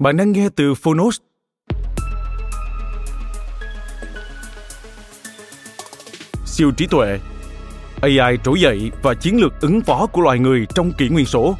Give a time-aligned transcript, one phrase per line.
[0.00, 1.18] Bạn đang nghe từ Phonos.
[6.46, 7.18] Siêu trí tuệ
[8.02, 11.56] AI trỗi dậy và chiến lược ứng phó của loài người trong kỷ nguyên số.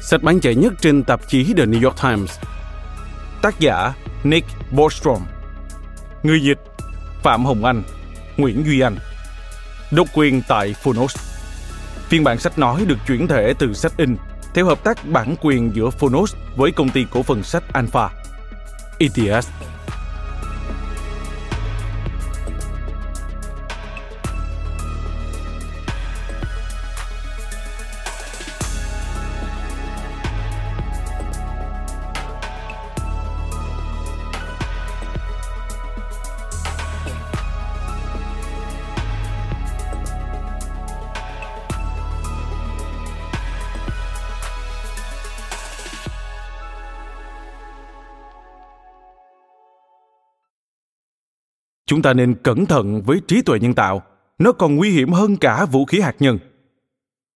[0.00, 2.38] Sách bán chạy nhất trên tạp chí The New York Times.
[3.42, 5.22] Tác giả Nick Bostrom.
[6.22, 6.58] Người dịch
[7.22, 7.82] Phạm Hồng Anh,
[8.36, 8.96] Nguyễn Duy Anh.
[9.90, 11.16] Độc quyền tại Phonos.
[12.08, 14.16] Phiên bản sách nói được chuyển thể từ sách in
[14.56, 18.10] theo hợp tác bản quyền giữa Phonos với công ty cổ phần sách Alpha.
[18.98, 19.48] ETS
[51.88, 54.02] Chúng ta nên cẩn thận với trí tuệ nhân tạo.
[54.38, 56.38] Nó còn nguy hiểm hơn cả vũ khí hạt nhân.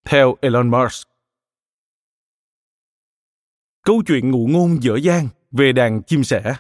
[0.04, 1.08] Theo Elon Musk.
[3.84, 6.54] Câu chuyện ngụ ngôn dở dang về đàn chim sẻ.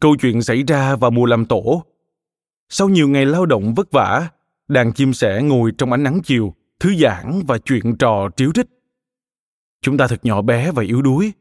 [0.00, 1.84] Câu chuyện xảy ra vào mùa làm tổ.
[2.68, 4.28] Sau nhiều ngày lao động vất vả,
[4.68, 8.66] đàn chim sẻ ngồi trong ánh nắng chiều, thư giãn và chuyện trò triếu rít.
[9.82, 11.32] Chúng ta thật nhỏ bé và yếu đuối.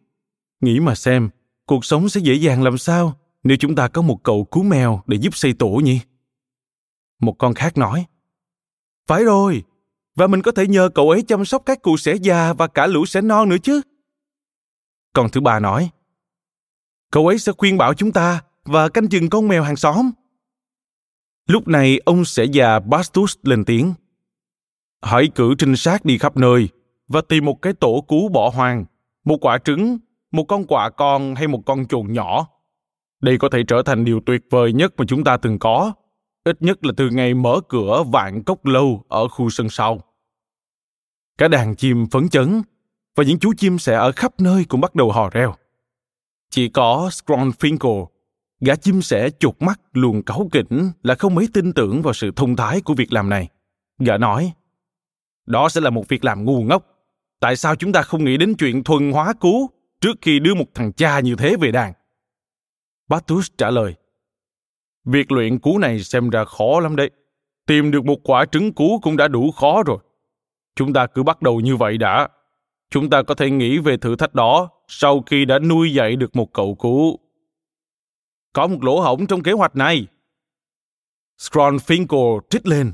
[0.61, 1.29] Nghĩ mà xem,
[1.65, 5.01] cuộc sống sẽ dễ dàng làm sao nếu chúng ta có một cậu cứu mèo
[5.07, 5.99] để giúp xây tổ nhỉ?
[7.19, 8.05] Một con khác nói,
[9.07, 9.63] Phải rồi,
[10.15, 12.87] và mình có thể nhờ cậu ấy chăm sóc các cụ sẻ già và cả
[12.87, 13.81] lũ sẻ non nữa chứ.
[15.13, 15.89] Con thứ ba nói,
[17.11, 20.11] Cậu ấy sẽ khuyên bảo chúng ta và canh chừng con mèo hàng xóm.
[21.47, 23.93] Lúc này ông sẽ già Bastus lên tiếng.
[25.01, 26.69] Hãy cử trinh sát đi khắp nơi
[27.07, 28.85] và tìm một cái tổ cú bỏ hoang,
[29.23, 29.97] một quả trứng,
[30.31, 32.47] một con quạ con hay một con chuồn nhỏ.
[33.21, 35.93] Đây có thể trở thành điều tuyệt vời nhất mà chúng ta từng có,
[36.43, 39.99] ít nhất là từ ngày mở cửa vạn cốc lâu ở khu sân sau.
[41.37, 42.61] Cả đàn chim phấn chấn
[43.15, 45.55] và những chú chim sẻ ở khắp nơi cũng bắt đầu hò reo.
[46.49, 48.05] Chỉ có Scronfinkel
[48.65, 52.31] gã chim sẻ chột mắt luồn cáu kỉnh là không mấy tin tưởng vào sự
[52.35, 53.47] thông thái của việc làm này.
[53.99, 54.53] Gã nói,
[55.45, 56.85] đó sẽ là một việc làm ngu ngốc.
[57.39, 59.69] Tại sao chúng ta không nghĩ đến chuyện thuần hóa cú
[60.01, 61.93] trước khi đưa một thằng cha như thế về đàn?
[63.09, 63.95] Batus trả lời,
[65.05, 67.11] việc luyện cú này xem ra khó lắm đấy.
[67.67, 69.97] Tìm được một quả trứng cú cũng đã đủ khó rồi.
[70.75, 72.27] Chúng ta cứ bắt đầu như vậy đã.
[72.91, 76.35] Chúng ta có thể nghĩ về thử thách đó sau khi đã nuôi dạy được
[76.35, 77.19] một cậu cú
[78.53, 80.07] có một lỗ hổng trong kế hoạch này.
[81.39, 82.93] Scronfinkle trích lên,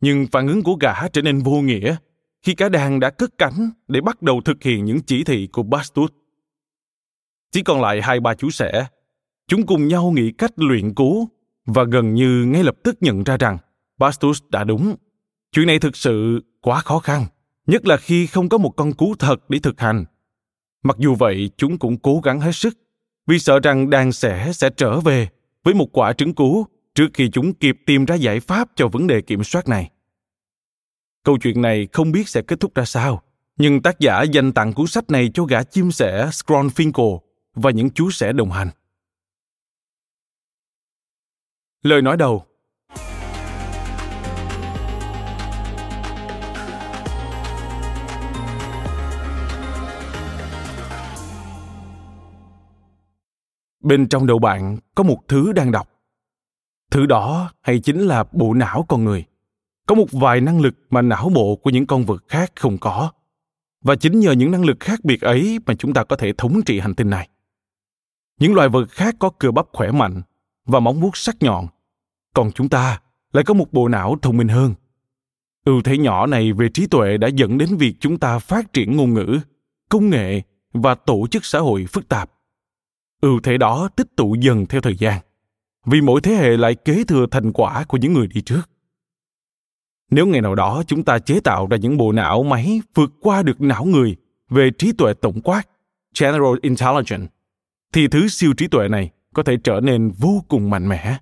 [0.00, 1.96] nhưng phản ứng của gã trở nên vô nghĩa
[2.42, 5.62] khi cả đàn đã cất cánh để bắt đầu thực hiện những chỉ thị của
[5.62, 6.10] Bastus.
[7.52, 8.86] Chỉ còn lại hai ba chú sẻ.
[9.48, 11.28] Chúng cùng nhau nghĩ cách luyện cú
[11.66, 13.58] và gần như ngay lập tức nhận ra rằng
[13.98, 14.96] Bastus đã đúng.
[15.52, 17.26] Chuyện này thực sự quá khó khăn,
[17.66, 20.04] nhất là khi không có một con cú thật để thực hành.
[20.82, 22.78] Mặc dù vậy, chúng cũng cố gắng hết sức
[23.28, 25.28] vì sợ rằng đàn sẻ sẽ trở về
[25.64, 29.06] với một quả trứng cú trước khi chúng kịp tìm ra giải pháp cho vấn
[29.06, 29.90] đề kiểm soát này.
[31.24, 33.22] Câu chuyện này không biết sẽ kết thúc ra sao,
[33.56, 37.18] nhưng tác giả dành tặng cuốn sách này cho gã chim sẻ Scronfinkel
[37.54, 38.70] và những chú sẻ đồng hành.
[41.82, 42.44] Lời nói đầu
[53.88, 55.88] bên trong đầu bạn có một thứ đang đọc.
[56.90, 59.24] Thứ đó hay chính là bộ não con người.
[59.86, 63.10] Có một vài năng lực mà não bộ của những con vật khác không có.
[63.84, 66.60] Và chính nhờ những năng lực khác biệt ấy mà chúng ta có thể thống
[66.66, 67.28] trị hành tinh này.
[68.40, 70.22] Những loài vật khác có cơ bắp khỏe mạnh
[70.66, 71.66] và móng vuốt sắc nhọn,
[72.34, 73.00] còn chúng ta
[73.32, 74.74] lại có một bộ não thông minh hơn.
[75.64, 78.96] Ưu thế nhỏ này về trí tuệ đã dẫn đến việc chúng ta phát triển
[78.96, 79.38] ngôn ngữ,
[79.88, 80.42] công nghệ
[80.72, 82.30] và tổ chức xã hội phức tạp
[83.20, 85.20] ưu thế đó tích tụ dần theo thời gian,
[85.86, 88.70] vì mỗi thế hệ lại kế thừa thành quả của những người đi trước.
[90.10, 93.42] Nếu ngày nào đó chúng ta chế tạo ra những bộ não máy vượt qua
[93.42, 94.16] được não người
[94.50, 95.62] về trí tuệ tổng quát,
[96.20, 97.26] general intelligence,
[97.92, 101.18] thì thứ siêu trí tuệ này có thể trở nên vô cùng mạnh mẽ.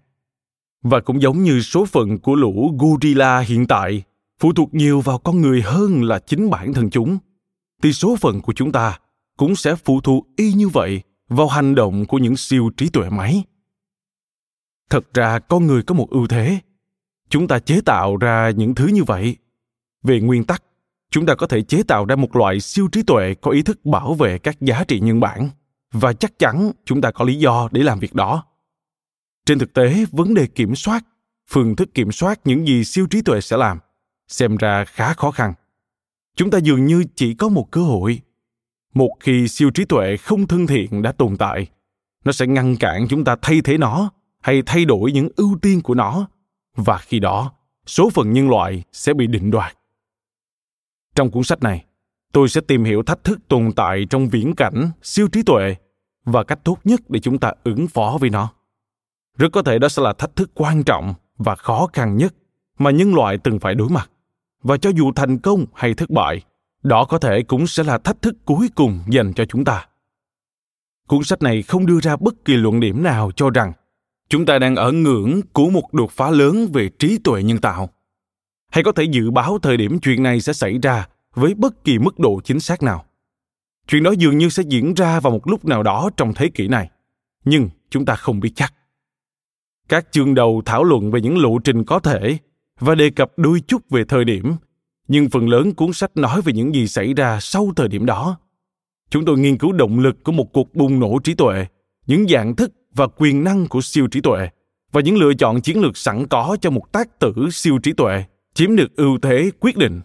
[0.82, 4.02] Và cũng giống như số phận của lũ gorilla hiện tại,
[4.38, 7.18] phụ thuộc nhiều vào con người hơn là chính bản thân chúng,
[7.82, 8.98] thì số phận của chúng ta
[9.36, 13.10] cũng sẽ phụ thuộc y như vậy vào hành động của những siêu trí tuệ
[13.10, 13.44] máy.
[14.90, 16.58] Thật ra con người có một ưu thế.
[17.28, 19.36] Chúng ta chế tạo ra những thứ như vậy.
[20.02, 20.62] Về nguyên tắc,
[21.10, 23.84] chúng ta có thể chế tạo ra một loại siêu trí tuệ có ý thức
[23.84, 25.50] bảo vệ các giá trị nhân bản,
[25.92, 28.44] và chắc chắn chúng ta có lý do để làm việc đó.
[29.46, 31.04] Trên thực tế, vấn đề kiểm soát,
[31.48, 33.78] phương thức kiểm soát những gì siêu trí tuệ sẽ làm,
[34.28, 35.54] xem ra khá khó khăn.
[36.36, 38.20] Chúng ta dường như chỉ có một cơ hội
[38.96, 41.66] một khi siêu trí tuệ không thân thiện đã tồn tại,
[42.24, 44.10] nó sẽ ngăn cản chúng ta thay thế nó
[44.42, 46.28] hay thay đổi những ưu tiên của nó.
[46.76, 47.52] Và khi đó,
[47.86, 49.78] số phận nhân loại sẽ bị định đoạt.
[51.14, 51.84] Trong cuốn sách này,
[52.32, 55.76] tôi sẽ tìm hiểu thách thức tồn tại trong viễn cảnh siêu trí tuệ
[56.24, 58.52] và cách tốt nhất để chúng ta ứng phó với nó.
[59.38, 62.34] Rất có thể đó sẽ là thách thức quan trọng và khó khăn nhất
[62.78, 64.10] mà nhân loại từng phải đối mặt.
[64.62, 66.42] Và cho dù thành công hay thất bại
[66.86, 69.86] đó có thể cũng sẽ là thách thức cuối cùng dành cho chúng ta.
[71.08, 73.72] Cuốn sách này không đưa ra bất kỳ luận điểm nào cho rằng
[74.28, 77.88] chúng ta đang ở ngưỡng của một đột phá lớn về trí tuệ nhân tạo.
[78.72, 81.98] Hay có thể dự báo thời điểm chuyện này sẽ xảy ra với bất kỳ
[81.98, 83.04] mức độ chính xác nào.
[83.88, 86.68] Chuyện đó dường như sẽ diễn ra vào một lúc nào đó trong thế kỷ
[86.68, 86.90] này,
[87.44, 88.74] nhưng chúng ta không biết chắc.
[89.88, 92.38] Các chương đầu thảo luận về những lộ trình có thể
[92.80, 94.52] và đề cập đôi chút về thời điểm
[95.08, 98.38] nhưng phần lớn cuốn sách nói về những gì xảy ra sau thời điểm đó.
[99.10, 101.66] Chúng tôi nghiên cứu động lực của một cuộc bùng nổ trí tuệ,
[102.06, 104.48] những dạng thức và quyền năng của siêu trí tuệ,
[104.92, 108.24] và những lựa chọn chiến lược sẵn có cho một tác tử siêu trí tuệ,
[108.54, 110.00] chiếm được ưu thế quyết định.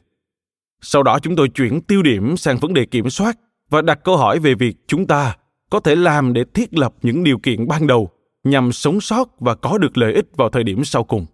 [0.82, 3.40] Sau đó chúng tôi chuyển tiêu điểm sang vấn đề kiểm soát
[3.70, 5.36] và đặt câu hỏi về việc chúng ta
[5.70, 8.10] có thể làm để thiết lập những điều kiện ban đầu
[8.44, 11.26] nhằm sống sót và có được lợi ích vào thời điểm sau cùng.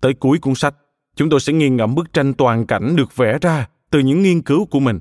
[0.00, 0.74] Tới cuối cuốn sách
[1.18, 4.42] chúng tôi sẽ nghiền ngẫm bức tranh toàn cảnh được vẽ ra từ những nghiên
[4.42, 4.98] cứu của mình.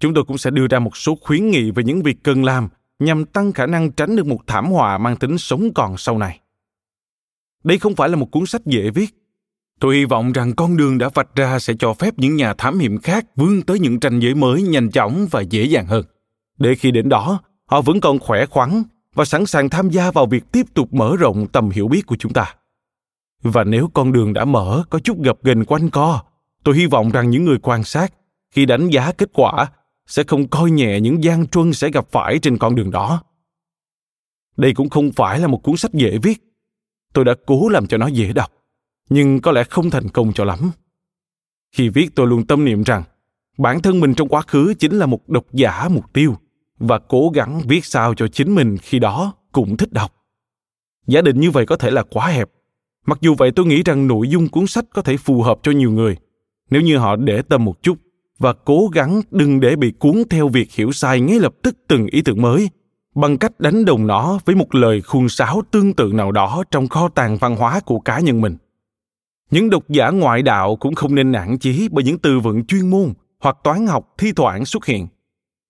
[0.00, 2.68] Chúng tôi cũng sẽ đưa ra một số khuyến nghị về những việc cần làm
[2.98, 6.40] nhằm tăng khả năng tránh được một thảm họa mang tính sống còn sau này.
[7.64, 9.10] Đây không phải là một cuốn sách dễ viết.
[9.80, 12.78] Tôi hy vọng rằng con đường đã vạch ra sẽ cho phép những nhà thám
[12.78, 16.04] hiểm khác vươn tới những tranh giới mới nhanh chóng và dễ dàng hơn.
[16.58, 18.82] Để khi đến đó, họ vẫn còn khỏe khoắn
[19.14, 22.16] và sẵn sàng tham gia vào việc tiếp tục mở rộng tầm hiểu biết của
[22.18, 22.54] chúng ta
[23.44, 26.22] và nếu con đường đã mở, có chút gập ghềnh quanh co,
[26.64, 28.14] tôi hy vọng rằng những người quan sát,
[28.50, 29.66] khi đánh giá kết quả,
[30.06, 33.22] sẽ không coi nhẹ những gian truân sẽ gặp phải trên con đường đó.
[34.56, 36.42] Đây cũng không phải là một cuốn sách dễ viết.
[37.12, 38.52] Tôi đã cố làm cho nó dễ đọc,
[39.08, 40.70] nhưng có lẽ không thành công cho lắm.
[41.72, 43.02] Khi viết, tôi luôn tâm niệm rằng,
[43.58, 46.36] bản thân mình trong quá khứ chính là một độc giả mục tiêu,
[46.78, 50.14] và cố gắng viết sao cho chính mình khi đó cũng thích đọc.
[51.06, 52.50] Giả định như vậy có thể là quá hẹp
[53.06, 55.72] mặc dù vậy tôi nghĩ rằng nội dung cuốn sách có thể phù hợp cho
[55.72, 56.16] nhiều người,
[56.70, 57.98] nếu như họ để tâm một chút
[58.38, 62.06] và cố gắng đừng để bị cuốn theo việc hiểu sai ngay lập tức từng
[62.06, 62.70] ý tưởng mới,
[63.14, 66.88] bằng cách đánh đồng nó với một lời khuôn sáo tương tự nào đó trong
[66.88, 68.56] kho tàng văn hóa của cá nhân mình.
[69.50, 72.90] Những độc giả ngoại đạo cũng không nên nản chí bởi những từ vựng chuyên
[72.90, 75.06] môn hoặc toán học thi thoảng xuất hiện,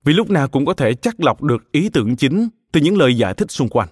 [0.04, 3.16] vì lúc nào cũng có thể chắc lọc được ý tưởng chính từ những lời
[3.16, 3.88] giải thích xung quanh.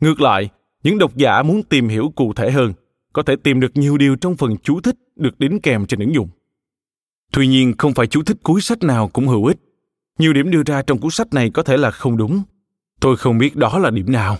[0.00, 0.48] Ngược lại
[0.88, 2.72] những độc giả muốn tìm hiểu cụ thể hơn,
[3.12, 6.14] có thể tìm được nhiều điều trong phần chú thích được đính kèm trên ứng
[6.14, 6.28] dụng.
[7.32, 9.56] Tuy nhiên, không phải chú thích cuối sách nào cũng hữu ích.
[10.18, 12.42] Nhiều điểm đưa ra trong cuốn sách này có thể là không đúng.
[13.00, 14.36] Tôi không biết đó là điểm nào.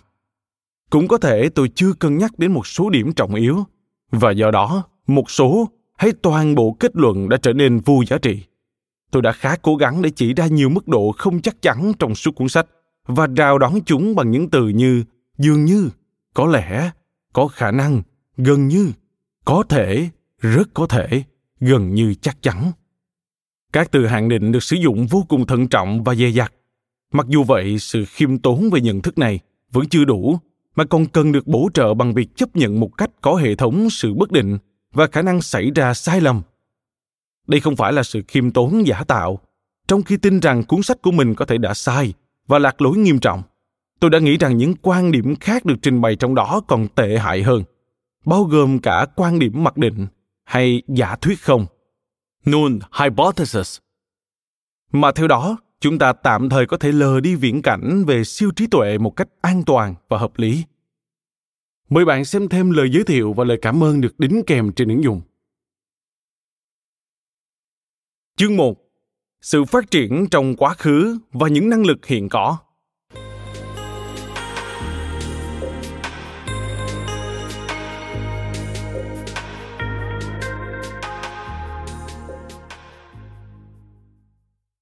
[0.91, 3.65] Cũng có thể tôi chưa cân nhắc đến một số điểm trọng yếu,
[4.11, 8.19] và do đó, một số hay toàn bộ kết luận đã trở nên vô giá
[8.19, 8.43] trị.
[9.11, 12.15] Tôi đã khá cố gắng để chỉ ra nhiều mức độ không chắc chắn trong
[12.15, 12.67] suốt cuốn sách
[13.07, 15.05] và rào đón chúng bằng những từ như
[15.39, 15.91] dường như
[16.35, 16.91] có lẽ
[17.33, 18.03] có khả năng,
[18.37, 18.93] gần như
[19.45, 20.09] có thể,
[20.39, 21.23] rất có thể,
[21.61, 22.73] gần như chắc chắn.
[23.73, 26.53] Các từ hạn định được sử dụng vô cùng thận trọng và dè dặt.
[27.13, 29.41] Mặc dù vậy, sự khiêm tốn về nhận thức này
[29.73, 30.39] vẫn chưa đủ,
[30.77, 33.91] mà còn cần được bổ trợ bằng việc chấp nhận một cách có hệ thống
[33.91, 34.59] sự bất định
[34.93, 36.43] và khả năng xảy ra sai lầm.
[37.47, 39.39] Đây không phải là sự khiêm tốn giả tạo,
[39.89, 42.15] trong khi tin rằng cuốn sách của mình có thể đã sai
[42.47, 43.43] và lạc lối nghiêm trọng
[44.01, 47.19] tôi đã nghĩ rằng những quan điểm khác được trình bày trong đó còn tệ
[47.19, 47.65] hại hơn
[48.29, 50.07] bao gồm cả quan điểm mặc định
[50.45, 51.67] hay giả thuyết không.
[52.51, 53.79] Null hypothesis.
[54.93, 58.51] Mà theo đó chúng ta tạm thời có thể lờ đi viễn cảnh về siêu
[58.57, 60.65] trí tuệ một cách an toàn và hợp lý.
[61.89, 64.89] Mời bạn xem thêm lời giới thiệu và lời cảm ơn được đính kèm trên
[64.89, 65.21] ứng dụng.
[68.37, 68.85] Chương 1
[69.41, 72.59] sự phát triển trong quá khứ và những năng lực hiện có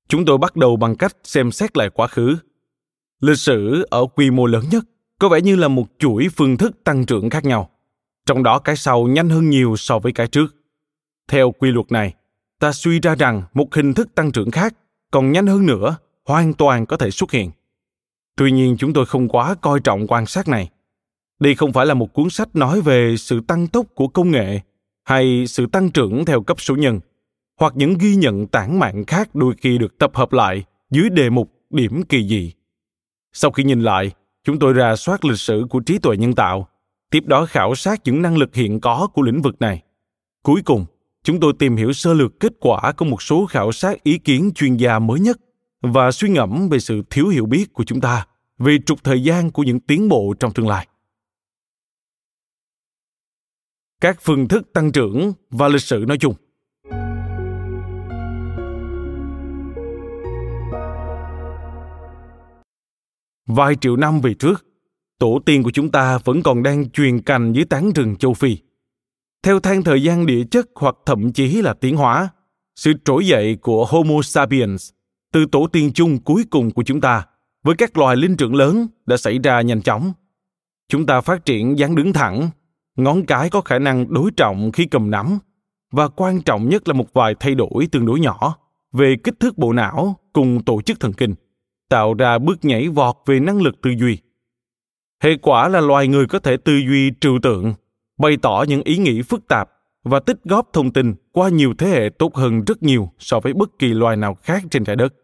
[0.09, 2.37] chúng tôi bắt đầu bằng cách xem xét lại quá khứ.
[3.21, 4.85] Lịch sử ở quy mô lớn nhất
[5.19, 7.71] có vẻ như là một chuỗi phương thức tăng trưởng khác nhau,
[8.27, 10.57] trong đó cái sau nhanh hơn nhiều so với cái trước.
[11.29, 12.15] Theo quy luật này,
[12.59, 14.75] ta suy ra rằng một hình thức tăng trưởng khác
[15.11, 17.51] còn nhanh hơn nữa, hoàn toàn có thể xuất hiện.
[18.37, 20.71] Tuy nhiên chúng tôi không quá coi trọng quan sát này.
[21.41, 24.61] Đây không phải là một cuốn sách nói về sự tăng tốc của công nghệ
[25.05, 27.01] hay sự tăng trưởng theo cấp số nhân
[27.57, 31.31] hoặc những ghi nhận tản mạn khác đôi khi được tập hợp lại dưới đề
[31.31, 32.53] mục điểm kỳ dị.
[33.33, 34.11] Sau khi nhìn lại,
[34.45, 36.69] chúng tôi ra soát lịch sử của trí tuệ nhân tạo,
[37.11, 39.83] tiếp đó khảo sát những năng lực hiện có của lĩnh vực này.
[40.43, 40.87] Cuối cùng,
[41.23, 44.51] chúng tôi tìm hiểu sơ lược kết quả của một số khảo sát ý kiến
[44.55, 45.41] chuyên gia mới nhất
[45.81, 48.27] và suy ngẫm về sự thiếu hiểu biết của chúng ta
[48.59, 50.87] về trục thời gian của những tiến bộ trong tương lai.
[54.01, 56.35] Các phương thức tăng trưởng và lịch sử nói chung
[63.47, 64.67] vài triệu năm về trước,
[65.19, 68.57] tổ tiên của chúng ta vẫn còn đang truyền cành dưới tán rừng châu Phi.
[69.43, 72.29] Theo thang thời gian địa chất hoặc thậm chí là tiến hóa,
[72.77, 74.91] sự trỗi dậy của Homo sapiens
[75.33, 77.27] từ tổ tiên chung cuối cùng của chúng ta
[77.65, 80.13] với các loài linh trưởng lớn đã xảy ra nhanh chóng.
[80.89, 82.51] Chúng ta phát triển dáng đứng thẳng,
[82.97, 85.39] ngón cái có khả năng đối trọng khi cầm nắm
[85.93, 88.57] và quan trọng nhất là một vài thay đổi tương đối nhỏ
[88.93, 91.35] về kích thước bộ não cùng tổ chức thần kinh
[91.89, 94.19] tạo ra bước nhảy vọt về năng lực tư duy.
[95.23, 97.75] Hệ quả là loài người có thể tư duy trừu tượng,
[98.19, 99.71] bày tỏ những ý nghĩ phức tạp
[100.05, 103.53] và tích góp thông tin qua nhiều thế hệ tốt hơn rất nhiều so với
[103.53, 105.15] bất kỳ loài nào khác trên trái đất.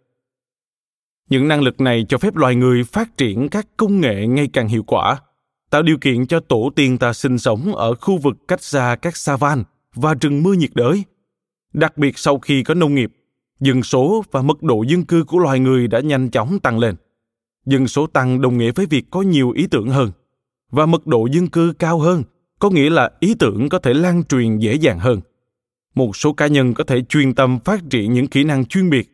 [1.28, 4.69] Những năng lực này cho phép loài người phát triển các công nghệ ngày càng
[4.69, 5.21] hiệu quả,
[5.71, 9.16] tạo điều kiện cho tổ tiên ta sinh sống ở khu vực cách xa các
[9.16, 9.64] savan
[9.95, 11.04] và rừng mưa nhiệt đới.
[11.73, 13.12] Đặc biệt sau khi có nông nghiệp,
[13.62, 16.95] dân số và mức độ dân cư của loài người đã nhanh chóng tăng lên.
[17.66, 20.11] Dân số tăng đồng nghĩa với việc có nhiều ý tưởng hơn.
[20.71, 22.23] Và mức độ dân cư cao hơn,
[22.59, 25.21] có nghĩa là ý tưởng có thể lan truyền dễ dàng hơn.
[25.95, 29.09] Một số cá nhân có thể chuyên tâm phát triển những kỹ năng chuyên biệt.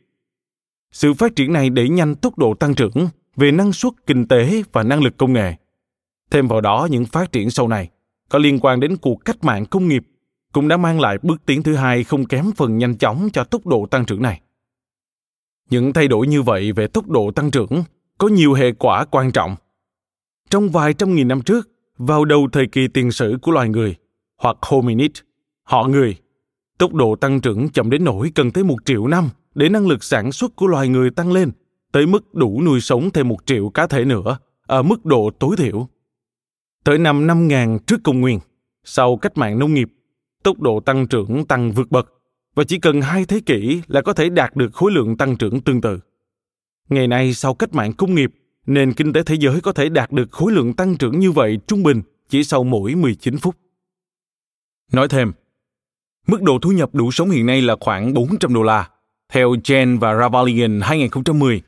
[0.93, 4.63] Sự phát triển này đẩy nhanh tốc độ tăng trưởng về năng suất kinh tế
[4.73, 5.55] và năng lực công nghệ.
[6.31, 7.89] Thêm vào đó, những phát triển sau này
[8.29, 10.03] có liên quan đến cuộc cách mạng công nghiệp
[10.59, 13.67] cũng đã mang lại bước tiến thứ hai không kém phần nhanh chóng cho tốc
[13.67, 14.41] độ tăng trưởng này.
[15.71, 17.83] Những thay đổi như vậy về tốc độ tăng trưởng
[18.19, 19.57] có nhiều hệ quả quan trọng.
[20.51, 23.95] Trong vài trăm nghìn năm trước, vào đầu thời kỳ tiền sử của loài người,
[24.37, 25.11] hoặc hominid,
[25.63, 26.17] họ người,
[26.79, 30.05] tốc độ tăng trưởng chậm đến nỗi cần tới một triệu năm để năng lực
[30.05, 31.51] sản xuất của loài người tăng lên
[31.93, 35.57] tới mức đủ nuôi sống thêm một triệu cá thể nữa ở mức độ tối
[35.57, 35.89] thiểu.
[36.85, 38.39] Tới năm 5000 trước công nguyên,
[38.85, 39.89] sau cách mạng nông nghiệp,
[40.43, 42.13] tốc độ tăng trưởng tăng vượt bậc
[42.55, 45.61] và chỉ cần hai thế kỷ là có thể đạt được khối lượng tăng trưởng
[45.61, 45.99] tương tự.
[46.89, 48.31] Ngày nay sau cách mạng công nghiệp,
[48.67, 51.59] nền kinh tế thế giới có thể đạt được khối lượng tăng trưởng như vậy
[51.67, 53.57] trung bình chỉ sau mỗi 19 phút.
[54.93, 55.33] Nói thêm,
[56.27, 58.91] mức độ thu nhập đủ sống hiện nay là khoảng 400 đô la,
[59.33, 61.63] theo Jen và Ravalian 2010.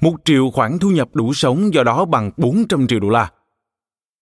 [0.00, 3.30] Một triệu khoản thu nhập đủ sống do đó bằng 400 triệu đô la.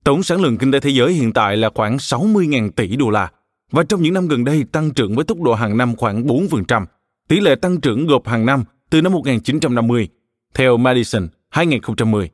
[0.05, 3.31] Tổng sản lượng kinh tế thế giới hiện tại là khoảng 60.000 tỷ đô la,
[3.71, 6.87] và trong những năm gần đây tăng trưởng với tốc độ hàng năm khoảng 4%,
[7.29, 10.09] tỷ lệ tăng trưởng gộp hàng năm từ năm 1950,
[10.55, 12.31] theo Madison 2010.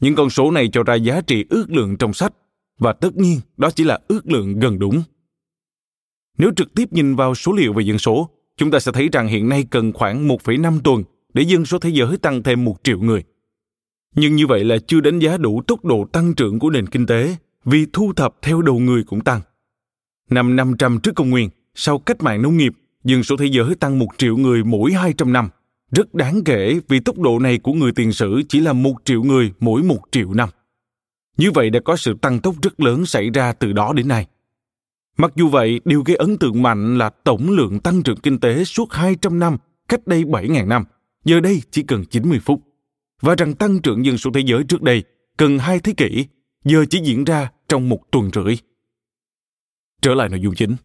[0.00, 2.32] Những con số này cho ra giá trị ước lượng trong sách,
[2.78, 5.02] và tất nhiên đó chỉ là ước lượng gần đúng.
[6.38, 9.28] Nếu trực tiếp nhìn vào số liệu về dân số, chúng ta sẽ thấy rằng
[9.28, 12.98] hiện nay cần khoảng 1,5 tuần để dân số thế giới tăng thêm một triệu
[12.98, 13.24] người–
[14.18, 17.06] nhưng như vậy là chưa đánh giá đủ tốc độ tăng trưởng của nền kinh
[17.06, 19.40] tế vì thu thập theo đầu người cũng tăng.
[20.30, 22.72] Năm 500 trước công nguyên, sau cách mạng nông nghiệp,
[23.04, 25.48] dân số thế giới tăng một triệu người mỗi 200 năm,
[25.90, 29.22] rất đáng kể vì tốc độ này của người tiền sử chỉ là một triệu
[29.22, 30.48] người mỗi một triệu năm.
[31.36, 34.26] Như vậy đã có sự tăng tốc rất lớn xảy ra từ đó đến nay.
[35.16, 38.64] Mặc dù vậy, điều gây ấn tượng mạnh là tổng lượng tăng trưởng kinh tế
[38.64, 39.56] suốt 200 năm
[39.88, 40.84] cách đây 7.000 năm,
[41.24, 42.67] giờ đây chỉ cần 90 phút.
[43.20, 45.02] Và rằng tăng trưởng dân số thế giới trước đây
[45.36, 46.26] cần hai thế kỷ,
[46.64, 48.56] giờ chỉ diễn ra trong một tuần rưỡi.
[50.02, 50.76] Trở lại nội dung chính.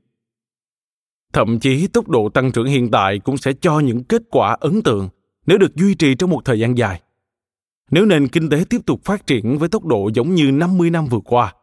[1.33, 4.81] Thậm chí tốc độ tăng trưởng hiện tại cũng sẽ cho những kết quả ấn
[4.81, 5.09] tượng
[5.45, 7.01] nếu được duy trì trong một thời gian dài.
[7.91, 11.05] Nếu nền kinh tế tiếp tục phát triển với tốc độ giống như 50 năm
[11.05, 11.53] vừa qua,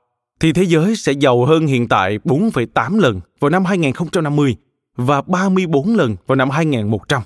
[0.40, 4.56] thì thế giới sẽ giàu hơn hiện tại 4,8 lần vào năm 2050
[4.96, 7.22] và 34 lần vào năm 2100.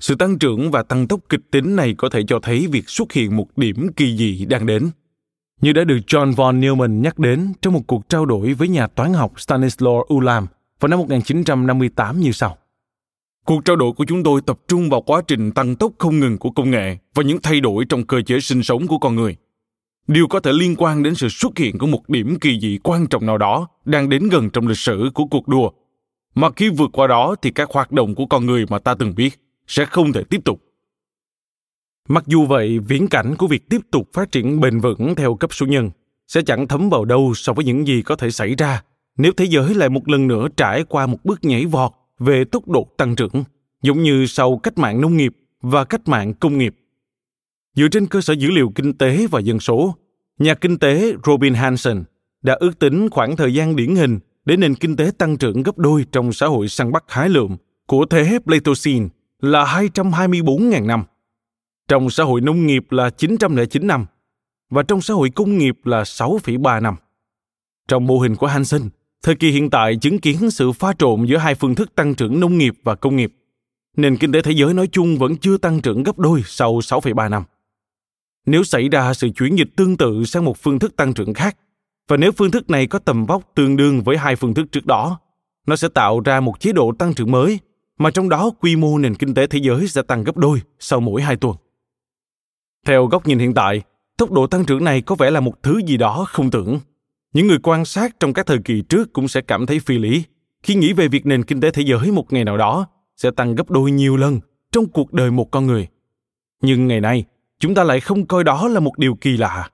[0.00, 3.12] Sự tăng trưởng và tăng tốc kịch tính này có thể cho thấy việc xuất
[3.12, 4.90] hiện một điểm kỳ dị đang đến.
[5.60, 8.86] Như đã được John von Neumann nhắc đến trong một cuộc trao đổi với nhà
[8.86, 10.46] toán học Stanislaw Ulam
[10.80, 12.56] vào năm 1958 như sau.
[13.44, 16.38] Cuộc trao đổi của chúng tôi tập trung vào quá trình tăng tốc không ngừng
[16.38, 19.36] của công nghệ và những thay đổi trong cơ chế sinh sống của con người.
[20.08, 23.06] Điều có thể liên quan đến sự xuất hiện của một điểm kỳ dị quan
[23.06, 25.70] trọng nào đó đang đến gần trong lịch sử của cuộc đua.
[26.34, 29.14] Mà khi vượt qua đó thì các hoạt động của con người mà ta từng
[29.14, 30.62] biết sẽ không thể tiếp tục.
[32.08, 35.54] Mặc dù vậy, viễn cảnh của việc tiếp tục phát triển bền vững theo cấp
[35.54, 35.90] số nhân
[36.28, 38.82] sẽ chẳng thấm vào đâu so với những gì có thể xảy ra
[39.16, 42.68] nếu thế giới lại một lần nữa trải qua một bước nhảy vọt về tốc
[42.68, 43.44] độ tăng trưởng,
[43.82, 46.74] giống như sau cách mạng nông nghiệp và cách mạng công nghiệp.
[47.76, 49.94] Dựa trên cơ sở dữ liệu kinh tế và dân số,
[50.38, 52.04] nhà kinh tế Robin Hanson
[52.42, 55.78] đã ước tính khoảng thời gian điển hình để nền kinh tế tăng trưởng gấp
[55.78, 59.08] đôi trong xã hội săn bắt hái lượm của thế Pleistocene
[59.40, 61.04] là 224.000 năm.
[61.88, 64.06] Trong xã hội nông nghiệp là 909 năm
[64.70, 66.96] và trong xã hội công nghiệp là 6,3 năm.
[67.88, 68.82] Trong mô hình của Hansen,
[69.22, 72.40] thời kỳ hiện tại chứng kiến sự pha trộn giữa hai phương thức tăng trưởng
[72.40, 73.32] nông nghiệp và công nghiệp.
[73.96, 77.30] Nền kinh tế thế giới nói chung vẫn chưa tăng trưởng gấp đôi sau 6,3
[77.30, 77.44] năm.
[78.46, 81.56] Nếu xảy ra sự chuyển dịch tương tự sang một phương thức tăng trưởng khác,
[82.08, 84.86] và nếu phương thức này có tầm vóc tương đương với hai phương thức trước
[84.86, 85.20] đó,
[85.66, 87.58] nó sẽ tạo ra một chế độ tăng trưởng mới,
[88.00, 91.00] mà trong đó quy mô nền kinh tế thế giới sẽ tăng gấp đôi sau
[91.00, 91.56] mỗi hai tuần.
[92.86, 93.82] Theo góc nhìn hiện tại,
[94.16, 96.80] tốc độ tăng trưởng này có vẻ là một thứ gì đó không tưởng.
[97.32, 100.24] Những người quan sát trong các thời kỳ trước cũng sẽ cảm thấy phi lý
[100.62, 102.86] khi nghĩ về việc nền kinh tế thế giới một ngày nào đó
[103.16, 104.40] sẽ tăng gấp đôi nhiều lần
[104.72, 105.88] trong cuộc đời một con người.
[106.62, 107.24] Nhưng ngày nay,
[107.58, 109.70] chúng ta lại không coi đó là một điều kỳ lạ.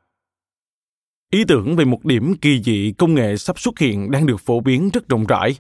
[1.31, 4.61] Ý tưởng về một điểm kỳ dị công nghệ sắp xuất hiện đang được phổ
[4.61, 5.57] biến rất rộng rãi,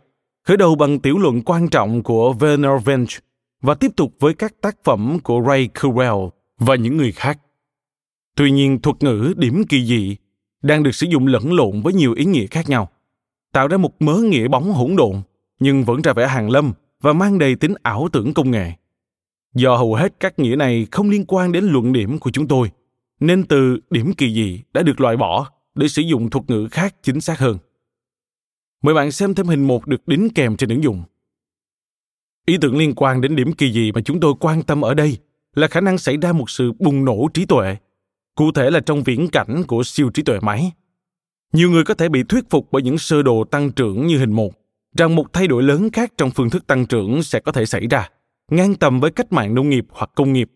[0.47, 3.19] khởi đầu bằng tiểu luận quan trọng của Werner Wendt
[3.63, 7.39] và tiếp tục với các tác phẩm của Ray Kurzweil và những người khác.
[8.37, 10.17] Tuy nhiên, thuật ngữ điểm kỳ dị
[10.63, 12.89] đang được sử dụng lẫn lộn với nhiều ý nghĩa khác nhau,
[13.53, 15.23] tạo ra một mớ nghĩa bóng hỗn độn
[15.61, 18.73] nhưng vẫn ra vẻ hàng lâm và mang đầy tính ảo tưởng công nghệ.
[19.55, 22.71] Do hầu hết các nghĩa này không liên quan đến luận điểm của chúng tôi,
[23.21, 26.95] nên từ điểm kỳ dị đã được loại bỏ để sử dụng thuật ngữ khác
[27.03, 27.59] chính xác hơn.
[28.83, 31.03] Mời bạn xem thêm hình một được đính kèm trên ứng dụng.
[32.47, 35.19] Ý tưởng liên quan đến điểm kỳ dị mà chúng tôi quan tâm ở đây
[35.55, 37.77] là khả năng xảy ra một sự bùng nổ trí tuệ,
[38.35, 40.73] cụ thể là trong viễn cảnh của siêu trí tuệ máy.
[41.53, 44.33] Nhiều người có thể bị thuyết phục bởi những sơ đồ tăng trưởng như hình
[44.33, 44.53] một,
[44.97, 47.87] rằng một thay đổi lớn khác trong phương thức tăng trưởng sẽ có thể xảy
[47.87, 48.09] ra,
[48.51, 50.51] ngang tầm với cách mạng nông nghiệp hoặc công nghiệp.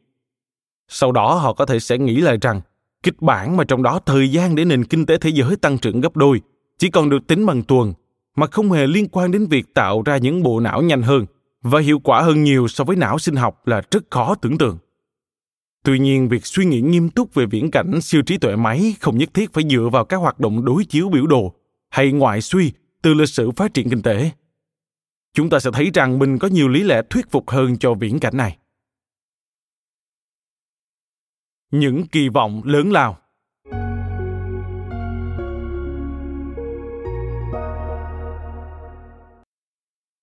[0.88, 2.60] Sau đó họ có thể sẽ nghĩ lại rằng
[3.02, 6.00] kịch bản mà trong đó thời gian để nền kinh tế thế giới tăng trưởng
[6.00, 6.40] gấp đôi
[6.78, 7.92] chỉ còn được tính bằng tuần
[8.40, 11.26] mà không hề liên quan đến việc tạo ra những bộ não nhanh hơn
[11.62, 14.78] và hiệu quả hơn nhiều so với não sinh học là rất khó tưởng tượng.
[15.84, 19.18] Tuy nhiên, việc suy nghĩ nghiêm túc về viễn cảnh siêu trí tuệ máy không
[19.18, 21.54] nhất thiết phải dựa vào các hoạt động đối chiếu biểu đồ
[21.90, 22.72] hay ngoại suy
[23.02, 24.30] từ lịch sử phát triển kinh tế.
[25.34, 28.20] Chúng ta sẽ thấy rằng mình có nhiều lý lẽ thuyết phục hơn cho viễn
[28.20, 28.56] cảnh này.
[31.70, 33.18] Những kỳ vọng lớn lao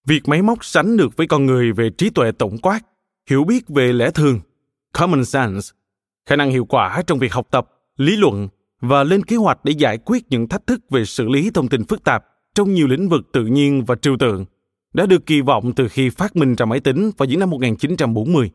[0.08, 2.80] Việc máy móc sánh được với con người về trí tuệ tổng quát,
[3.30, 4.40] hiểu biết về lẽ thường,
[4.94, 5.68] common sense,
[6.26, 7.68] khả năng hiệu quả trong việc học tập,
[7.98, 8.48] lý luận
[8.82, 11.86] và lên kế hoạch để giải quyết những thách thức về xử lý thông tin
[11.86, 14.46] phức tạp trong nhiều lĩnh vực tự nhiên và trừu tượng
[14.94, 18.52] đã được kỳ vọng từ khi phát minh ra máy tính vào những năm 1940.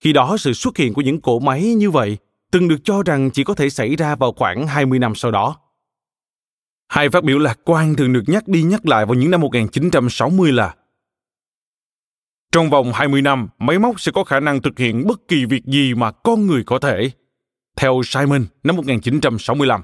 [0.00, 2.16] Khi đó, sự xuất hiện của những cỗ máy như vậy
[2.50, 5.56] từng được cho rằng chỉ có thể xảy ra vào khoảng 20 năm sau đó.
[6.88, 10.52] Hai phát biểu lạc quan thường được nhắc đi nhắc lại vào những năm 1960
[10.52, 10.74] là
[12.52, 15.64] Trong vòng 20 năm, máy móc sẽ có khả năng thực hiện bất kỳ việc
[15.64, 17.10] gì mà con người có thể.
[17.76, 19.82] Theo Simon năm 1965.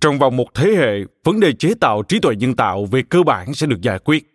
[0.00, 3.22] Trong vòng một thế hệ, vấn đề chế tạo trí tuệ nhân tạo về cơ
[3.22, 4.26] bản sẽ được giải quyết.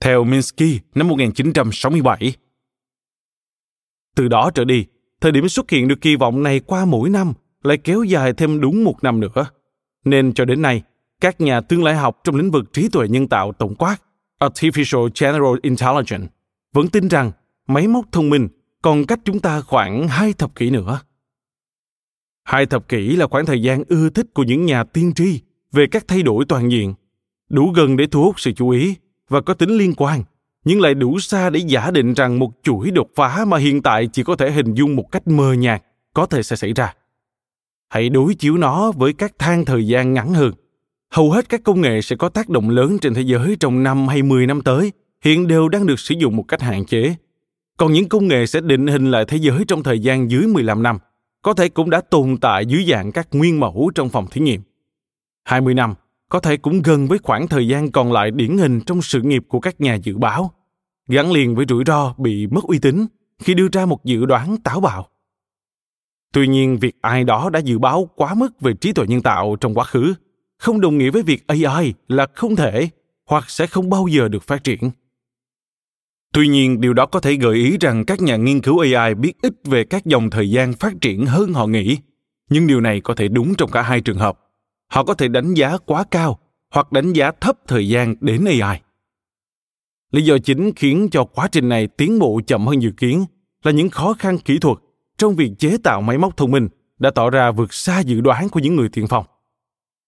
[0.00, 2.32] Theo Minsky năm 1967.
[4.16, 4.86] Từ đó trở đi,
[5.20, 8.60] thời điểm xuất hiện được kỳ vọng này qua mỗi năm lại kéo dài thêm
[8.60, 9.46] đúng một năm nữa.
[10.06, 10.82] Nên cho đến nay,
[11.20, 13.96] các nhà tương lai học trong lĩnh vực trí tuệ nhân tạo tổng quát
[14.40, 16.26] Artificial General Intelligence
[16.72, 17.32] vẫn tin rằng
[17.66, 18.48] máy móc thông minh
[18.82, 21.00] còn cách chúng ta khoảng hai thập kỷ nữa.
[22.44, 25.40] Hai thập kỷ là khoảng thời gian ưa thích của những nhà tiên tri
[25.72, 26.94] về các thay đổi toàn diện,
[27.48, 28.94] đủ gần để thu hút sự chú ý
[29.28, 30.22] và có tính liên quan,
[30.64, 34.08] nhưng lại đủ xa để giả định rằng một chuỗi đột phá mà hiện tại
[34.12, 35.82] chỉ có thể hình dung một cách mờ nhạt
[36.14, 36.94] có thể sẽ xảy ra.
[37.96, 40.52] Hãy đối chiếu nó với các thang thời gian ngắn hơn.
[41.10, 44.08] Hầu hết các công nghệ sẽ có tác động lớn trên thế giới trong năm
[44.08, 44.92] hay 10 năm tới,
[45.24, 47.14] hiện đều đang được sử dụng một cách hạn chế.
[47.76, 50.82] Còn những công nghệ sẽ định hình lại thế giới trong thời gian dưới 15
[50.82, 50.98] năm,
[51.42, 54.60] có thể cũng đã tồn tại dưới dạng các nguyên mẫu trong phòng thí nghiệm.
[55.44, 55.94] 20 năm
[56.28, 59.42] có thể cũng gần với khoảng thời gian còn lại điển hình trong sự nghiệp
[59.48, 60.50] của các nhà dự báo,
[61.08, 63.06] gắn liền với rủi ro bị mất uy tín
[63.38, 65.08] khi đưa ra một dự đoán táo bạo.
[66.32, 69.56] Tuy nhiên, việc ai đó đã dự báo quá mức về trí tuệ nhân tạo
[69.60, 70.14] trong quá khứ
[70.58, 72.88] không đồng nghĩa với việc AI là không thể
[73.26, 74.90] hoặc sẽ không bao giờ được phát triển.
[76.32, 79.32] Tuy nhiên, điều đó có thể gợi ý rằng các nhà nghiên cứu AI biết
[79.42, 81.98] ít về các dòng thời gian phát triển hơn họ nghĩ.
[82.50, 84.38] Nhưng điều này có thể đúng trong cả hai trường hợp.
[84.90, 86.38] Họ có thể đánh giá quá cao
[86.70, 88.80] hoặc đánh giá thấp thời gian đến AI.
[90.12, 93.24] Lý do chính khiến cho quá trình này tiến bộ chậm hơn dự kiến
[93.64, 94.78] là những khó khăn kỹ thuật
[95.18, 98.48] trong việc chế tạo máy móc thông minh đã tỏ ra vượt xa dự đoán
[98.48, 99.24] của những người tiên phong.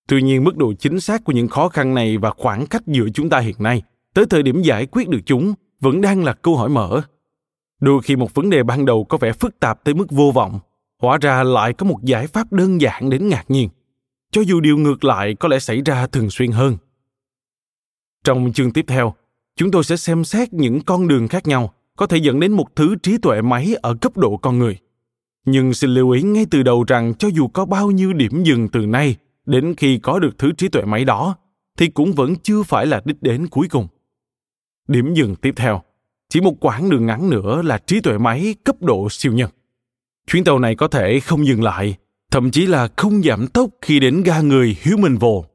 [0.09, 3.07] Tuy nhiên, mức độ chính xác của những khó khăn này và khoảng cách giữa
[3.15, 3.83] chúng ta hiện nay
[4.15, 7.01] tới thời điểm giải quyết được chúng vẫn đang là câu hỏi mở.
[7.81, 10.61] Đôi khi một vấn đề ban đầu có vẻ phức tạp tới mức vô vọng,
[11.03, 13.69] hóa ra lại có một giải pháp đơn giản đến ngạc nhiên,
[14.31, 16.77] cho dù điều ngược lại có lẽ xảy ra thường xuyên hơn.
[18.25, 19.15] Trong chương tiếp theo,
[19.57, 22.77] chúng tôi sẽ xem xét những con đường khác nhau có thể dẫn đến một
[22.77, 24.79] thứ trí tuệ máy ở cấp độ con người.
[25.51, 28.69] Nhưng xin lưu ý ngay từ đầu rằng cho dù có bao nhiêu điểm dừng
[28.69, 31.37] từ nay đến khi có được thứ trí tuệ máy đó,
[31.79, 33.87] thì cũng vẫn chưa phải là đích đến cuối cùng.
[34.89, 35.83] Điểm dừng tiếp theo,
[36.29, 39.51] chỉ một quãng đường ngắn nữa là trí tuệ máy cấp độ siêu nhân.
[40.27, 41.97] Chuyến tàu này có thể không dừng lại,
[42.31, 45.49] thậm chí là không giảm tốc khi đến ga người Humanville,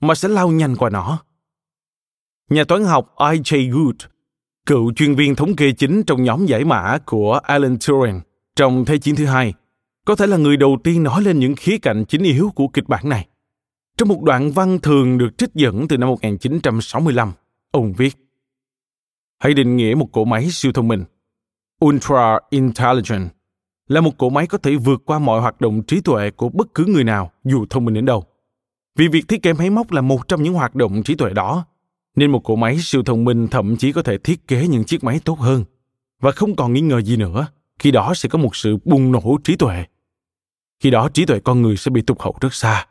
[0.00, 1.18] mà sẽ lao nhanh qua nó.
[2.50, 3.72] Nhà toán học I.J.
[3.72, 3.96] Good,
[4.66, 8.20] cựu chuyên viên thống kê chính trong nhóm giải mã của Alan Turing
[8.60, 9.52] trong Thế chiến thứ hai,
[10.04, 12.88] có thể là người đầu tiên nói lên những khía cạnh chính yếu của kịch
[12.88, 13.28] bản này.
[13.96, 17.32] Trong một đoạn văn thường được trích dẫn từ năm 1965,
[17.70, 18.16] ông viết
[19.38, 21.04] Hãy định nghĩa một cỗ máy siêu thông minh.
[21.84, 23.28] Ultra Intelligent
[23.88, 26.74] là một cỗ máy có thể vượt qua mọi hoạt động trí tuệ của bất
[26.74, 28.24] cứ người nào dù thông minh đến đâu.
[28.96, 31.64] Vì việc thiết kế máy móc là một trong những hoạt động trí tuệ đó,
[32.16, 35.04] nên một cỗ máy siêu thông minh thậm chí có thể thiết kế những chiếc
[35.04, 35.64] máy tốt hơn.
[36.20, 37.46] Và không còn nghi ngờ gì nữa,
[37.80, 39.84] khi đó sẽ có một sự bùng nổ trí tuệ.
[40.80, 42.86] Khi đó trí tuệ con người sẽ bị tụt hậu rất xa.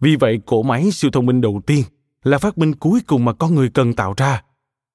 [0.00, 1.84] Vì vậy, cỗ máy siêu thông minh đầu tiên
[2.22, 4.42] là phát minh cuối cùng mà con người cần tạo ra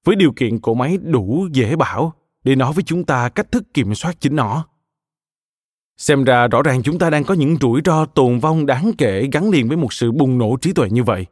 [0.04, 2.12] với điều kiện cỗ máy đủ dễ bảo
[2.44, 4.66] để nói với chúng ta cách thức kiểm soát chính nó.
[5.96, 9.28] Xem ra rõ ràng chúng ta đang có những rủi ro tồn vong đáng kể
[9.32, 11.26] gắn liền với một sự bùng nổ trí tuệ như vậy,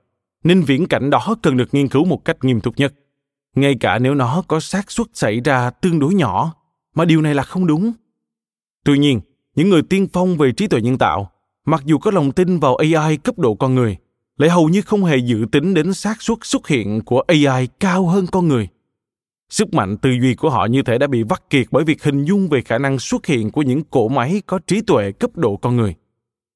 [0.44, 2.94] nên viễn cảnh đó cần được nghiên cứu một cách nghiêm túc nhất.
[3.56, 6.54] Ngay cả nếu nó có xác suất xảy ra tương đối nhỏ,
[6.94, 7.92] mà điều này là không đúng.
[8.84, 9.20] Tuy nhiên,
[9.54, 11.30] những người tiên phong về trí tuệ nhân tạo,
[11.64, 13.96] mặc dù có lòng tin vào AI cấp độ con người,
[14.36, 18.06] lại hầu như không hề dự tính đến xác suất xuất hiện của AI cao
[18.06, 18.68] hơn con người.
[19.50, 22.24] Sức mạnh tư duy của họ như thể đã bị vắt kiệt bởi việc hình
[22.24, 25.56] dung về khả năng xuất hiện của những cỗ máy có trí tuệ cấp độ
[25.56, 25.94] con người.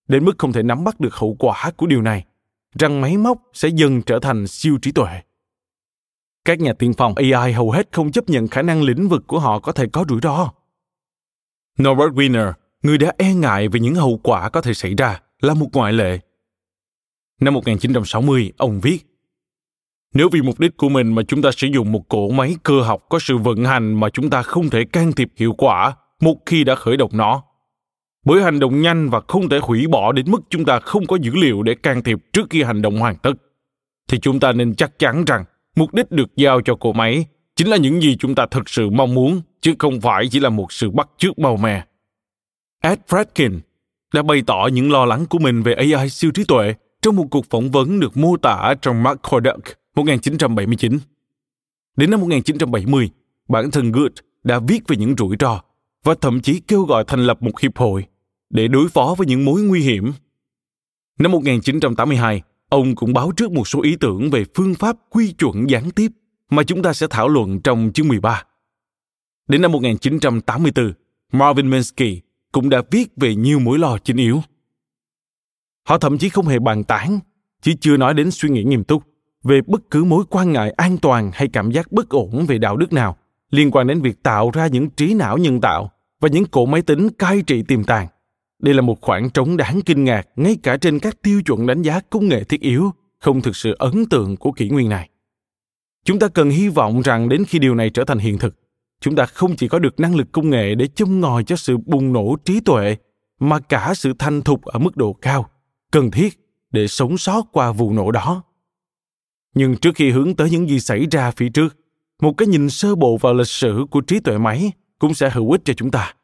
[0.08, 2.24] Đến mức không thể nắm bắt được hậu quả của điều này,
[2.78, 5.20] rằng máy móc sẽ dần trở thành siêu trí tuệ.
[6.44, 9.38] Các nhà tiên phong AI hầu hết không chấp nhận khả năng lĩnh vực của
[9.38, 10.50] họ có thể có rủi ro.
[11.82, 15.54] Norbert Wiener, người đã e ngại về những hậu quả có thể xảy ra, là
[15.54, 16.18] một ngoại lệ.
[17.40, 18.98] Năm 1960, ông viết,
[20.14, 22.80] Nếu vì mục đích của mình mà chúng ta sử dụng một cỗ máy cơ
[22.80, 26.36] học có sự vận hành mà chúng ta không thể can thiệp hiệu quả một
[26.46, 27.42] khi đã khởi động nó,
[28.24, 31.16] bởi hành động nhanh và không thể hủy bỏ đến mức chúng ta không có
[31.16, 33.32] dữ liệu để can thiệp trước khi hành động hoàn tất,
[34.08, 35.44] thì chúng ta nên chắc chắn rằng
[35.78, 38.90] mục đích được giao cho cỗ máy chính là những gì chúng ta thực sự
[38.90, 41.84] mong muốn, chứ không phải chỉ là một sự bắt chước màu mè.
[42.82, 43.58] Ed Fredkin
[44.14, 47.24] đã bày tỏ những lo lắng của mình về AI siêu trí tuệ trong một
[47.30, 49.58] cuộc phỏng vấn được mô tả trong Mark Kodak
[49.94, 50.98] 1979.
[51.96, 53.10] Đến năm 1970,
[53.48, 54.12] bản thân Good
[54.44, 55.60] đã viết về những rủi ro
[56.04, 58.04] và thậm chí kêu gọi thành lập một hiệp hội
[58.50, 60.12] để đối phó với những mối nguy hiểm.
[61.18, 65.70] Năm 1982, ông cũng báo trước một số ý tưởng về phương pháp quy chuẩn
[65.70, 66.12] gián tiếp
[66.50, 68.42] mà chúng ta sẽ thảo luận trong chương 13.
[69.48, 70.92] Đến năm 1984,
[71.32, 72.20] Marvin Minsky
[72.52, 74.40] cũng đã viết về nhiều mối lo chính yếu.
[75.88, 77.18] Họ thậm chí không hề bàn tán,
[77.62, 79.02] chỉ chưa nói đến suy nghĩ nghiêm túc
[79.44, 82.76] về bất cứ mối quan ngại an toàn hay cảm giác bất ổn về đạo
[82.76, 83.16] đức nào
[83.50, 86.82] liên quan đến việc tạo ra những trí não nhân tạo và những cỗ máy
[86.82, 88.06] tính cai trị tiềm tàng.
[88.62, 91.82] Đây là một khoảng trống đáng kinh ngạc ngay cả trên các tiêu chuẩn đánh
[91.82, 92.90] giá công nghệ thiết yếu
[93.20, 95.08] không thực sự ấn tượng của kỷ nguyên này.
[96.04, 98.54] Chúng ta cần hy vọng rằng đến khi điều này trở thành hiện thực,
[99.00, 101.76] chúng ta không chỉ có được năng lực công nghệ để châm ngòi cho sự
[101.76, 102.96] bùng nổ trí tuệ,
[103.40, 105.50] mà cả sự thành thục ở mức độ cao,
[105.90, 106.38] cần thiết
[106.70, 108.42] để sống sót qua vụ nổ đó.
[109.54, 111.76] Nhưng trước khi hướng tới những gì xảy ra phía trước,
[112.22, 115.52] một cái nhìn sơ bộ vào lịch sử của trí tuệ máy cũng sẽ hữu
[115.52, 116.14] ích cho chúng ta.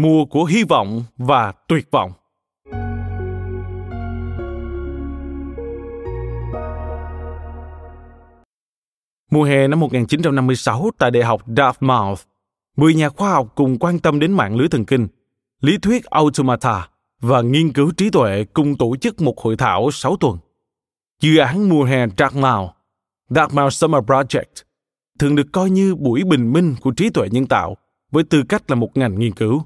[0.00, 2.12] Mùa của hy vọng và tuyệt vọng.
[9.30, 12.20] Mùa hè năm 1956 tại Đại học Dartmouth,
[12.76, 15.08] 10 nhà khoa học cùng quan tâm đến mạng lưới thần kinh,
[15.60, 16.88] lý thuyết automata
[17.20, 20.38] và nghiên cứu trí tuệ cùng tổ chức một hội thảo 6 tuần.
[21.20, 22.70] Dự án mùa hè Dartmouth,
[23.30, 24.64] Dartmouth Summer Project,
[25.18, 27.76] thường được coi như buổi bình minh của trí tuệ nhân tạo
[28.10, 29.62] với tư cách là một ngành nghiên cứu.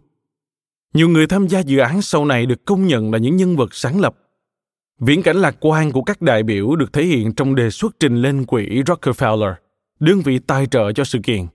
[0.94, 3.74] Nhiều người tham gia dự án sau này được công nhận là những nhân vật
[3.74, 4.14] sáng lập.
[5.00, 8.16] Viễn cảnh lạc quan của các đại biểu được thể hiện trong đề xuất trình
[8.16, 9.54] lên quỹ Rockefeller,
[10.00, 11.46] đơn vị tài trợ cho sự kiện.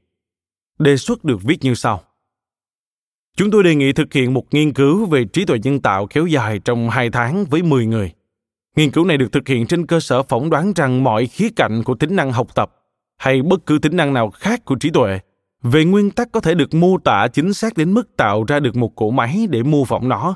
[0.79, 2.03] Đề xuất được viết như sau.
[3.37, 6.25] Chúng tôi đề nghị thực hiện một nghiên cứu về trí tuệ nhân tạo kéo
[6.25, 8.11] dài trong 2 tháng với 10 người.
[8.75, 11.83] Nghiên cứu này được thực hiện trên cơ sở phỏng đoán rằng mọi khía cạnh
[11.83, 12.71] của tính năng học tập
[13.17, 15.19] hay bất cứ tính năng nào khác của trí tuệ
[15.63, 18.75] về nguyên tắc có thể được mô tả chính xác đến mức tạo ra được
[18.75, 20.35] một cỗ máy để mô phỏng nó.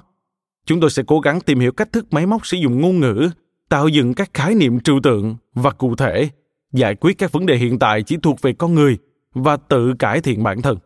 [0.66, 3.30] Chúng tôi sẽ cố gắng tìm hiểu cách thức máy móc sử dụng ngôn ngữ,
[3.70, 6.30] tạo dựng các khái niệm trừu tượng và cụ thể,
[6.74, 8.98] giải quyết các vấn đề hiện tại chỉ thuộc về con người
[9.34, 10.78] và tự cải thiện bản thân.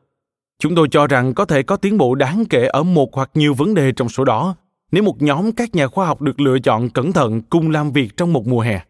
[0.60, 3.54] Chúng tôi cho rằng có thể có tiến bộ đáng kể ở một hoặc nhiều
[3.54, 4.56] vấn đề trong số đó
[4.92, 8.18] nếu một nhóm các nhà khoa học được lựa chọn cẩn thận cùng làm việc
[8.18, 8.82] trong một mùa hè.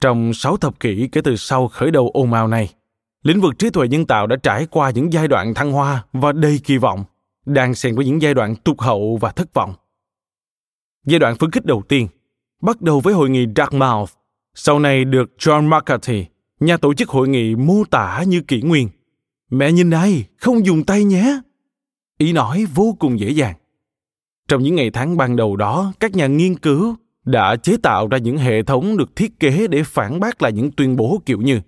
[0.00, 2.74] Trong sáu thập kỷ kể từ sau khởi đầu ồn ào này,
[3.26, 6.32] lĩnh vực trí tuệ nhân tạo đã trải qua những giai đoạn thăng hoa và
[6.32, 7.04] đầy kỳ vọng,
[7.46, 9.74] đang xen với những giai đoạn tụt hậu và thất vọng.
[11.06, 12.08] Giai đoạn phấn khích đầu tiên
[12.62, 14.10] bắt đầu với hội nghị Dartmouth,
[14.54, 16.24] sau này được John McCarthy,
[16.60, 18.88] nhà tổ chức hội nghị mô tả như kỷ nguyên.
[19.50, 21.40] Mẹ nhìn này, không dùng tay nhé.
[22.18, 23.54] Ý nói vô cùng dễ dàng.
[24.48, 28.18] Trong những ngày tháng ban đầu đó, các nhà nghiên cứu đã chế tạo ra
[28.18, 31.60] những hệ thống được thiết kế để phản bác lại những tuyên bố kiểu như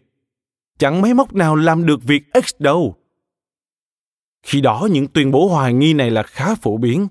[0.79, 2.97] chẳng máy móc nào làm được việc X đâu.
[4.43, 7.09] Khi đó những tuyên bố hoài nghi này là khá phổ biến.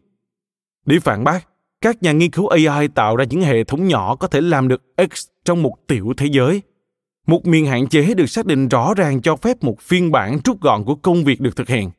[0.86, 1.48] Để phản bác,
[1.82, 4.84] các nhà nghiên cứu AI tạo ra những hệ thống nhỏ có thể làm được
[5.12, 6.62] X trong một tiểu thế giới.
[7.28, 10.62] Một miền hạn chế được xác định rõ ràng cho phép một phiên bản rút
[10.62, 11.92] gọn của công việc được thực hiện.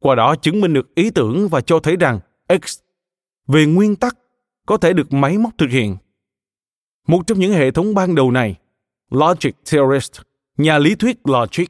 [0.00, 2.20] Qua đó chứng minh được ý tưởng và cho thấy rằng
[2.62, 2.78] X
[3.46, 4.18] về nguyên tắc
[4.66, 5.96] có thể được máy móc thực hiện.
[7.06, 8.56] Một trong những hệ thống ban đầu này,
[9.10, 10.20] Logic Theorist,
[10.60, 11.66] nhà lý thuyết Logic,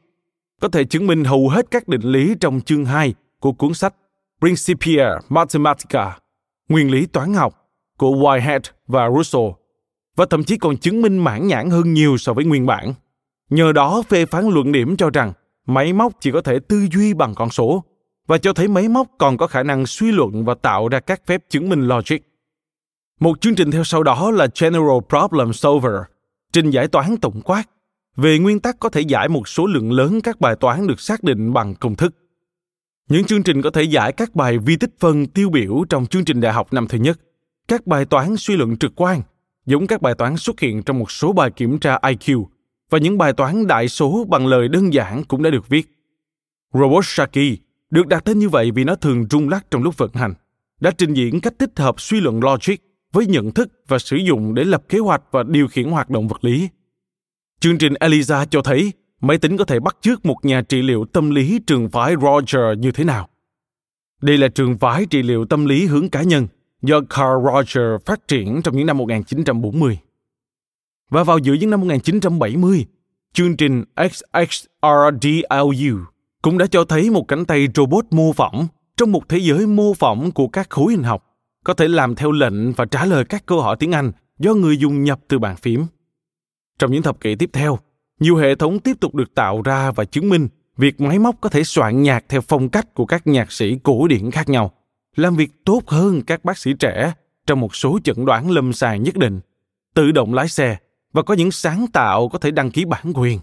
[0.61, 3.95] có thể chứng minh hầu hết các định lý trong chương 2 của cuốn sách
[4.41, 6.19] Principia Mathematica,
[6.69, 7.55] nguyên lý toán học
[7.99, 9.47] của Whitehead và Russell,
[10.17, 12.95] và thậm chí còn chứng minh mãn nhãn hơn nhiều so với nguyên bản.
[13.51, 15.33] Nhờ đó phê phán luận điểm cho rằng
[15.67, 17.85] máy móc chỉ có thể tư duy bằng con số
[18.27, 21.27] và cho thấy máy móc còn có khả năng suy luận và tạo ra các
[21.27, 22.19] phép chứng minh logic.
[23.21, 25.95] Một chương trình theo sau đó là General Problem Solver,
[26.53, 27.65] trình giải toán tổng quát,
[28.21, 31.23] về nguyên tắc có thể giải một số lượng lớn các bài toán được xác
[31.23, 32.15] định bằng công thức.
[33.09, 36.25] Những chương trình có thể giải các bài vi tích phân tiêu biểu trong chương
[36.25, 37.21] trình đại học năm thứ nhất,
[37.69, 39.23] các bài toán suy luận trực quan,
[39.67, 42.45] giống các bài toán xuất hiện trong một số bài kiểm tra IQ,
[42.91, 45.89] và những bài toán đại số bằng lời đơn giản cũng đã được viết.
[46.73, 47.59] Robot Sharky
[47.91, 50.35] được đặt tên như vậy vì nó thường rung lắc trong lúc vận hành,
[50.81, 52.77] đã trình diễn cách tích hợp suy luận logic
[53.13, 56.29] với nhận thức và sử dụng để lập kế hoạch và điều khiển hoạt động
[56.29, 56.69] vật lý.
[57.61, 61.05] Chương trình ELISA cho thấy máy tính có thể bắt chước một nhà trị liệu
[61.05, 63.29] tâm lý trường phái Roger như thế nào.
[64.23, 66.47] Đây là trường phái trị liệu tâm lý hướng cá nhân
[66.83, 69.99] do Carl Roger phát triển trong những năm 1940.
[71.11, 72.87] Và vào giữa những năm 1970,
[73.33, 75.99] chương trình XXRDLU
[76.43, 79.95] cũng đã cho thấy một cánh tay robot mô phỏng trong một thế giới mô
[79.95, 81.27] phỏng của các khối hình học
[81.65, 84.77] có thể làm theo lệnh và trả lời các câu hỏi tiếng Anh do người
[84.77, 85.87] dùng nhập từ bàn phím.
[86.81, 87.79] Trong những thập kỷ tiếp theo,
[88.21, 91.49] nhiều hệ thống tiếp tục được tạo ra và chứng minh việc máy móc có
[91.49, 94.73] thể soạn nhạc theo phong cách của các nhạc sĩ cổ điển khác nhau,
[95.17, 97.13] làm việc tốt hơn các bác sĩ trẻ
[97.47, 99.41] trong một số chẩn đoán lâm sàng nhất định,
[99.95, 100.77] tự động lái xe
[101.13, 103.39] và có những sáng tạo có thể đăng ký bản quyền.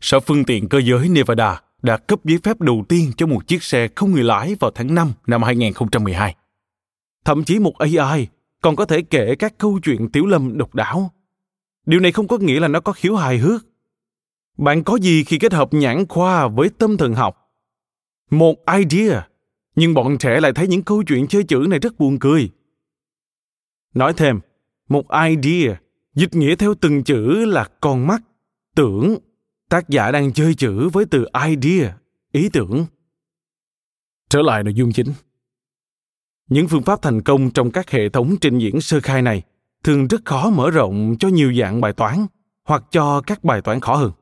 [0.00, 3.62] Sở phương tiện cơ giới Nevada đã cấp giấy phép đầu tiên cho một chiếc
[3.62, 6.34] xe không người lái vào tháng 5 năm 2012.
[7.24, 8.28] Thậm chí một AI
[8.62, 11.10] còn có thể kể các câu chuyện tiểu lâm độc đáo.
[11.86, 13.66] Điều này không có nghĩa là nó có khiếu hài hước.
[14.58, 17.36] Bạn có gì khi kết hợp nhãn khoa với tâm thần học?
[18.30, 19.28] Một idea,
[19.76, 22.50] nhưng bọn trẻ lại thấy những câu chuyện chơi chữ này rất buồn cười.
[23.94, 24.40] Nói thêm,
[24.88, 25.76] một idea
[26.14, 28.22] dịch nghĩa theo từng chữ là con mắt,
[28.74, 29.18] tưởng.
[29.68, 31.96] Tác giả đang chơi chữ với từ idea,
[32.32, 32.86] ý tưởng.
[34.28, 35.12] Trở lại nội dung chính.
[36.48, 39.42] Những phương pháp thành công trong các hệ thống trình diễn sơ khai này
[39.84, 42.26] thường rất khó mở rộng cho nhiều dạng bài toán
[42.68, 44.12] hoặc cho các bài toán khó hơn.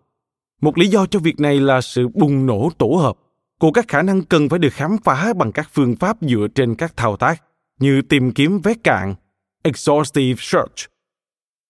[0.60, 3.16] Một lý do cho việc này là sự bùng nổ tổ hợp
[3.60, 6.74] của các khả năng cần phải được khám phá bằng các phương pháp dựa trên
[6.74, 7.42] các thao tác
[7.80, 9.14] như tìm kiếm vét cạn,
[9.62, 10.90] exhaustive search.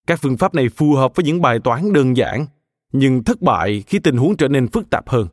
[0.06, 2.46] Các phương pháp này phù hợp với những bài toán đơn giản,
[2.92, 5.28] nhưng thất bại khi tình huống trở nên phức tạp hơn.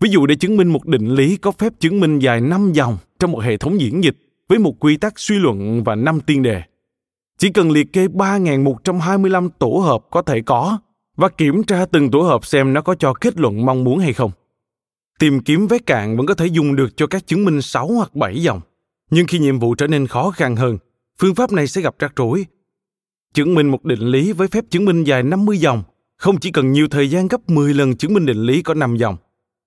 [0.00, 2.98] Ví dụ để chứng minh một định lý có phép chứng minh dài 5 dòng
[3.18, 4.16] trong một hệ thống diễn dịch
[4.48, 6.62] với một quy tắc suy luận và 5 tiên đề.
[7.38, 10.78] Chỉ cần liệt kê 3.125 tổ hợp có thể có
[11.16, 14.12] và kiểm tra từng tổ hợp xem nó có cho kết luận mong muốn hay
[14.12, 14.30] không.
[15.18, 18.14] Tìm kiếm vết cạn vẫn có thể dùng được cho các chứng minh 6 hoặc
[18.14, 18.60] 7 dòng.
[19.10, 20.78] Nhưng khi nhiệm vụ trở nên khó khăn hơn,
[21.18, 22.46] phương pháp này sẽ gặp rắc rối.
[23.34, 25.82] Chứng minh một định lý với phép chứng minh dài 50 dòng
[26.22, 28.96] không chỉ cần nhiều thời gian gấp 10 lần chứng minh định lý có 5
[28.96, 29.16] dòng,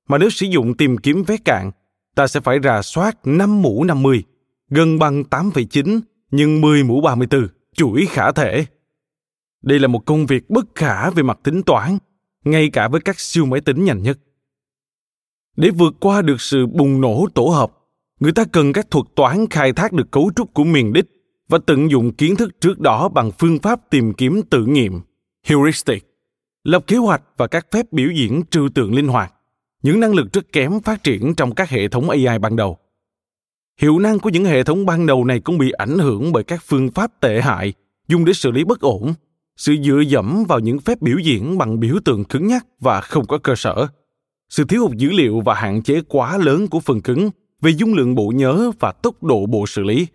[0.10, 1.72] mà nếu sử dụng tìm kiếm vết cạn,
[2.16, 4.24] ta sẽ phải rà soát 5 mũ 50,
[4.70, 6.00] gần bằng 8,9
[6.36, 8.66] nhưng 10 mũ 34, chuỗi khả thể.
[9.62, 11.98] Đây là một công việc bất khả về mặt tính toán,
[12.44, 14.20] ngay cả với các siêu máy tính nhanh nhất.
[15.58, 17.72] Để vượt qua được sự bùng nổ tổ hợp,
[18.20, 21.06] người ta cần các thuật toán khai thác được cấu trúc của miền đích
[21.50, 25.02] và tận dụng kiến thức trước đó bằng phương pháp tìm kiếm tự nghiệm,
[25.44, 26.06] heuristic,
[26.64, 29.34] lập kế hoạch và các phép biểu diễn trừu tượng linh hoạt,
[29.82, 32.78] những năng lực rất kém phát triển trong các hệ thống AI ban đầu.
[33.82, 36.64] Hiệu năng của những hệ thống ban đầu này cũng bị ảnh hưởng bởi các
[36.64, 37.74] phương pháp tệ hại
[38.08, 39.14] dùng để xử lý bất ổn,
[39.58, 43.28] sự dựa dẫm vào những phép biểu diễn bằng biểu tượng cứng nhắc và không
[43.28, 43.88] có cơ sở,
[44.50, 47.30] sự thiếu hụt dữ liệu và hạn chế quá lớn của phần cứng
[47.62, 50.08] về dung lượng bộ nhớ và tốc độ bộ xử lý.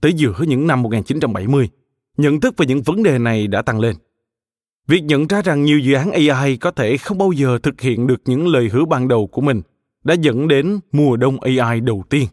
[0.00, 1.68] Tới giữa những năm 1970,
[2.16, 3.96] nhận thức về những vấn đề này đã tăng lên.
[4.88, 8.06] Việc nhận ra rằng nhiều dự án AI có thể không bao giờ thực hiện
[8.06, 9.62] được những lời hứa ban đầu của mình
[10.04, 12.26] đã dẫn đến mùa đông AI đầu tiên.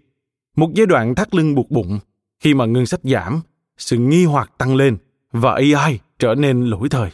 [0.56, 2.00] Một giai đoạn thắt lưng buộc bụng
[2.40, 3.42] khi mà ngân sách giảm,
[3.78, 4.98] sự nghi hoặc tăng lên
[5.32, 7.10] và AI trở nên lỗi thời.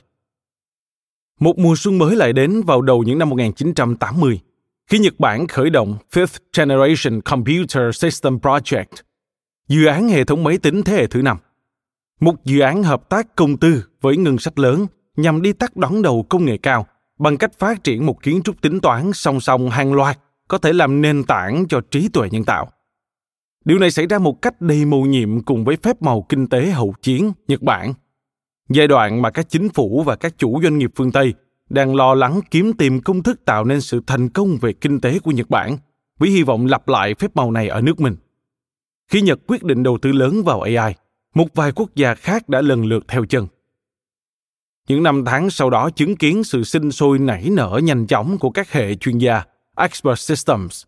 [1.40, 4.40] Một mùa xuân mới lại đến vào đầu những năm 1980,
[4.88, 8.86] khi Nhật Bản khởi động Fifth Generation Computer System Project,
[9.68, 11.38] dự án hệ thống máy tính thế hệ thứ năm.
[12.20, 14.86] Một dự án hợp tác công tư với ngân sách lớn
[15.18, 16.88] nhằm đi tắt đón đầu công nghệ cao
[17.20, 20.74] bằng cách phát triển một kiến trúc tính toán song song hàng loạt có thể
[20.74, 22.72] làm nền tảng cho trí tuệ nhân tạo.
[23.66, 26.70] Điều này xảy ra một cách đầy mầu nhiệm cùng với phép màu kinh tế
[26.70, 27.94] hậu chiến Nhật Bản
[28.74, 31.34] giai đoạn mà các chính phủ và các chủ doanh nghiệp phương Tây
[31.70, 35.20] đang lo lắng kiếm tìm công thức tạo nên sự thành công về kinh tế
[35.20, 35.78] của Nhật Bản,
[36.20, 38.16] với hy vọng lặp lại phép màu này ở nước mình.
[39.12, 40.96] Khi Nhật quyết định đầu tư lớn vào AI,
[41.36, 43.48] một vài quốc gia khác đã lần lượt theo chân.
[44.88, 48.50] Những năm tháng sau đó chứng kiến sự sinh sôi nảy nở nhanh chóng của
[48.50, 49.44] các hệ chuyên gia
[49.78, 50.84] Expert Systems,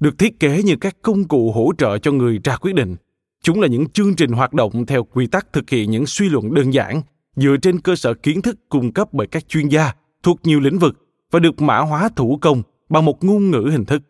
[0.00, 2.96] được thiết kế như các công cụ hỗ trợ cho người ra quyết định–
[3.42, 6.54] Chúng là những chương trình hoạt động theo quy tắc thực hiện những suy luận
[6.54, 7.02] đơn giản
[7.36, 10.78] dựa trên cơ sở kiến thức cung cấp bởi các chuyên gia thuộc nhiều lĩnh
[10.78, 14.02] vực và được mã hóa thủ công bằng một ngôn ngữ hình thức.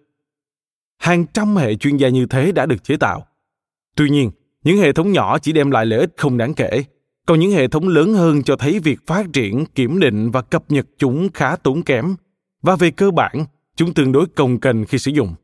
[0.99, 3.27] Hàng trăm hệ chuyên gia như thế đã được chế tạo.
[3.97, 4.31] Tuy nhiên,
[4.65, 6.85] những hệ thống nhỏ chỉ đem lại lợi ích không đáng kể,
[7.27, 10.65] còn những hệ thống lớn hơn cho thấy việc phát triển, kiểm định và cập
[10.69, 12.15] nhật chúng khá tốn kém
[12.63, 13.45] và về cơ bản,
[13.77, 15.35] chúng tương đối cồng kềnh khi sử dụng.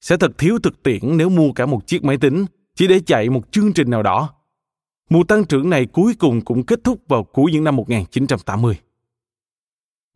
[0.00, 3.30] Sẽ thật thiếu thực tiễn nếu mua cả một chiếc máy tính chỉ để chạy
[3.30, 4.34] một chương trình nào đó.
[5.10, 8.78] Mùa tăng trưởng này cuối cùng cũng kết thúc vào cuối những năm 1980.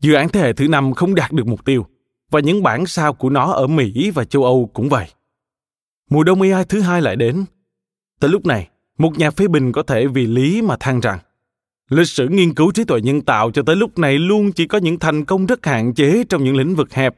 [0.01, 1.87] Dự án thế hệ thứ năm không đạt được mục tiêu,
[2.31, 5.07] và những bản sao của nó ở Mỹ và châu Âu cũng vậy.
[6.11, 7.45] Mùa đông AI thứ hai lại đến.
[8.21, 8.69] Tới lúc này,
[8.99, 11.19] một nhà phê bình có thể vì lý mà than rằng
[11.89, 14.79] lịch sử nghiên cứu trí tuệ nhân tạo cho tới lúc này luôn chỉ có
[14.79, 17.15] những thành công rất hạn chế trong những lĩnh vực hẹp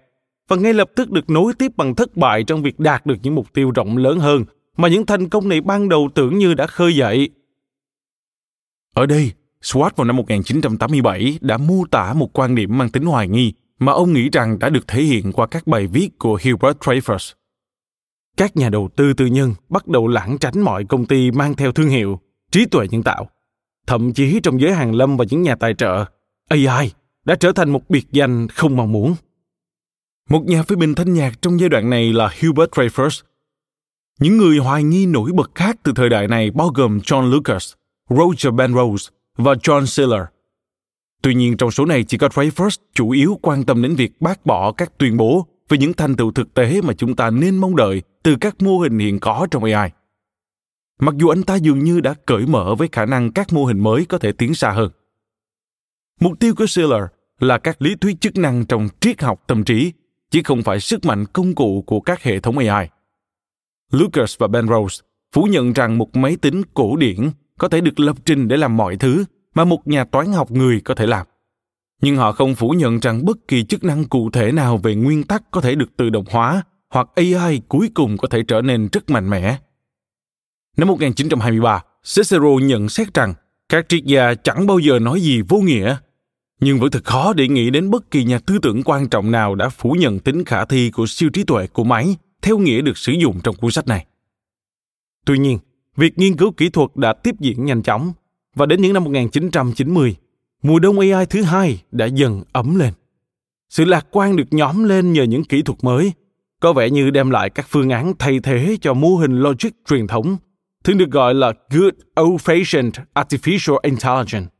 [0.48, 3.34] và ngay lập tức được nối tiếp bằng thất bại trong việc đạt được những
[3.34, 4.44] mục tiêu rộng lớn hơn
[4.76, 7.30] mà những thành công này ban đầu tưởng như đã khơi dậy.
[8.94, 9.32] Ở đây,
[9.62, 13.92] Swart vào năm 1987 đã mô tả một quan điểm mang tính hoài nghi mà
[13.92, 17.32] ông nghĩ rằng đã được thể hiện qua các bài viết của Hubert Travers.
[18.36, 21.72] Các nhà đầu tư tư nhân bắt đầu lãng tránh mọi công ty mang theo
[21.72, 22.20] thương hiệu
[22.50, 23.28] trí tuệ nhân tạo.
[23.86, 26.04] Thậm chí trong giới hàng lâm và những nhà tài trợ,
[26.48, 26.92] AI
[27.24, 29.14] đã trở thành một biệt danh không mong muốn.
[30.30, 33.22] Một nhà phê bình thanh nhạc trong giai đoạn này là Hubert Dreyfus.
[34.20, 37.72] Những người hoài nghi nổi bật khác từ thời đại này bao gồm John Lucas,
[38.10, 40.22] Roger Penrose và John Siller.
[41.22, 44.46] Tuy nhiên trong số này chỉ có Dreyfus chủ yếu quan tâm đến việc bác
[44.46, 47.76] bỏ các tuyên bố về những thành tựu thực tế mà chúng ta nên mong
[47.76, 49.90] đợi từ các mô hình hiện có trong AI.
[51.00, 53.80] Mặc dù anh ta dường như đã cởi mở với khả năng các mô hình
[53.80, 54.90] mới có thể tiến xa hơn.
[56.20, 57.02] Mục tiêu của Siller
[57.38, 59.92] là các lý thuyết chức năng trong triết học tâm trí,
[60.34, 62.88] chứ không phải sức mạnh công cụ của các hệ thống AI.
[63.90, 68.00] Lucas và Ben Rose phủ nhận rằng một máy tính cổ điển có thể được
[68.00, 69.24] lập trình để làm mọi thứ
[69.54, 71.26] mà một nhà toán học người có thể làm.
[72.02, 75.22] Nhưng họ không phủ nhận rằng bất kỳ chức năng cụ thể nào về nguyên
[75.22, 78.88] tắc có thể được tự động hóa hoặc AI cuối cùng có thể trở nên
[78.92, 79.58] rất mạnh mẽ.
[80.76, 81.82] Năm 1923,
[82.16, 83.34] Cicero nhận xét rằng
[83.68, 85.96] các triết gia chẳng bao giờ nói gì vô nghĩa,
[86.60, 89.54] nhưng vẫn thật khó để nghĩ đến bất kỳ nhà tư tưởng quan trọng nào
[89.54, 92.98] đã phủ nhận tính khả thi của siêu trí tuệ của máy theo nghĩa được
[92.98, 94.06] sử dụng trong cuốn sách này.
[95.26, 95.58] Tuy nhiên,
[95.96, 98.12] việc nghiên cứu kỹ thuật đã tiếp diễn nhanh chóng
[98.54, 100.16] và đến những năm 1990,
[100.62, 102.92] mùa đông AI thứ hai đã dần ấm lên.
[103.70, 106.12] Sự lạc quan được nhóm lên nhờ những kỹ thuật mới,
[106.60, 110.06] có vẻ như đem lại các phương án thay thế cho mô hình logic truyền
[110.06, 110.36] thống,
[110.84, 114.53] thường được gọi là Good Old-Fashioned Artificial Intelligence.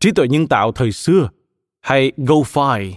[0.00, 1.28] Trí tuệ nhân tạo thời xưa,
[1.80, 2.92] hay GoFi,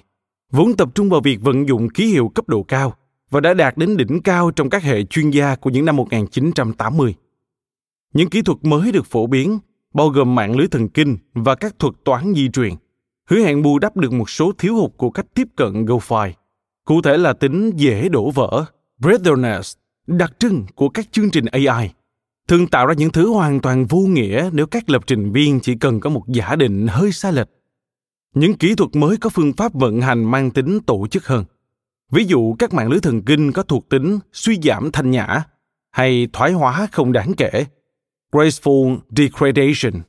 [0.52, 2.94] vốn tập trung vào việc vận dụng ký hiệu cấp độ cao
[3.30, 7.16] và đã đạt đến đỉnh cao trong các hệ chuyên gia của những năm 1980.
[8.14, 9.60] Những kỹ thuật mới được phổ biến
[9.94, 12.74] bao gồm mạng lưới thần kinh và các thuật toán di truyền,
[13.30, 16.32] hứa hẹn bù đắp được một số thiếu hụt của cách tiếp cận GoFi,
[16.86, 18.66] cụ thể là tính dễ đổ vỡ,
[19.00, 19.78] breadthroughness,
[20.08, 21.94] đặc trưng của các chương trình AI,
[22.48, 25.76] thường tạo ra những thứ hoàn toàn vô nghĩa nếu các lập trình viên chỉ
[25.76, 27.50] cần có một giả định hơi sai lệch.
[28.36, 31.46] Những kỹ thuật mới có phương pháp vận hành mang tính tổ chức hơn.
[32.12, 35.44] Ví dụ các mạng lưới thần kinh có thuộc tính suy giảm thanh nhã
[35.92, 37.66] hay thoái hóa không đáng kể
[38.32, 40.02] graceful degradation.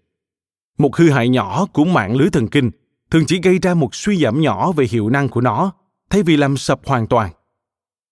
[0.79, 2.71] Một hư hại nhỏ của mạng lưới thần kinh
[3.11, 5.73] thường chỉ gây ra một suy giảm nhỏ về hiệu năng của nó,
[6.11, 7.31] thay vì làm sập hoàn toàn.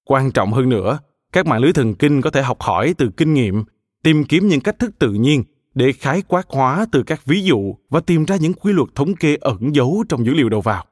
[0.05, 0.99] Quan trọng hơn nữa,
[1.33, 3.65] các mạng lưới thần kinh có thể học hỏi từ kinh nghiệm,
[4.03, 5.45] tìm kiếm những cách thức tự nhiên
[5.75, 9.15] để khái quát hóa từ các ví dụ và tìm ra những quy luật thống
[9.15, 10.85] kê ẩn giấu trong dữ liệu đầu vào.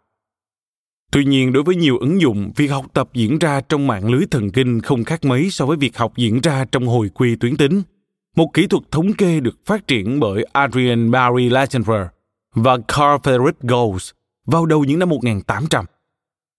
[1.13, 4.27] Tuy nhiên, đối với nhiều ứng dụng, việc học tập diễn ra trong mạng lưới
[4.31, 7.57] thần kinh không khác mấy so với việc học diễn ra trong hồi quy tuyến
[7.57, 7.83] tính–
[8.37, 12.09] một kỹ thuật thống kê được phát triển bởi Adrian Barry Legendre
[12.55, 14.11] và Carl Frederick Golds
[14.47, 15.85] vào đầu những năm 1800.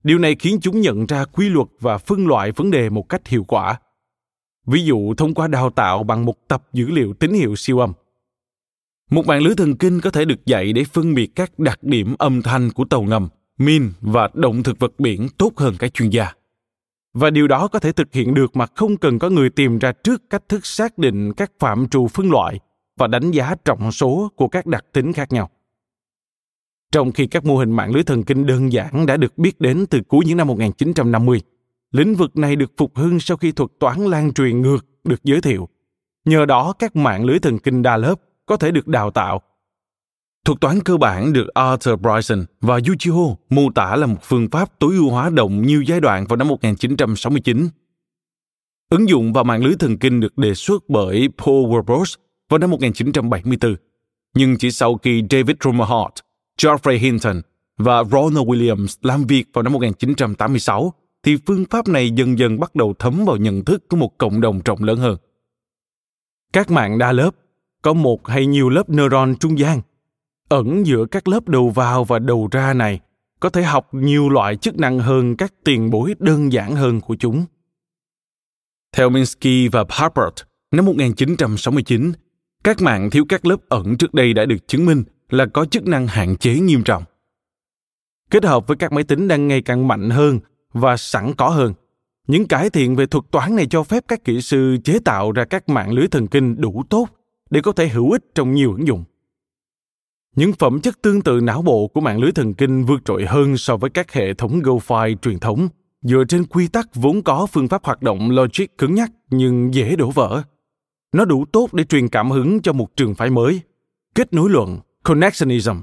[0.04, 3.28] Điều này khiến chúng nhận ra quy luật và phân loại vấn đề một cách
[3.28, 3.80] hiệu quả.
[4.66, 7.94] Ví dụ thông qua đào tạo bằng một tập dữ liệu tín hiệu siêu âm.
[9.12, 12.16] Một mạng lưới thần kinh có thể được dạy để phân biệt các đặc điểm
[12.20, 16.10] âm thanh của tàu ngầm, min và động thực vật biển tốt hơn các chuyên
[16.10, 16.34] gia
[17.14, 19.92] và điều đó có thể thực hiện được mà không cần có người tìm ra
[19.92, 22.60] trước cách thức xác định các phạm trù phân loại
[22.98, 25.50] và đánh giá trọng số của các đặc tính khác nhau.
[26.92, 29.86] Trong khi các mô hình mạng lưới thần kinh đơn giản đã được biết đến
[29.90, 31.42] từ cuối những năm 1950,
[31.92, 35.42] lĩnh vực này được phục hưng sau khi thuật toán lan truyền ngược được giới
[35.42, 35.70] thiệu.
[36.26, 38.16] Nhờ đó các mạng lưới thần kinh đa lớp
[38.46, 39.42] có thể được đào tạo
[40.46, 44.80] Thuật toán cơ bản được Arthur Bryson và Yuichiro mô tả là một phương pháp
[44.80, 47.70] tối ưu hóa động nhiều giai đoạn vào năm 1969.
[48.90, 52.16] Ứng dụng vào mạng lưới thần kinh được đề xuất bởi Paul Werbos
[52.50, 53.76] vào năm 1974.
[54.36, 56.14] Nhưng chỉ sau khi David Rumerhart,
[56.62, 57.42] Geoffrey Hinton
[57.78, 60.94] và Ronald Williams làm việc vào năm 1986,
[61.24, 64.42] thì phương pháp này dần dần bắt đầu thấm vào nhận thức của một cộng
[64.42, 65.18] đồng rộng lớn hơn.
[66.54, 67.32] Các mạng đa lớp
[67.82, 69.82] có một hay nhiều lớp neuron trung gian
[70.52, 73.00] ẩn giữa các lớp đầu vào và đầu ra này
[73.40, 77.16] có thể học nhiều loại chức năng hơn các tiền bối đơn giản hơn của
[77.16, 77.46] chúng.
[78.92, 80.34] Theo Minsky và Papert,
[80.72, 82.12] năm 1969,
[82.64, 85.88] các mạng thiếu các lớp ẩn trước đây đã được chứng minh là có chức
[85.88, 87.04] năng hạn chế nghiêm trọng.
[88.30, 90.40] Kết hợp với các máy tính đang ngày càng mạnh hơn
[90.74, 91.74] và sẵn có hơn,
[92.28, 95.46] những cải thiện về thuật toán này cho phép các kỹ sư chế tạo ra
[95.46, 97.08] các mạng lưới thần kinh đủ tốt
[97.50, 99.04] để có thể hữu ích trong nhiều ứng dụng.
[100.36, 103.58] Những phẩm chất tương tự não bộ của mạng lưới thần kinh vượt trội hơn
[103.58, 105.68] so với các hệ thống GoFi truyền thống,
[106.02, 109.96] dựa trên quy tắc vốn có phương pháp hoạt động logic cứng nhắc nhưng dễ
[109.96, 110.44] đổ vỡ.
[111.16, 113.62] Nó đủ tốt để truyền cảm hứng cho một trường phái mới,
[114.16, 115.76] kết nối luận, connectionism,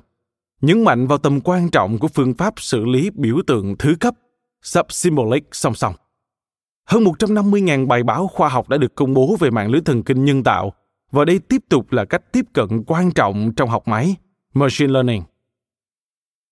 [0.60, 4.14] nhấn mạnh vào tầm quan trọng của phương pháp xử lý biểu tượng thứ cấp,
[4.62, 5.94] subsymbolic song song.
[6.84, 10.24] Hơn 150.000 bài báo khoa học đã được công bố về mạng lưới thần kinh
[10.24, 10.72] nhân tạo,
[11.10, 14.16] và đây tiếp tục là cách tiếp cận quan trọng trong học máy–
[14.54, 15.22] machine learning.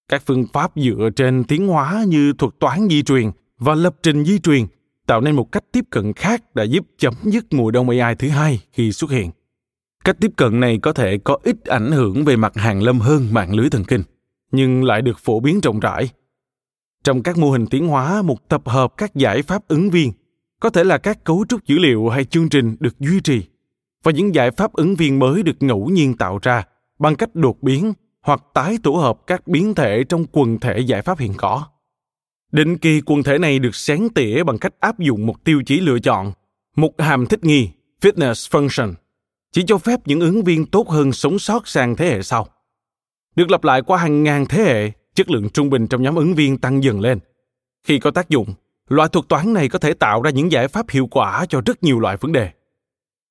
[0.09, 4.25] Các phương pháp dựa trên tiến hóa như thuật toán di truyền và lập trình
[4.25, 4.67] di truyền
[5.07, 8.29] tạo nên một cách tiếp cận khác đã giúp chấm dứt mùa đông AI thứ
[8.29, 9.31] hai khi xuất hiện.
[10.05, 13.29] Cách tiếp cận này có thể có ít ảnh hưởng về mặt hàng lâm hơn
[13.33, 14.03] mạng lưới thần kinh,
[14.53, 16.09] nhưng lại được phổ biến rộng rãi.
[17.07, 20.13] Trong các mô hình tiến hóa, một tập hợp các giải pháp ứng viên,
[20.61, 23.43] có thể là các cấu trúc dữ liệu hay chương trình được duy trì,
[24.03, 26.65] và những giải pháp ứng viên mới được ngẫu nhiên tạo ra
[26.99, 27.93] bằng cách đột biến
[28.23, 31.65] hoặc tái tổ hợp các biến thể trong quần thể giải pháp hiện có.
[32.53, 35.81] Định kỳ quần thể này được sáng tỉa bằng cách áp dụng một tiêu chí
[35.81, 36.33] lựa chọn,
[36.77, 38.93] một hàm thích nghi, fitness function,
[39.53, 42.47] chỉ cho phép những ứng viên tốt hơn sống sót sang thế hệ sau.
[43.37, 46.35] Được lặp lại qua hàng ngàn thế hệ, chất lượng trung bình trong nhóm ứng
[46.35, 47.19] viên tăng dần lên.
[47.85, 48.55] Khi có tác dụng,
[48.89, 51.83] loại thuật toán này có thể tạo ra những giải pháp hiệu quả cho rất
[51.83, 52.51] nhiều loại vấn đề.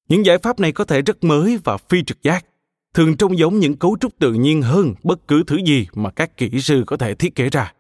[0.10, 2.46] Những giải pháp này có thể rất mới và phi trực giác,
[2.94, 6.38] thường trông giống những cấu trúc tự nhiên hơn bất cứ thứ gì mà các
[6.38, 7.74] kỹ sư có thể thiết kế ra.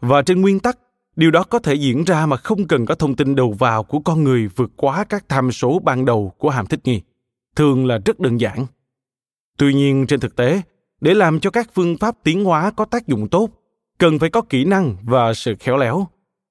[0.00, 0.78] Và trên nguyên tắc,
[1.16, 4.00] điều đó có thể diễn ra mà không cần có thông tin đầu vào của
[4.00, 7.00] con người vượt quá các tham số ban đầu của hàm thích nghi.
[7.56, 8.66] Thường là rất đơn giản.
[9.58, 10.62] Tuy nhiên trên thực tế,
[11.02, 13.50] để làm cho các phương pháp tiến hóa có tác dụng tốt,
[13.98, 16.06] cần phải có kỹ năng và sự khéo léo.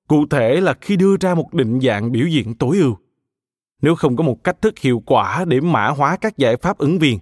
[0.07, 2.97] Cụ thể là khi đưa ra một định dạng biểu diễn tối ưu.
[3.81, 6.99] Nếu không có một cách thức hiệu quả để mã hóa các giải pháp ứng
[6.99, 7.19] viên,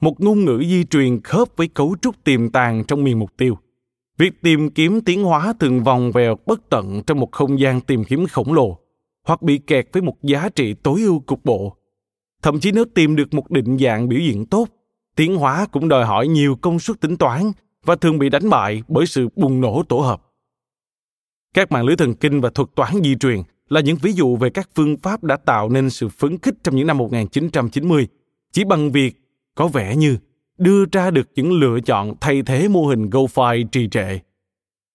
[0.00, 3.56] một ngôn ngữ di truyền khớp với cấu trúc tiềm tàng trong miền mục tiêu,
[4.18, 8.04] Việc tìm kiếm tiến hóa thường vòng vèo bất tận trong một không gian tìm
[8.04, 8.78] kiếm khổng lồ,
[9.26, 11.76] hoặc bị kẹt với một giá trị tối ưu cục bộ.
[12.42, 14.68] Thậm chí nếu tìm được một định dạng biểu diễn tốt,
[15.18, 17.52] tiến hóa cũng đòi hỏi nhiều công suất tính toán
[17.84, 20.22] và thường bị đánh bại bởi sự bùng nổ tổ hợp.
[21.54, 24.50] Các mạng lưới thần kinh và thuật toán di truyền là những ví dụ về
[24.50, 28.08] các phương pháp đã tạo nên sự phấn khích trong những năm 1990
[28.52, 29.20] chỉ bằng việc
[29.54, 30.18] có vẻ như
[30.58, 34.18] đưa ra được những lựa chọn thay thế mô hình GoFi trì trệ.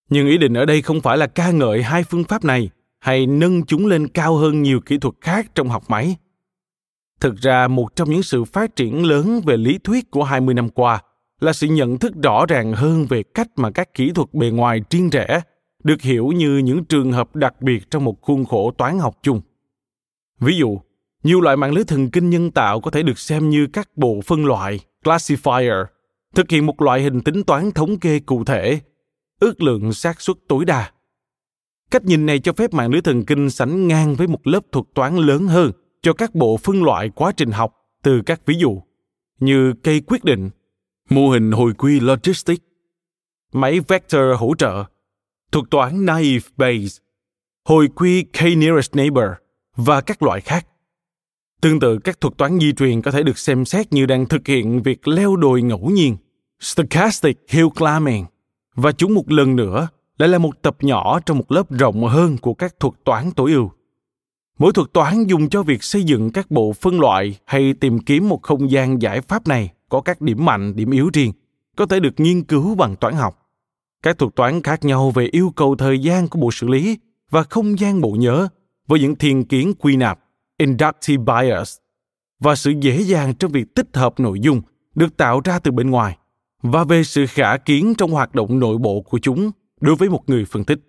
[0.10, 2.70] Nhưng ý định ở đây không phải là ca ngợi hai phương pháp này
[3.00, 6.16] hay nâng chúng lên cao hơn nhiều kỹ thuật khác trong học máy.
[7.24, 10.70] Thực ra, một trong những sự phát triển lớn về lý thuyết của 20 năm
[10.70, 11.02] qua
[11.40, 14.82] là sự nhận thức rõ ràng hơn về cách mà các kỹ thuật bề ngoài
[14.90, 15.42] riêng rẽ
[15.84, 19.42] được hiểu như những trường hợp đặc biệt trong một khuôn khổ toán học chung.
[20.40, 20.80] Ví dụ,
[21.24, 24.22] nhiều loại mạng lưới thần kinh nhân tạo có thể được xem như các bộ
[24.26, 25.86] phân loại classifier
[26.36, 28.80] thực hiện một loại hình tính toán thống kê cụ thể
[29.40, 30.92] ước lượng xác suất tối đa
[31.92, 34.86] cách nhìn này cho phép mạng lưới thần kinh sánh ngang với một lớp thuật
[34.94, 35.72] toán lớn hơn
[36.04, 37.74] cho các bộ phân loại quá trình học
[38.04, 38.82] từ các ví dụ
[39.40, 40.50] như cây quyết định
[41.10, 42.62] mô hình hồi quy logistic
[43.54, 44.84] máy vector hỗ trợ
[45.52, 46.98] thuật toán naive Bayes
[47.66, 49.30] hồi quy k-nearest neighbor
[49.76, 50.68] và các loại khác
[51.64, 54.48] Tương tự các thuật toán di truyền có thể được xem xét như đang thực
[54.48, 56.18] hiện việc leo đồi ngẫu nhiên,
[56.60, 58.26] stochastic hill climbing,
[58.76, 59.88] và chúng một lần nữa
[60.18, 63.52] lại là một tập nhỏ trong một lớp rộng hơn của các thuật toán tối
[63.52, 63.72] ưu.
[64.60, 68.30] Mỗi thuật toán dùng cho việc xây dựng các bộ phân loại hay tìm kiếm
[68.30, 71.32] một không gian giải pháp này có các điểm mạnh, điểm yếu riêng,
[71.76, 73.40] có thể được nghiên cứu bằng toán học.
[74.04, 76.98] Các thuật toán khác nhau về yêu cầu thời gian của bộ xử lý
[77.30, 78.48] và không gian bộ nhớ
[78.88, 80.20] với những thiên kiến quy nạp
[80.58, 81.78] inductive bias
[82.40, 84.62] và sự dễ dàng trong việc tích hợp nội dung
[84.96, 86.18] được tạo ra từ bên ngoài
[86.62, 89.52] và về sự khả kiến trong hoạt động nội bộ của chúng
[89.82, 90.80] đối với một người phân tích.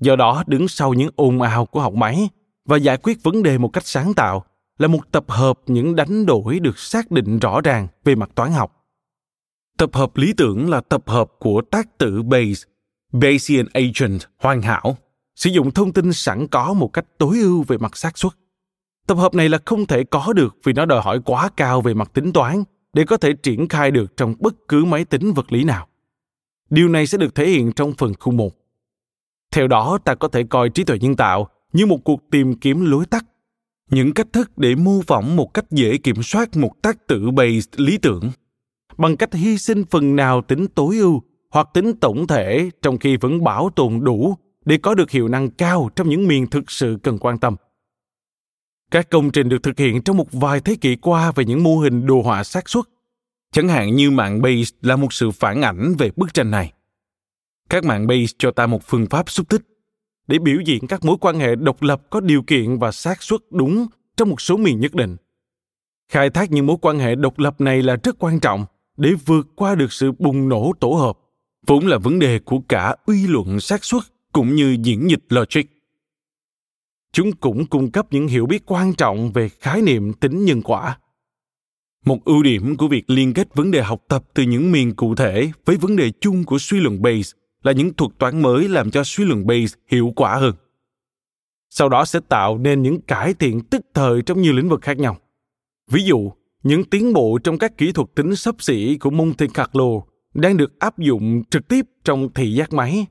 [0.00, 2.28] Do đó, đứng sau những ồn ào của học máy
[2.68, 4.44] và giải quyết vấn đề một cách sáng tạo
[4.78, 8.52] là một tập hợp những đánh đổi được xác định rõ ràng về mặt toán
[8.52, 8.84] học.
[9.78, 12.62] Tập hợp lý tưởng là tập hợp của tác tử Bayes,
[13.12, 14.96] Bayesian Agent hoàn hảo
[15.34, 18.32] sử dụng thông tin sẵn có một cách tối ưu về mặt xác suất.
[19.06, 21.94] Tập hợp này là không thể có được vì nó đòi hỏi quá cao về
[21.94, 22.62] mặt tính toán
[22.92, 25.88] để có thể triển khai được trong bất cứ máy tính vật lý nào.
[26.70, 28.50] Điều này sẽ được thể hiện trong phần khu 1.
[29.52, 32.90] Theo đó, ta có thể coi trí tuệ nhân tạo như một cuộc tìm kiếm
[32.90, 33.24] lối tắt,
[33.90, 37.60] những cách thức để mô phỏng một cách dễ kiểm soát một tác tự bày
[37.76, 38.30] lý tưởng,
[38.96, 43.16] bằng cách hy sinh phần nào tính tối ưu hoặc tính tổng thể trong khi
[43.16, 46.98] vẫn bảo tồn đủ để có được hiệu năng cao trong những miền thực sự
[47.02, 47.56] cần quan tâm.
[48.90, 51.78] Các công trình được thực hiện trong một vài thế kỷ qua về những mô
[51.78, 52.84] hình đồ họa xác suất,
[53.52, 56.72] chẳng hạn như mạng base là một sự phản ảnh về bức tranh này.
[57.70, 59.62] Các mạng base cho ta một phương pháp xúc tích
[60.28, 63.40] để biểu diễn các mối quan hệ độc lập có điều kiện và xác suất
[63.50, 65.16] đúng trong một số miền nhất định.
[66.12, 68.66] Khai thác những mối quan hệ độc lập này là rất quan trọng
[68.96, 71.18] để vượt qua được sự bùng nổ tổ hợp,
[71.66, 74.02] vốn là vấn đề của cả uy luận xác suất
[74.32, 75.62] cũng như diễn dịch logic.
[77.12, 80.98] Chúng cũng cung cấp những hiểu biết quan trọng về khái niệm tính nhân quả.
[82.04, 85.14] Một ưu điểm của việc liên kết vấn đề học tập từ những miền cụ
[85.14, 87.32] thể với vấn đề chung của suy luận Bayes
[87.62, 90.54] là những thuật toán mới làm cho suy luận Bayes hiệu quả hơn.
[91.70, 94.98] Sau đó sẽ tạo nên những cải thiện tức thời trong nhiều lĩnh vực khác
[94.98, 95.16] nhau.
[95.90, 96.32] Ví dụ,
[96.62, 99.84] những tiến bộ trong các kỹ thuật tính sắp xỉ của Monte Carlo
[100.34, 103.06] đang được áp dụng trực tiếp trong thị giác máy,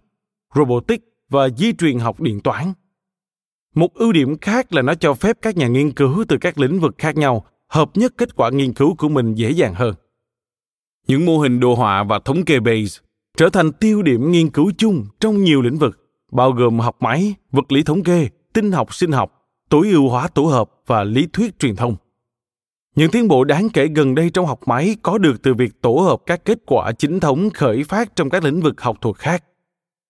[0.56, 2.74] robotics và di truyền học điện toán.
[3.76, 6.80] Một ưu điểm khác là nó cho phép các nhà nghiên cứu từ các lĩnh
[6.80, 9.96] vực khác nhau hợp nhất kết quả nghiên cứu của mình dễ dàng hơn.
[11.08, 13.00] Những mô hình đồ họa và thống kê Bayes
[13.38, 17.36] trở thành tiêu điểm nghiên cứu chung trong nhiều lĩnh vực, bao gồm học máy,
[17.52, 21.28] vật lý thống kê, tinh học sinh học, tối ưu hóa tổ hợp và lý
[21.34, 21.96] thuyết truyền thông.
[22.96, 25.94] Những tiến bộ đáng kể gần đây trong học máy có được từ việc tổ
[25.94, 29.44] hợp các kết quả chính thống khởi phát trong các lĩnh vực học thuật khác.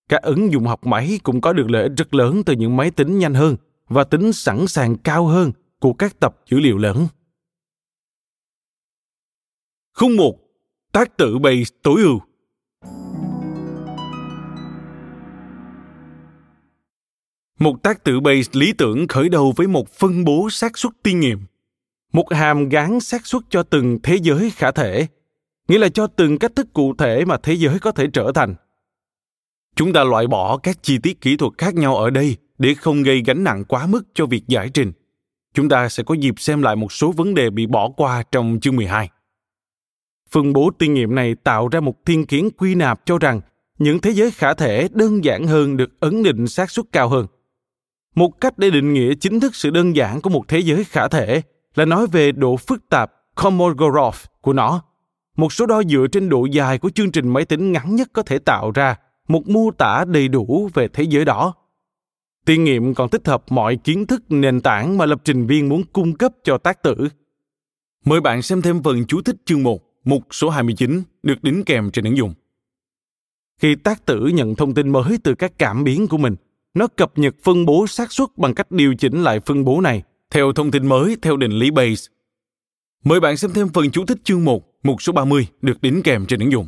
[0.09, 2.91] Các ứng dụng học máy cũng có được lợi ích rất lớn từ những máy
[2.91, 3.55] tính nhanh hơn
[3.89, 7.07] và tính sẵn sàng cao hơn của các tập dữ liệu lớn.
[9.93, 10.35] Khung 1.
[10.91, 12.19] Tác tự bày tối ưu
[17.59, 21.19] Một tác tự base lý tưởng khởi đầu với một phân bố xác suất tiên
[21.19, 21.39] nghiệm–
[22.13, 25.07] một hàm gán xác suất cho từng thế giới khả thể
[25.67, 28.55] nghĩa là cho từng cách thức cụ thể mà thế giới có thể trở thành
[29.75, 33.03] chúng ta loại bỏ các chi tiết kỹ thuật khác nhau ở đây để không
[33.03, 34.91] gây gánh nặng quá mức cho việc giải trình.
[35.53, 38.59] Chúng ta sẽ có dịp xem lại một số vấn đề bị bỏ qua trong
[38.61, 39.09] chương 12.
[40.29, 43.41] Phân bố tiên nghiệm này tạo ra một thiên kiến quy nạp cho rằng
[43.79, 47.27] những thế giới khả thể đơn giản hơn được ấn định xác suất cao hơn.
[48.17, 51.07] Một cách để định nghĩa chính thức sự đơn giản của một thế giới khả
[51.07, 51.41] thể
[51.75, 54.81] là nói về độ phức tạp Kolmogorov của nó.
[55.35, 58.23] Một số đo dựa trên độ dài của chương trình máy tính ngắn nhất có
[58.23, 58.95] thể tạo ra
[59.27, 61.53] một mô tả đầy đủ về thế giới đó.
[62.45, 65.83] Tiên nghiệm còn tích hợp mọi kiến thức nền tảng mà lập trình viên muốn
[65.93, 67.07] cung cấp cho tác tử.
[68.05, 71.91] Mời bạn xem thêm phần chú thích chương 1, mục số 29 được đính kèm
[71.91, 72.33] trên ứng dụng.
[73.61, 76.35] Khi tác tử nhận thông tin mới từ các cảm biến của mình,
[76.77, 80.03] nó cập nhật phân bố xác suất bằng cách điều chỉnh lại phân bố này
[80.31, 82.07] theo thông tin mới theo định lý Bayes.
[83.03, 86.25] Mời bạn xem thêm phần chú thích chương 1, mục số 30 được đính kèm
[86.25, 86.67] trên ứng dụng.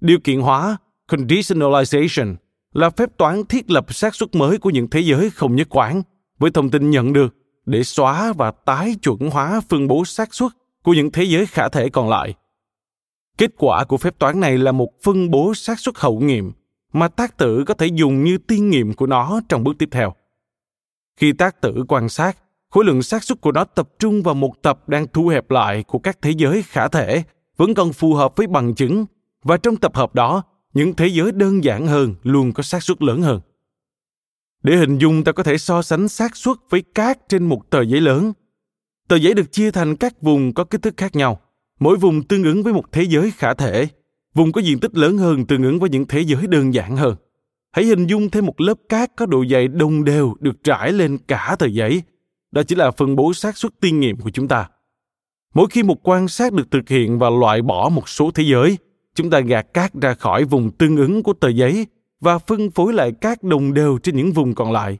[0.00, 0.76] Điều kiện hóa,
[1.08, 2.36] conditionalization,
[2.72, 6.02] là phép toán thiết lập xác suất mới của những thế giới không nhất quán
[6.38, 7.34] với thông tin nhận được
[7.66, 11.68] để xóa và tái chuẩn hóa phân bố xác suất của những thế giới khả
[11.68, 12.34] thể còn lại.
[13.38, 16.52] Kết quả của phép toán này là một phân bố xác suất hậu nghiệm
[16.94, 20.14] mà tác tử có thể dùng như tiên nghiệm của nó trong bước tiếp theo.
[21.16, 22.38] Khi tác tử quan sát,
[22.70, 25.82] khối lượng xác suất của nó tập trung vào một tập đang thu hẹp lại
[25.82, 27.22] của các thế giới khả thể
[27.56, 29.06] vẫn còn phù hợp với bằng chứng
[29.42, 30.42] và trong tập hợp đó
[30.72, 33.40] những thế giới đơn giản hơn luôn có xác suất lớn hơn
[34.62, 37.82] để hình dung ta có thể so sánh xác suất với cát trên một tờ
[37.82, 38.32] giấy lớn
[39.08, 41.40] tờ giấy được chia thành các vùng có kích thước khác nhau
[41.80, 43.88] mỗi vùng tương ứng với một thế giới khả thể
[44.34, 47.16] vùng có diện tích lớn hơn tương ứng với những thế giới đơn giản hơn.
[47.72, 51.18] Hãy hình dung thêm một lớp cát có độ dày đồng đều được trải lên
[51.18, 52.02] cả tờ giấy.
[52.52, 54.68] Đó chỉ là phân bố xác suất tiên nghiệm của chúng ta.
[55.54, 58.78] Mỗi khi một quan sát được thực hiện và loại bỏ một số thế giới,
[59.14, 61.86] chúng ta gạt cát ra khỏi vùng tương ứng của tờ giấy
[62.20, 64.98] và phân phối lại cát đồng đều trên những vùng còn lại.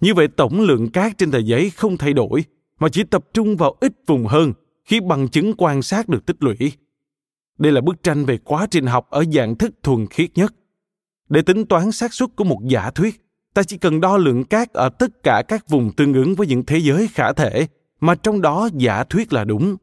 [0.00, 2.44] Như vậy, tổng lượng cát trên tờ giấy không thay đổi,
[2.80, 4.52] mà chỉ tập trung vào ít vùng hơn,
[4.84, 6.72] khi bằng chứng quan sát được tích lũy
[7.58, 10.54] đây là bức tranh về quá trình học ở dạng thức thuần khiết nhất
[11.28, 14.72] để tính toán xác suất của một giả thuyết, ta chỉ cần đo lượng cát
[14.72, 17.66] ở tất cả các vùng tương ứng với những thế giới khả thể
[18.00, 19.76] mà trong đó giả thuyết là đúng.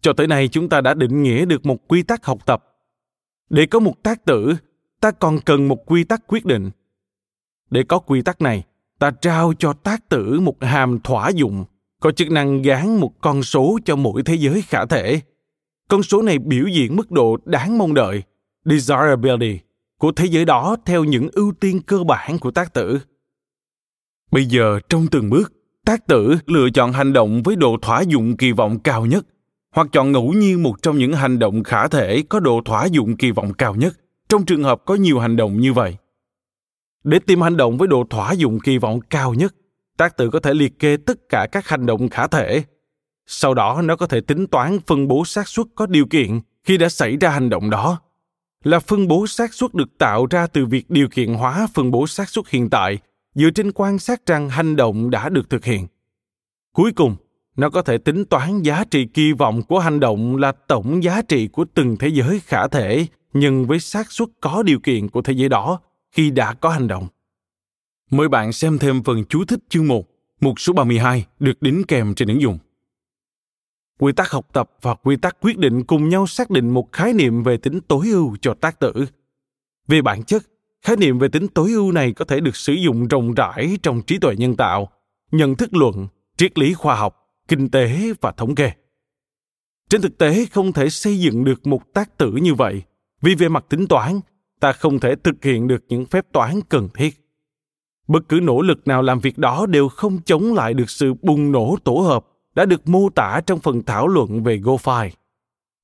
[0.00, 2.64] Cho tới nay chúng ta đã định nghĩa được một quy tắc học tập.
[3.50, 4.56] Để có một tác tử,
[5.00, 6.70] ta còn cần một quy tắc quyết định.
[7.70, 8.64] Để có quy tắc này,
[8.98, 11.64] ta trao cho tác tử một hàm thỏa dụng,
[12.00, 15.20] có chức năng gán một con số cho mỗi thế giới khả thể.
[15.88, 18.22] Con số này biểu diễn mức độ đáng mong đợi,
[18.64, 19.58] desirability,
[19.98, 23.00] của thế giới đó theo những ưu tiên cơ bản của tác tử.
[24.30, 25.52] Bây giờ trong từng bước
[25.84, 29.26] tác tử lựa chọn hành động với độ thỏa dụng kỳ vọng cao nhất
[29.70, 33.16] hoặc chọn ngẫu nhiên một trong những hành động khả thể có độ thỏa dụng
[33.16, 34.00] kỳ vọng cao nhất.
[34.28, 35.96] Trong trường hợp có nhiều hành động như vậy
[37.04, 39.54] để tìm hành động với độ thỏa dụng kỳ vọng cao nhất
[39.96, 42.62] tác tử có thể liệt kê tất cả các hành động khả thể
[43.30, 46.76] sau đó nó có thể tính toán phân bố xác suất có điều kiện khi
[46.76, 48.00] đã xảy ra hành động đó
[48.64, 52.06] là phân bố xác suất được tạo ra từ việc điều kiện hóa phân bố
[52.06, 52.98] xác suất hiện tại
[53.34, 55.86] dựa trên quan sát rằng hành động đã được thực hiện.
[56.72, 57.16] Cuối cùng,
[57.56, 61.22] nó có thể tính toán giá trị kỳ vọng của hành động là tổng giá
[61.22, 65.22] trị của từng thế giới khả thể nhân với xác suất có điều kiện của
[65.22, 65.80] thế giới đó
[66.12, 67.08] khi đã có hành động.
[68.10, 70.04] Mời bạn xem thêm phần chú thích chương 1,
[70.40, 72.58] mục số 32 được đính kèm trên ứng dụng
[73.98, 77.12] quy tắc học tập và quy tắc quyết định cùng nhau xác định một khái
[77.12, 78.92] niệm về tính tối ưu cho tác tử.
[79.88, 80.42] Về bản chất,
[80.82, 84.02] khái niệm về tính tối ưu này có thể được sử dụng rộng rãi trong
[84.02, 84.88] trí tuệ nhân tạo,
[85.32, 87.16] nhận thức luận, triết lý khoa học,
[87.48, 88.70] kinh tế và thống kê.
[89.90, 92.82] Trên thực tế, không thể xây dựng được một tác tử như vậy,
[93.20, 94.20] vì về mặt tính toán,
[94.60, 97.14] ta không thể thực hiện được những phép toán cần thiết.
[98.08, 101.52] Bất cứ nỗ lực nào làm việc đó đều không chống lại được sự bùng
[101.52, 102.26] nổ tổ hợp
[102.58, 105.10] đã được mô tả trong phần thảo luận về GoFi.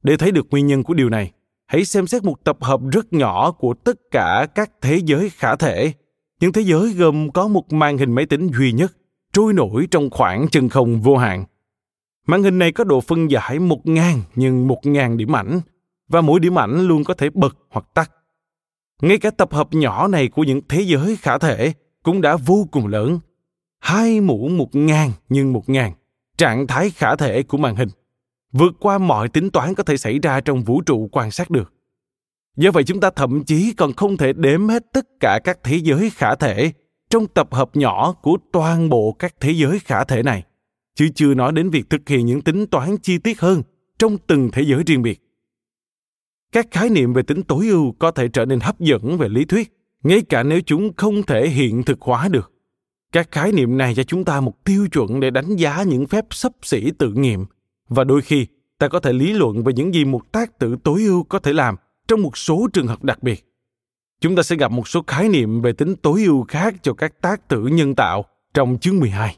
[0.02, 1.32] Để thấy được nguyên nhân của điều này,
[1.66, 5.56] hãy xem xét một tập hợp rất nhỏ của tất cả các thế giới khả
[5.56, 5.92] thể.
[6.40, 8.92] Những thế giới gồm có một màn hình máy tính duy nhất,
[9.32, 11.44] trôi nổi trong khoảng chân không vô hạn.
[12.26, 15.60] Màn hình này có độ phân giải một ngàn nhưng một ngàn điểm ảnh,
[16.08, 18.10] và mỗi điểm ảnh luôn có thể bật hoặc tắt.
[19.02, 21.72] Ngay cả tập hợp nhỏ này của những thế giới khả thể
[22.02, 23.18] cũng đã vô cùng lớn.
[23.80, 25.92] Hai mũ một ngàn nhưng một ngàn,
[26.38, 27.88] trạng thái khả thể của màn hình,
[28.52, 31.72] vượt qua mọi tính toán có thể xảy ra trong vũ trụ quan sát được.
[32.56, 35.76] Do vậy chúng ta thậm chí còn không thể đếm hết tất cả các thế
[35.76, 36.72] giới khả thể
[37.10, 40.42] trong tập hợp nhỏ của toàn bộ các thế giới khả thể này,
[40.94, 43.62] chứ chưa nói đến việc thực hiện những tính toán chi tiết hơn
[43.98, 45.20] trong từng thế giới riêng biệt.
[46.52, 49.44] Các khái niệm về tính tối ưu có thể trở nên hấp dẫn về lý
[49.44, 49.72] thuyết,
[50.02, 52.53] ngay cả nếu chúng không thể hiện thực hóa được.
[53.14, 56.24] Các khái niệm này cho chúng ta một tiêu chuẩn để đánh giá những phép
[56.30, 57.44] sắp xỉ tự nghiệm
[57.88, 58.46] và đôi khi,
[58.78, 61.52] ta có thể lý luận về những gì một tác tử tối ưu có thể
[61.52, 61.76] làm
[62.08, 63.52] trong một số trường hợp đặc biệt.
[64.20, 67.20] Chúng ta sẽ gặp một số khái niệm về tính tối ưu khác cho các
[67.20, 69.36] tác tử nhân tạo trong chương 12.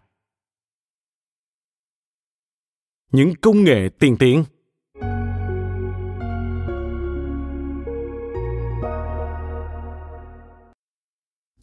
[3.12, 4.44] Những công nghệ tiên tiến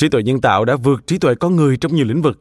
[0.03, 2.39] trí tuệ nhân tạo đã vượt trí tuệ con người trong nhiều lĩnh vực.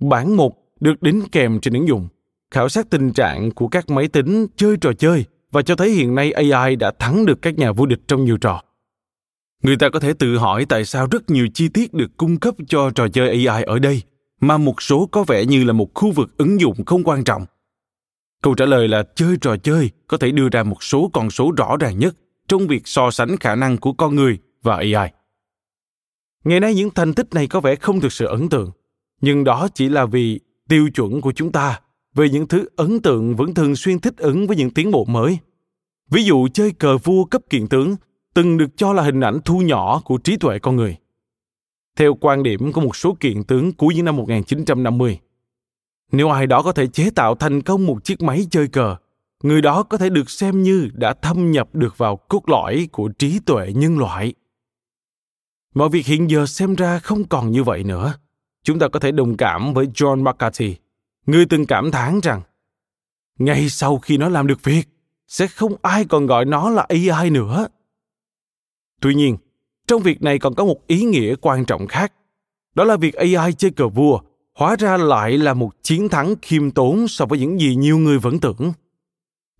[0.00, 2.08] Bản 1 được đính kèm trên ứng dụng,
[2.50, 6.14] khảo sát tình trạng của các máy tính chơi trò chơi và cho thấy hiện
[6.14, 8.62] nay AI đã thắng được các nhà vô địch trong nhiều trò.
[9.62, 12.54] Người ta có thể tự hỏi tại sao rất nhiều chi tiết được cung cấp
[12.68, 14.02] cho trò chơi AI ở đây,
[14.40, 17.46] mà một số có vẻ như là một khu vực ứng dụng không quan trọng.
[18.42, 21.52] Câu trả lời là chơi trò chơi có thể đưa ra một số con số
[21.56, 22.16] rõ ràng nhất
[22.48, 25.19] trong việc so sánh khả năng của con người và AI.
[26.44, 28.70] Ngày nay những thành tích này có vẻ không thực sự ấn tượng,
[29.20, 31.80] nhưng đó chỉ là vì tiêu chuẩn của chúng ta
[32.14, 35.38] về những thứ ấn tượng vẫn thường xuyên thích ứng với những tiến bộ mới.
[36.10, 37.96] Ví dụ chơi cờ vua cấp kiện tướng
[38.34, 40.96] từng được cho là hình ảnh thu nhỏ của trí tuệ con người.
[41.96, 45.18] Theo quan điểm của một số kiện tướng cuối những năm 1950,
[46.12, 48.96] nếu ai đó có thể chế tạo thành công một chiếc máy chơi cờ,
[49.42, 53.08] người đó có thể được xem như đã thâm nhập được vào cốt lõi của
[53.08, 54.34] trí tuệ nhân loại
[55.74, 58.14] mọi việc hiện giờ xem ra không còn như vậy nữa.
[58.64, 60.76] Chúng ta có thể đồng cảm với john mccarthy.
[61.26, 62.42] Người từng cảm thán rằng,
[63.38, 64.88] ngay sau khi nó làm được việc,
[65.26, 67.66] sẽ không ai còn gọi nó là ai nữa.
[69.00, 69.36] Tuy nhiên,
[69.86, 72.12] trong việc này còn có một ý nghĩa quan trọng khác.
[72.74, 74.20] Đó là việc ai chơi cờ vua
[74.54, 78.18] hóa ra lại là một chiến thắng khiêm tốn so với những gì nhiều người
[78.18, 78.72] vẫn tưởng.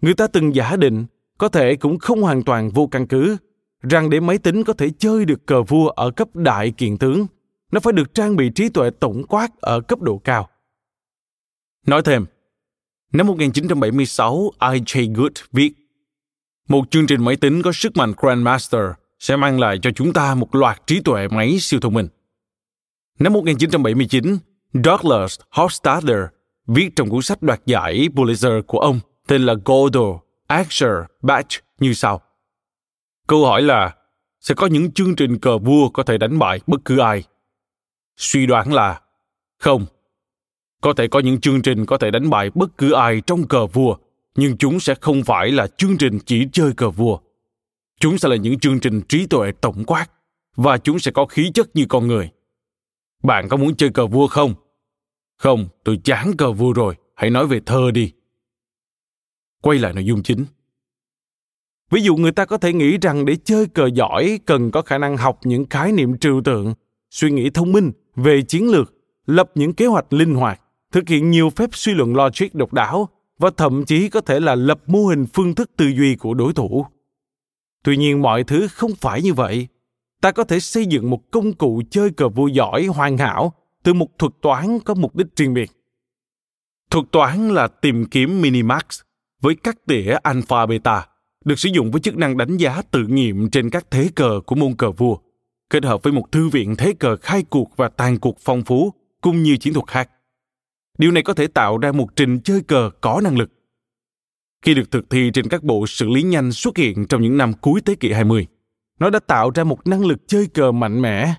[0.02, 1.06] Người ta từng giả định
[1.38, 3.36] có thể cũng không hoàn toàn vô căn cứ
[3.82, 7.26] rằng để máy tính có thể chơi được cờ vua ở cấp đại kiện tướng,
[7.72, 10.48] nó phải được trang bị trí tuệ tổng quát ở cấp độ cao.
[11.86, 12.26] Nói thêm,
[13.12, 15.14] năm 1976, I.J.
[15.14, 15.72] Good viết,
[16.68, 18.82] một chương trình máy tính có sức mạnh Grandmaster
[19.18, 22.08] sẽ mang lại cho chúng ta một loạt trí tuệ máy siêu thông minh.
[23.18, 24.38] Năm 1979,
[24.84, 26.26] Douglas Hofstadter
[26.66, 31.92] viết trong cuốn sách đoạt giải Pulitzer của ông tên là Godot, Asher, Batch như
[31.92, 32.20] sau.
[33.30, 33.94] Câu hỏi là,
[34.40, 37.24] sẽ có những chương trình cờ vua có thể đánh bại bất cứ ai?
[38.16, 39.00] Suy đoán là,
[39.58, 39.86] không.
[40.80, 43.66] Có thể có những chương trình có thể đánh bại bất cứ ai trong cờ
[43.66, 43.96] vua,
[44.34, 47.18] nhưng chúng sẽ không phải là chương trình chỉ chơi cờ vua.
[48.00, 50.06] Chúng sẽ là những chương trình trí tuệ tổng quát,
[50.56, 52.30] và chúng sẽ có khí chất như con người.
[53.22, 54.54] Bạn có muốn chơi cờ vua không?
[55.36, 58.12] Không, tôi chán cờ vua rồi, hãy nói về thơ đi.
[59.62, 60.44] Quay lại nội dung chính
[61.90, 64.98] ví dụ người ta có thể nghĩ rằng để chơi cờ giỏi cần có khả
[64.98, 66.74] năng học những khái niệm trừu tượng,
[67.10, 68.94] suy nghĩ thông minh về chiến lược,
[69.26, 70.60] lập những kế hoạch linh hoạt,
[70.92, 74.54] thực hiện nhiều phép suy luận logic độc đáo và thậm chí có thể là
[74.54, 76.86] lập mô hình phương thức tư duy của đối thủ.
[77.84, 79.68] Tuy nhiên mọi thứ không phải như vậy.
[80.20, 83.94] Ta có thể xây dựng một công cụ chơi cờ vua giỏi hoàn hảo từ
[83.94, 85.70] một thuật toán có mục đích riêng biệt.
[86.90, 88.82] Thuật toán là tìm kiếm minimax
[89.40, 91.06] với các tỉa alpha beta
[91.44, 94.54] được sử dụng với chức năng đánh giá tự nghiệm trên các thế cờ của
[94.54, 95.16] môn cờ vua,
[95.70, 98.92] kết hợp với một thư viện thế cờ khai cuộc và tàn cuộc phong phú,
[99.20, 100.10] cũng như chiến thuật khác.
[100.98, 103.50] Điều này có thể tạo ra một trình chơi cờ có năng lực.
[104.62, 107.52] khi được thực thi trên các bộ xử lý nhanh xuất hiện trong những năm
[107.60, 108.46] cuối thế kỷ 20.
[108.98, 111.34] Nó đã tạo ra một năng lực chơi cờ mạnh mẽ.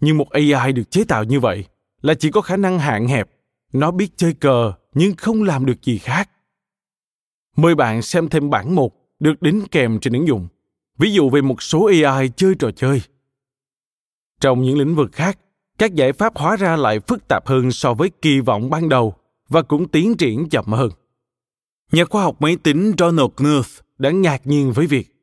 [0.00, 1.64] Nhưng một AI được chế tạo như vậy
[2.02, 3.30] là chỉ có khả năng hạn hẹp.
[3.72, 6.30] Nó biết chơi cờ nhưng không làm được gì khác.
[7.56, 10.48] Mời bạn xem thêm bản 1 được đính kèm trên ứng dụng.
[10.98, 13.02] Ví dụ về một số AI chơi trò chơi.
[14.40, 15.38] Trong những lĩnh vực khác,
[15.78, 19.14] các giải pháp hóa ra lại phức tạp hơn so với kỳ vọng ban đầu
[19.48, 20.90] và cũng tiến triển chậm hơn.
[21.92, 23.68] Nhà khoa học máy tính Ronald Knuth
[23.98, 25.14] đã ngạc nhiên với việc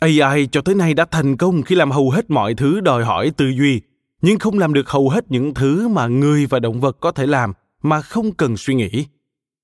[0.00, 3.30] AI cho tới nay đã thành công khi làm hầu hết mọi thứ đòi hỏi
[3.30, 3.80] tư duy,
[4.22, 7.26] nhưng không làm được hầu hết những thứ mà người và động vật có thể
[7.26, 9.06] làm mà không cần suy nghĩ.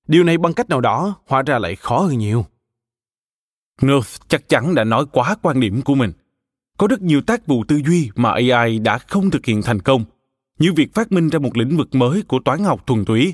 [0.07, 2.45] Điều này bằng cách nào đó hóa ra lại khó hơn nhiều.
[3.83, 6.11] North chắc chắn đã nói quá quan điểm của mình.
[6.77, 10.05] Có rất nhiều tác vụ tư duy mà AI đã không thực hiện thành công,
[10.59, 13.33] như việc phát minh ra một lĩnh vực mới của toán học thuần túy,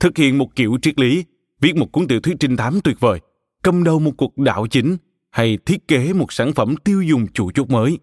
[0.00, 1.24] thực hiện một kiểu triết lý,
[1.60, 3.20] viết một cuốn tiểu thuyết trinh thám tuyệt vời,
[3.62, 4.96] cầm đầu một cuộc đảo chính
[5.30, 7.98] hay thiết kế một sản phẩm tiêu dùng chủ chốt mới.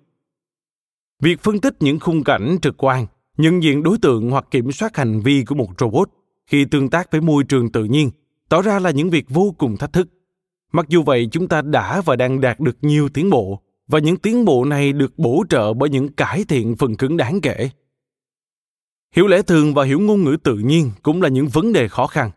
[1.20, 3.06] Việc phân tích những khung cảnh trực quan,
[3.38, 6.10] nhận diện đối tượng hoặc kiểm soát hành vi của một robot
[6.48, 8.12] khi tương tác với môi trường tự nhiên
[8.50, 10.10] tỏ ra là những việc vô cùng thách thức.
[10.72, 14.18] Mặc dù vậy, chúng ta đã và đang đạt được nhiều tiến bộ, và những
[14.18, 17.70] tiến bộ này được bổ trợ bởi những cải thiện phần cứng đáng kể.
[19.16, 22.08] Hiểu lẽ thường và hiểu ngôn ngữ tự nhiên cũng là những vấn đề khó
[22.08, 22.32] khăn.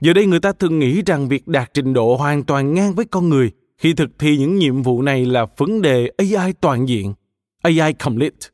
[0.00, 3.04] Giờ đây người ta thường nghĩ rằng việc đạt trình độ hoàn toàn ngang với
[3.04, 7.14] con người khi thực thi những nhiệm vụ này là vấn đề AI toàn diện,
[7.62, 8.48] AI complete.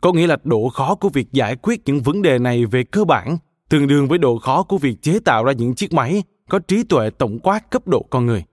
[0.00, 3.04] Có nghĩa là độ khó của việc giải quyết những vấn đề này về cơ
[3.04, 3.38] bản
[3.68, 6.84] tương đương với độ khó của việc chế tạo ra những chiếc máy có trí
[6.84, 8.44] tuệ tổng quát cấp độ con người.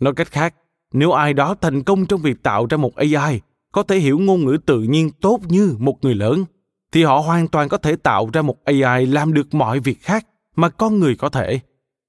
[0.00, 0.54] Nói cách khác,
[0.92, 3.40] nếu ai đó thành công trong việc tạo ra một AI
[3.72, 6.44] có thể hiểu ngôn ngữ tự nhiên tốt như một người lớn,
[6.92, 10.26] thì họ hoàn toàn có thể tạo ra một AI làm được mọi việc khác
[10.56, 11.60] mà con người có thể,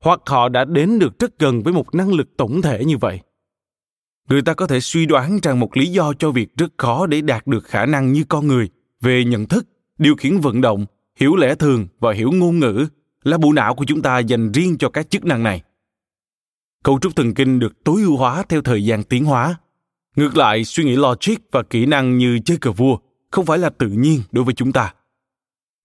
[0.03, 3.19] hoặc họ đã đến được rất gần với một năng lực tổng thể như vậy.
[4.29, 7.21] Người ta có thể suy đoán rằng một lý do cho việc rất khó để
[7.21, 8.69] đạt được khả năng như con người
[9.01, 10.85] về nhận thức, điều khiển vận động,
[11.19, 12.87] hiểu lẽ thường và hiểu ngôn ngữ
[13.25, 15.61] là bộ não của chúng ta dành riêng cho các chức năng này.
[16.83, 19.55] Cấu trúc thần kinh được tối ưu hóa theo thời gian tiến hóa.
[20.15, 22.97] Ngược lại, suy nghĩ logic và kỹ năng như chơi cờ vua
[23.31, 24.93] không phải là tự nhiên đối với chúng ta.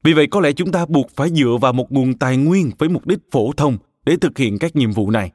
[0.04, 2.88] Vì vậy có lẽ chúng ta buộc phải dựa vào một nguồn tài nguyên với
[2.88, 5.30] mục đích phổ thông để thực hiện các nhiệm vụ này.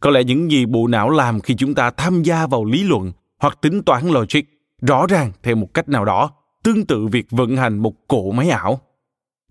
[0.00, 3.12] Có lẽ những gì bộ não làm khi chúng ta tham gia vào lý luận
[3.40, 4.42] hoặc tính toán logic
[4.82, 6.30] rõ ràng theo một cách nào đó
[6.62, 8.80] tương tự việc vận hành một cỗ máy ảo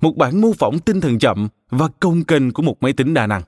[0.03, 3.27] một bản mô phỏng tinh thần chậm và công kênh của một máy tính đa
[3.27, 3.41] năng.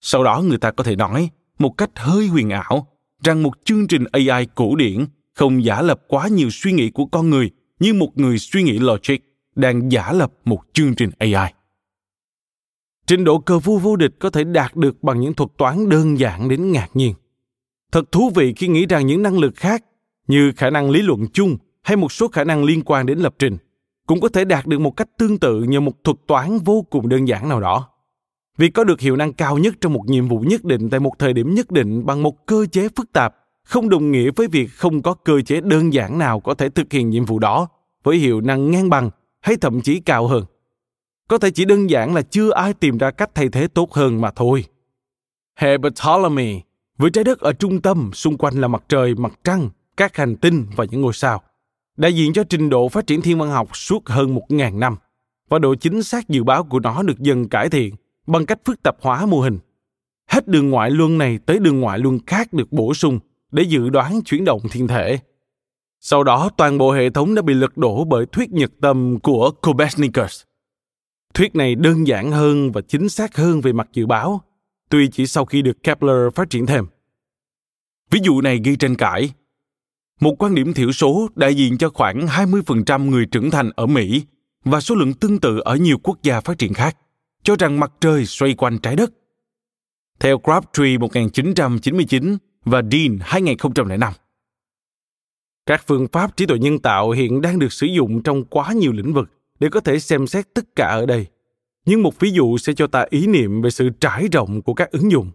[0.00, 2.86] Sau đó người ta có thể nói một cách hơi huyền ảo
[3.24, 5.04] rằng một chương trình ai cổ điển
[5.34, 7.50] không giả lập quá nhiều suy nghĩ của con người
[7.80, 9.16] như một người suy nghĩ logic
[9.54, 11.54] đang giả lập một chương trình ai
[13.06, 16.18] trình độ cờ vua vô địch có thể đạt được bằng những thuật toán đơn
[16.18, 17.14] giản đến ngạc nhiên.
[17.92, 19.84] Thật thú vị khi nghĩ rằng những năng lực khác
[20.28, 23.34] như khả năng lý luận chung hay một số khả năng liên quan đến lập
[23.38, 23.56] trình
[24.08, 27.08] cũng có thể đạt được một cách tương tự nhờ một thuật toán vô cùng
[27.08, 27.88] đơn giản nào đó.
[28.58, 31.12] Việc có được hiệu năng cao nhất trong một nhiệm vụ nhất định tại một
[31.18, 33.34] thời điểm nhất định bằng một cơ chế phức tạp
[33.64, 36.92] không đồng nghĩa với việc không có cơ chế đơn giản nào có thể thực
[36.92, 37.68] hiện nhiệm vụ đó
[38.04, 40.44] với hiệu năng ngang bằng hay thậm chí cao hơn.
[41.28, 44.20] Có thể chỉ đơn giản là chưa ai tìm ra cách thay thế tốt hơn
[44.20, 44.64] mà thôi.
[45.56, 46.60] Hệ Ptolemy,
[46.98, 50.36] với trái đất ở trung tâm, xung quanh là mặt trời, mặt trăng, các hành
[50.36, 51.42] tinh và những ngôi sao
[51.98, 54.96] đại diện cho trình độ phát triển thiên văn học suốt hơn 1.000 năm
[55.48, 57.94] và độ chính xác dự báo của nó được dần cải thiện
[58.26, 59.58] bằng cách phức tạp hóa mô hình.
[60.30, 63.18] Hết đường ngoại luân này tới đường ngoại luân khác được bổ sung
[63.52, 65.18] để dự đoán chuyển động thiên thể.
[66.00, 69.50] Sau đó toàn bộ hệ thống đã bị lật đổ bởi thuyết nhật tâm của
[69.50, 70.42] Copernicus.
[71.34, 74.40] Thuyết này đơn giản hơn và chính xác hơn về mặt dự báo,
[74.88, 76.86] tuy chỉ sau khi được Kepler phát triển thêm.
[78.10, 79.30] Ví dụ này gây tranh cãi
[80.20, 84.22] một quan điểm thiểu số đại diện cho khoảng 20% người trưởng thành ở Mỹ
[84.64, 86.96] và số lượng tương tự ở nhiều quốc gia phát triển khác,
[87.42, 89.10] cho rằng mặt trời xoay quanh trái đất.
[90.20, 94.12] Theo Crabtree 1999 và Dean 2005.
[95.66, 98.92] Các phương pháp trí tuệ nhân tạo hiện đang được sử dụng trong quá nhiều
[98.92, 101.26] lĩnh vực để có thể xem xét tất cả ở đây.
[101.86, 104.90] Nhưng một ví dụ sẽ cho ta ý niệm về sự trải rộng của các
[104.90, 105.30] ứng dụng.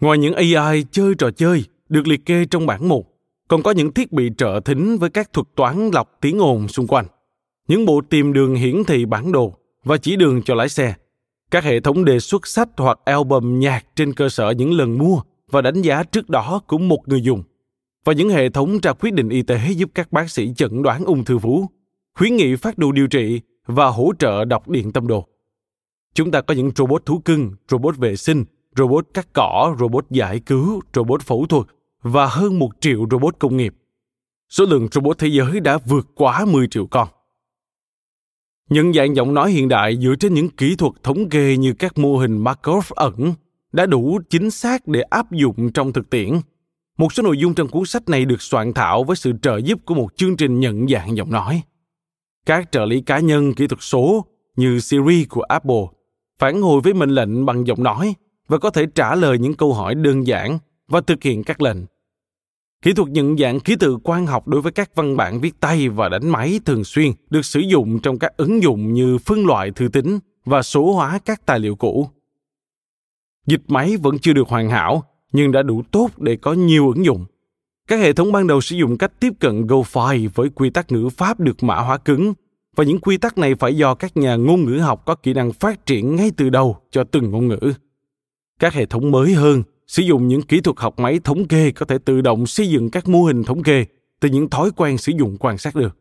[0.00, 3.13] Ngoài những AI chơi trò chơi được liệt kê trong bảng 1,
[3.48, 6.86] còn có những thiết bị trợ thính với các thuật toán lọc tiếng ồn xung
[6.86, 7.06] quanh,
[7.68, 10.94] những bộ tìm đường hiển thị bản đồ và chỉ đường cho lái xe,
[11.50, 15.20] các hệ thống đề xuất sách hoặc album nhạc trên cơ sở những lần mua
[15.50, 17.42] và đánh giá trước đó của một người dùng,
[18.04, 21.04] và những hệ thống ra quyết định y tế giúp các bác sĩ chẩn đoán
[21.04, 21.66] ung thư vú,
[22.14, 25.26] khuyến nghị phát đồ điều trị và hỗ trợ đọc điện tâm đồ.
[26.14, 28.44] Chúng ta có những robot thú cưng, robot vệ sinh
[28.76, 31.66] robot cắt cỏ, robot giải cứu, robot phẫu thuật
[32.04, 33.74] và hơn một triệu robot công nghiệp.
[34.48, 37.08] Số lượng robot thế giới đã vượt quá 10 triệu con.
[38.70, 41.98] Nhận dạng giọng nói hiện đại dựa trên những kỹ thuật thống kê như các
[41.98, 43.34] mô hình Markov ẩn
[43.72, 46.40] đã đủ chính xác để áp dụng trong thực tiễn.
[46.98, 49.78] Một số nội dung trong cuốn sách này được soạn thảo với sự trợ giúp
[49.84, 51.62] của một chương trình nhận dạng giọng nói.
[52.46, 54.24] Các trợ lý cá nhân kỹ thuật số
[54.56, 55.84] như Siri của Apple
[56.38, 58.14] phản hồi với mệnh lệnh bằng giọng nói
[58.48, 61.76] và có thể trả lời những câu hỏi đơn giản và thực hiện các lệnh.
[62.84, 65.88] Kỹ thuật nhận dạng ký tự quan học đối với các văn bản viết tay
[65.88, 69.70] và đánh máy thường xuyên được sử dụng trong các ứng dụng như phân loại
[69.70, 72.08] thư tín và số hóa các tài liệu cũ.
[73.46, 77.04] Dịch máy vẫn chưa được hoàn hảo, nhưng đã đủ tốt để có nhiều ứng
[77.04, 77.24] dụng.
[77.88, 81.08] Các hệ thống ban đầu sử dụng cách tiếp cận GoFi với quy tắc ngữ
[81.08, 82.32] pháp được mã hóa cứng,
[82.76, 85.52] và những quy tắc này phải do các nhà ngôn ngữ học có kỹ năng
[85.52, 87.72] phát triển ngay từ đầu cho từng ngôn ngữ.
[88.60, 91.86] Các hệ thống mới hơn sử dụng những kỹ thuật học máy thống kê có
[91.86, 93.84] thể tự động xây dựng các mô hình thống kê
[94.20, 95.96] từ những thói quen sử dụng quan sát được.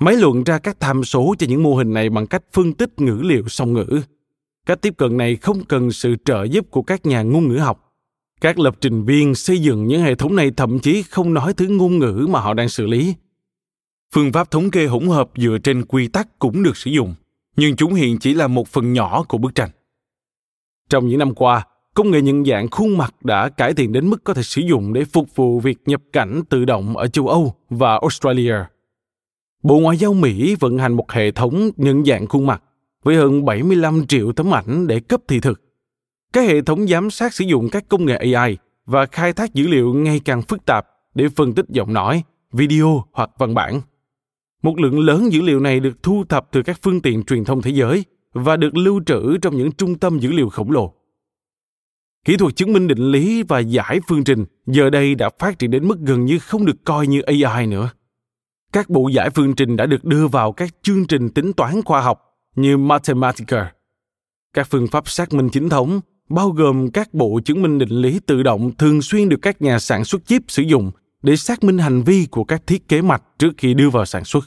[0.00, 3.00] Máy luận ra các tham số cho những mô hình này bằng cách phân tích
[3.00, 4.00] ngữ liệu song ngữ.
[4.66, 7.94] Cách tiếp cận này không cần sự trợ giúp của các nhà ngôn ngữ học.
[8.40, 11.66] Các lập trình viên xây dựng những hệ thống này thậm chí không nói thứ
[11.68, 13.14] ngôn ngữ mà họ đang xử lý.
[14.14, 17.14] Phương pháp thống kê hỗn hợp dựa trên quy tắc cũng được sử dụng,
[17.56, 19.70] nhưng chúng hiện chỉ là một phần nhỏ của bức tranh.
[20.90, 24.24] Trong những năm qua, công nghệ nhận dạng khuôn mặt đã cải thiện đến mức
[24.24, 27.54] có thể sử dụng để phục vụ việc nhập cảnh tự động ở châu Âu
[27.70, 28.54] và Australia.
[29.62, 32.62] Bộ Ngoại giao Mỹ vận hành một hệ thống nhận dạng khuôn mặt
[33.02, 35.60] với hơn 75 triệu tấm ảnh để cấp thị thực.
[36.32, 39.66] Các hệ thống giám sát sử dụng các công nghệ AI và khai thác dữ
[39.66, 42.22] liệu ngày càng phức tạp để phân tích giọng nói,
[42.52, 43.80] video hoặc văn bản.
[44.62, 47.62] Một lượng lớn dữ liệu này được thu thập từ các phương tiện truyền thông
[47.62, 50.94] thế giới và được lưu trữ trong những trung tâm dữ liệu khổng lồ.
[52.24, 55.70] Kỹ thuật chứng minh định lý và giải phương trình giờ đây đã phát triển
[55.70, 57.90] đến mức gần như không được coi như AI nữa.
[58.72, 62.00] Các bộ giải phương trình đã được đưa vào các chương trình tính toán khoa
[62.00, 62.20] học
[62.56, 63.72] như Mathematica.
[64.52, 68.20] Các phương pháp xác minh chính thống, bao gồm các bộ chứng minh định lý
[68.26, 70.90] tự động thường xuyên được các nhà sản xuất chip sử dụng
[71.22, 74.24] để xác minh hành vi của các thiết kế mạch trước khi đưa vào sản
[74.24, 74.44] xuất.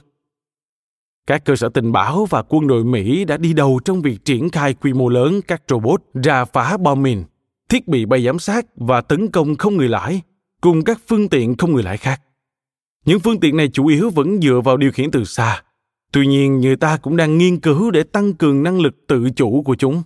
[1.28, 4.50] Các cơ sở tình báo và quân đội Mỹ đã đi đầu trong việc triển
[4.50, 7.24] khai quy mô lớn các robot ra phá bom mìn
[7.70, 10.22] thiết bị bay giám sát và tấn công không người lái,
[10.62, 12.22] cùng các phương tiện không người lái khác.
[13.06, 15.64] Những phương tiện này chủ yếu vẫn dựa vào điều khiển từ xa.
[16.12, 19.62] Tuy nhiên, người ta cũng đang nghiên cứu để tăng cường năng lực tự chủ
[19.62, 20.04] của chúng.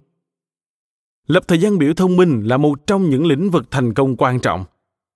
[1.27, 4.39] Lập thời gian biểu thông minh là một trong những lĩnh vực thành công quan
[4.39, 4.65] trọng.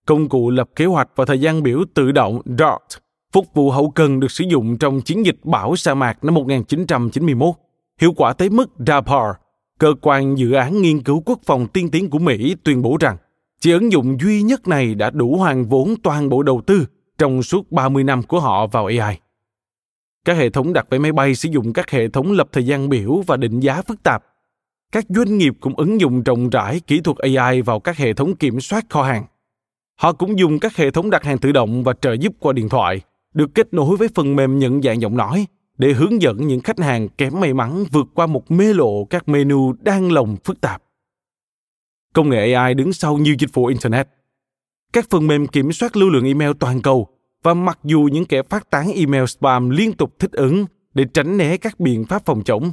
[0.06, 3.90] Công cụ lập kế hoạch và thời gian biểu tự động DART phục vụ hậu
[3.90, 7.56] cần được sử dụng trong chiến dịch bão sa mạc năm 1991,
[8.02, 9.36] hiệu quả tới mức DAPAR
[9.80, 13.18] cơ quan dự án nghiên cứu quốc phòng tiên tiến của Mỹ tuyên bố rằng
[13.60, 16.86] chỉ ứng dụng duy nhất này đã đủ hoàn vốn toàn bộ đầu tư
[17.18, 19.20] trong suốt 30 năm của họ vào AI.
[20.26, 22.90] Các hệ thống đặt vé máy bay sử dụng các hệ thống lập thời gian
[22.90, 24.24] biểu và định giá phức tạp.
[24.92, 28.36] Các doanh nghiệp cũng ứng dụng rộng rãi kỹ thuật AI vào các hệ thống
[28.36, 29.26] kiểm soát kho hàng.
[29.96, 32.70] Họ cũng dùng các hệ thống đặt hàng tự động và trợ giúp qua điện
[32.70, 33.02] thoại,
[33.34, 35.46] được kết nối với phần mềm nhận dạng giọng nói
[35.78, 39.28] để hướng dẫn những khách hàng kém may mắn vượt qua một mê lộ các
[39.30, 40.84] menu đang lồng phức tạp.
[42.14, 44.08] Công nghệ AI đứng sau nhiều dịch vụ Internet.
[44.94, 47.08] Các phần mềm kiểm soát lưu lượng email toàn cầu
[47.44, 51.38] và mặc dù những kẻ phát tán email spam liên tục thích ứng để tránh
[51.38, 52.72] né các biện pháp phòng chống,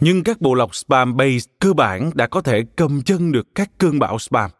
[0.00, 3.70] nhưng các bộ lọc spam base cơ bản đã có thể cầm chân được các
[3.78, 4.50] cơn bão spam.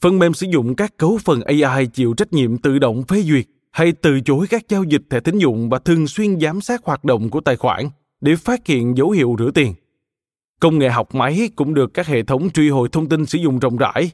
[0.00, 3.46] Phần mềm sử dụng các cấu phần AI chịu trách nhiệm tự động phê duyệt
[3.70, 7.04] hay từ chối các giao dịch thẻ tín dụng và thường xuyên giám sát hoạt
[7.04, 7.88] động của tài khoản
[8.20, 9.74] để phát hiện dấu hiệu rửa tiền.
[10.60, 13.58] Công nghệ học máy cũng được các hệ thống truy hồi thông tin sử dụng
[13.58, 14.10] rộng rãi.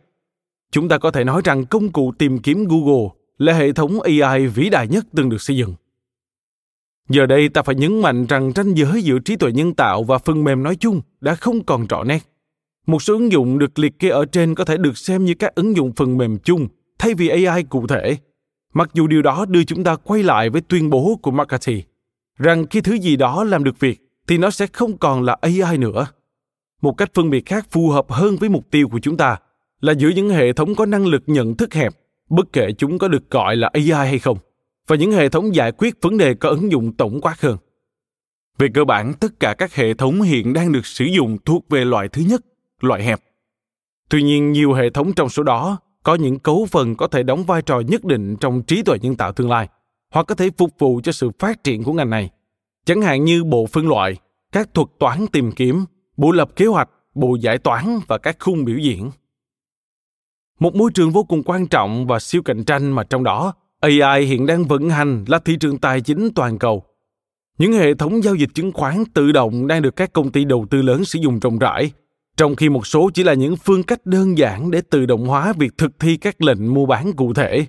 [0.73, 4.47] Chúng ta có thể nói rằng công cụ tìm kiếm Google là hệ thống AI
[4.47, 5.75] vĩ đại nhất từng được xây dựng.
[7.09, 10.19] Giờ đây ta phải nhấn mạnh rằng ranh giới giữa trí tuệ nhân tạo và
[10.19, 12.19] phần mềm nói chung đã không còn rõ nét.
[12.87, 15.55] Một số ứng dụng được liệt kê ở trên có thể được xem như các
[15.55, 18.17] ứng dụng phần mềm chung thay vì AI cụ thể
[18.77, 21.83] Mặc dù điều đó đưa chúng ta quay lại với tuyên bố của McCarthy
[22.39, 25.79] rằng khi thứ gì đó làm được việc thì nó sẽ không còn là AI
[25.79, 26.07] nữa.
[26.83, 29.37] Một cách phân biệt khác phù hợp hơn với mục tiêu của chúng ta
[29.81, 31.93] là giữa những hệ thống có năng lực nhận thức hẹp,
[32.31, 34.39] bất kể chúng có được gọi là AI hay không,
[34.87, 37.57] và những hệ thống giải quyết vấn đề có ứng dụng tổng quát hơn.
[38.59, 41.85] Về cơ bản, tất cả các hệ thống hiện đang được sử dụng thuộc về
[41.85, 42.41] loại thứ nhất,
[42.81, 43.21] loại hẹp.
[44.11, 47.45] Tuy nhiên, nhiều hệ thống trong số đó có những cấu phần có thể đóng
[47.45, 49.69] vai trò nhất định trong trí tuệ nhân tạo tương lai
[50.13, 52.31] hoặc có thể phục vụ cho sự phát triển của ngành này
[52.85, 54.17] chẳng hạn như bộ phân loại
[54.53, 55.85] các thuật toán tìm kiếm
[56.17, 59.11] bộ lập kế hoạch bộ giải toán và các khung biểu diễn.
[60.61, 64.25] Một môi trường vô cùng quan trọng và siêu cạnh tranh mà trong đó AI
[64.25, 66.83] hiện đang vận hành là thị trường tài chính toàn cầu.
[67.59, 70.67] Những hệ thống giao dịch chứng khoán tự động đang được các công ty đầu
[70.71, 71.91] tư lớn sử dụng rộng rãi,
[72.37, 75.53] trong khi một số chỉ là những phương cách đơn giản để tự động hóa
[75.59, 77.67] việc thực thi các lệnh mua bán cụ thể,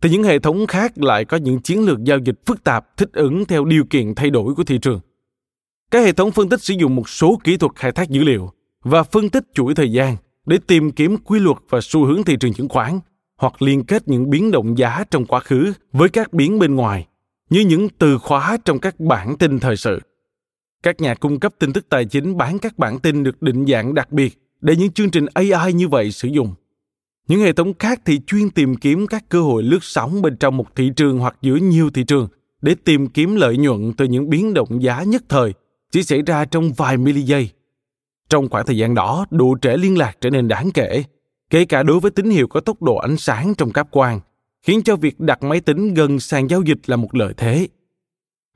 [0.00, 3.10] thì những hệ thống khác lại có những chiến lược giao dịch phức tạp, thích
[3.12, 5.00] ứng theo điều kiện thay đổi của thị trường.
[5.90, 8.50] Các hệ thống phân tích sử dụng một số kỹ thuật khai thác dữ liệu
[8.84, 12.36] và phân tích chuỗi thời gian để tìm kiếm quy luật và xu hướng thị
[12.40, 13.00] trường chứng khoán
[13.38, 17.06] hoặc liên kết những biến động giá trong quá khứ với các biến bên ngoài,
[17.50, 20.00] như những từ khóa trong các bản tin thời sự
[20.82, 23.94] các nhà cung cấp tin tức tài chính bán các bản tin được định dạng
[23.94, 26.54] đặc biệt để những chương trình ai như vậy sử dụng
[27.28, 30.56] những hệ thống khác thì chuyên tìm kiếm các cơ hội lướt sóng bên trong
[30.56, 32.28] một thị trường hoặc giữa nhiều thị trường
[32.62, 35.52] để tìm kiếm lợi nhuận từ những biến động giá nhất thời
[35.92, 37.50] chỉ xảy ra trong vài mili giây.
[38.28, 41.04] Trong khoảng thời gian đó, độ trễ liên lạc trở nên đáng kể,
[41.50, 44.20] kể cả đối với tín hiệu có tốc độ ánh sáng trong cáp quang,
[44.62, 47.68] khiến cho việc đặt máy tính gần sàn giao dịch là một lợi thế.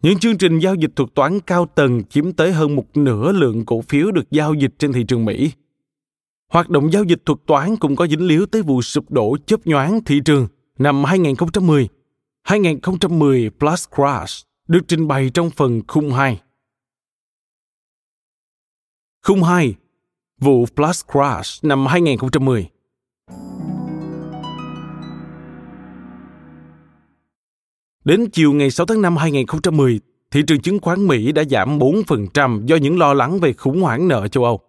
[0.06, 3.64] Những chương trình giao dịch thuật toán cao tầng chiếm tới hơn một nửa lượng
[3.66, 5.52] cổ phiếu được giao dịch trên thị trường Mỹ.
[6.52, 9.66] Hoạt động giao dịch thuật toán cũng có dính líu tới vụ sụp đổ chớp
[9.66, 10.48] nhoáng thị trường
[10.78, 11.88] năm 2010.
[12.42, 16.40] 2010 Plus Crash được trình bày trong phần khung 2.
[19.22, 19.74] Khung 2
[20.40, 22.68] Vụ Plus Crash năm 2010
[28.06, 30.00] Đến chiều ngày 6 tháng 5 2010,
[30.30, 34.08] thị trường chứng khoán Mỹ đã giảm 4% do những lo lắng về khủng hoảng
[34.08, 34.60] nợ châu Âu.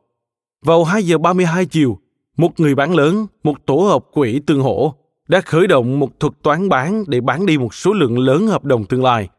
[0.65, 1.99] Vào 2 giờ 32 chiều,
[2.37, 4.93] một người bán lớn, một tổ hợp quỹ tương hỗ,
[5.27, 8.65] đã khởi động một thuật toán bán để bán đi một số lượng lớn hợp
[8.65, 9.29] đồng tương lai,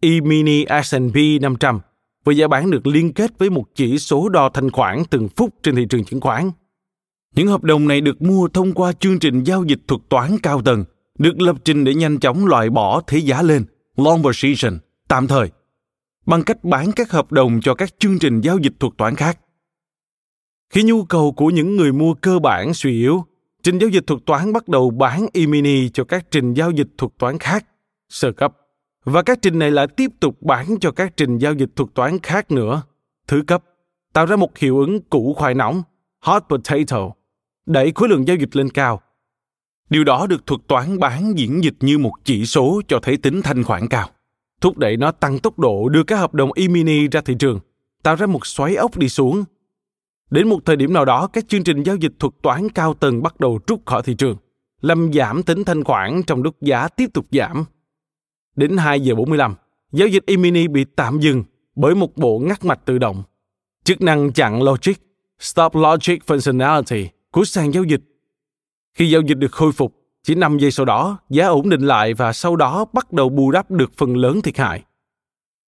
[0.00, 1.80] E-mini S&P 500,
[2.24, 5.54] với giá bán được liên kết với một chỉ số đo thanh khoản từng phút
[5.62, 6.50] trên thị trường chứng khoán.
[7.34, 10.62] Những hợp đồng này được mua thông qua chương trình giao dịch thuật toán cao
[10.62, 10.84] tầng,
[11.18, 13.64] được lập trình để nhanh chóng loại bỏ thế giá lên,
[13.96, 15.50] long position, tạm thời,
[16.26, 19.38] bằng cách bán các hợp đồng cho các chương trình giao dịch thuật toán khác.
[20.70, 23.24] Khi nhu cầu của những người mua cơ bản suy yếu,
[23.62, 27.12] trình giao dịch thuật toán bắt đầu bán e-mini cho các trình giao dịch thuật
[27.18, 27.66] toán khác,
[28.08, 28.56] sơ cấp
[29.04, 32.18] và các trình này lại tiếp tục bán cho các trình giao dịch thuật toán
[32.18, 32.82] khác nữa,
[33.28, 33.64] thứ cấp,
[34.12, 35.82] tạo ra một hiệu ứng củ khoai nóng,
[36.20, 37.10] hot potato,
[37.66, 39.00] đẩy khối lượng giao dịch lên cao.
[39.90, 43.42] Điều đó được thuật toán bán diễn dịch như một chỉ số cho thấy tính
[43.42, 44.08] thanh khoản cao,
[44.60, 47.60] thúc đẩy nó tăng tốc độ đưa các hợp đồng e-mini ra thị trường,
[48.02, 49.44] tạo ra một xoáy ốc đi xuống.
[50.30, 53.22] Đến một thời điểm nào đó, các chương trình giao dịch thuật toán cao tầng
[53.22, 54.36] bắt đầu rút khỏi thị trường,
[54.80, 57.64] làm giảm tính thanh khoản trong lúc giá tiếp tục giảm
[58.56, 59.54] Đến 2 giờ 45,
[59.92, 63.22] giao dịch e-mini bị tạm dừng bởi một bộ ngắt mạch tự động.
[63.84, 64.92] Chức năng chặn logic,
[65.38, 68.00] stop logic functionality của sàn giao dịch.
[68.96, 72.14] Khi giao dịch được khôi phục, chỉ 5 giây sau đó, giá ổn định lại
[72.14, 74.82] và sau đó bắt đầu bù đắp được phần lớn thiệt hại.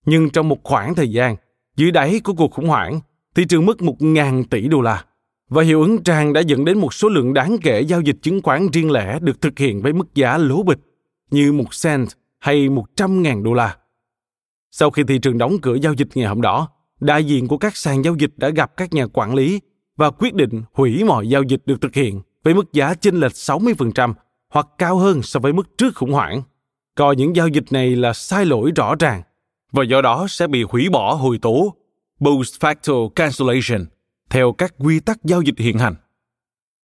[0.07, 1.37] Nhưng trong một khoảng thời gian,
[1.76, 3.01] dưới đáy của cuộc khủng hoảng,
[3.35, 5.05] thị trường mất 1.000 tỷ đô la
[5.49, 8.43] và hiệu ứng tràn đã dẫn đến một số lượng đáng kể giao dịch chứng
[8.43, 10.78] khoán riêng lẻ được thực hiện với mức giá lố bịch
[11.31, 12.09] như một cent
[12.39, 13.77] hay 100.000 đô la.
[14.70, 16.69] Sau khi thị trường đóng cửa giao dịch ngày hôm đó,
[17.01, 19.61] đại diện của các sàn giao dịch đã gặp các nhà quản lý
[19.97, 23.32] và quyết định hủy mọi giao dịch được thực hiện với mức giá chênh lệch
[23.32, 24.15] 60%
[24.51, 26.43] hoặc cao hơn so với mức trước khủng hoảng.
[26.94, 29.23] Coi những giao dịch này là sai lỗi rõ ràng,
[29.73, 31.74] và do đó sẽ bị hủy bỏ hồi tố,
[32.20, 33.86] post facto cancellation,
[34.31, 35.94] theo các quy tắc giao dịch hiện hành.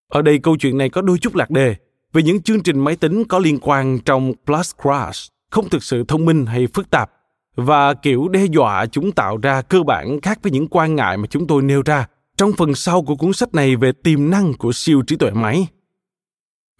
[0.08, 1.76] Ở đây câu chuyện này có đôi chút lạc đề
[2.12, 6.04] vì những chương trình máy tính có liên quan trong Plus Crash không thực sự
[6.08, 7.10] thông minh hay phức tạp,
[7.56, 11.26] và kiểu đe dọa chúng tạo ra cơ bản khác với những quan ngại mà
[11.26, 12.06] chúng tôi nêu ra
[12.36, 15.66] trong phần sau của cuốn sách này về tiềm năng của siêu trí tuệ máy.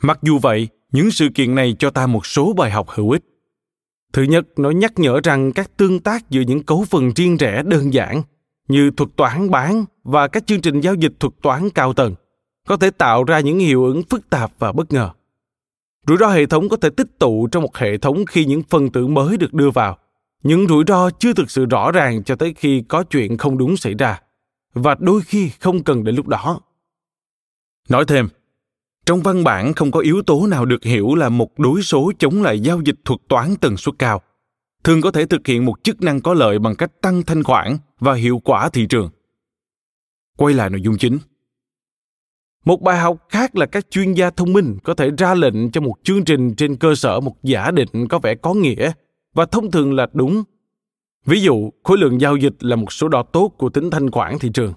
[0.03, 3.25] Mặc dù vậy, những sự kiện này cho ta một số bài học hữu ích.
[4.13, 7.63] Thứ nhất, nó nhắc nhở rằng các tương tác giữa những cấu phần riêng rẽ
[7.63, 8.23] đơn giản
[8.69, 12.15] như thuật toán bán và các chương trình giao dịch thuật toán cao tầng
[12.69, 15.11] có thể tạo ra những hiệu ứng phức tạp và bất ngờ.
[16.07, 18.91] Rủi ro hệ thống có thể tích tụ trong một hệ thống khi những phần
[18.91, 19.99] tử mới được đưa vào.
[20.43, 23.77] Những rủi ro chưa thực sự rõ ràng cho tới khi có chuyện không đúng
[23.77, 24.21] xảy ra,
[24.75, 26.61] và đôi khi không cần đến lúc đó.
[27.89, 28.29] Nói thêm,
[29.07, 32.43] trong văn bản không có yếu tố nào được hiểu là một đối số chống
[32.43, 34.23] lại giao dịch thuật toán tần suất cao,
[34.85, 37.79] thường có thể thực hiện một chức năng có lợi bằng cách tăng thanh khoản
[38.01, 39.11] và hiệu quả thị trường.
[40.37, 41.19] Quay lại nội dung chính
[42.65, 45.81] một bài học khác là các chuyên gia thông minh có thể ra lệnh cho
[45.81, 48.93] một chương trình trên cơ sở một giả định có vẻ có nghĩa
[49.35, 50.43] và thông thường là đúng.
[51.27, 54.39] Ví dụ, khối lượng giao dịch là một số đo tốt của tính thanh khoản
[54.39, 54.73] thị trường.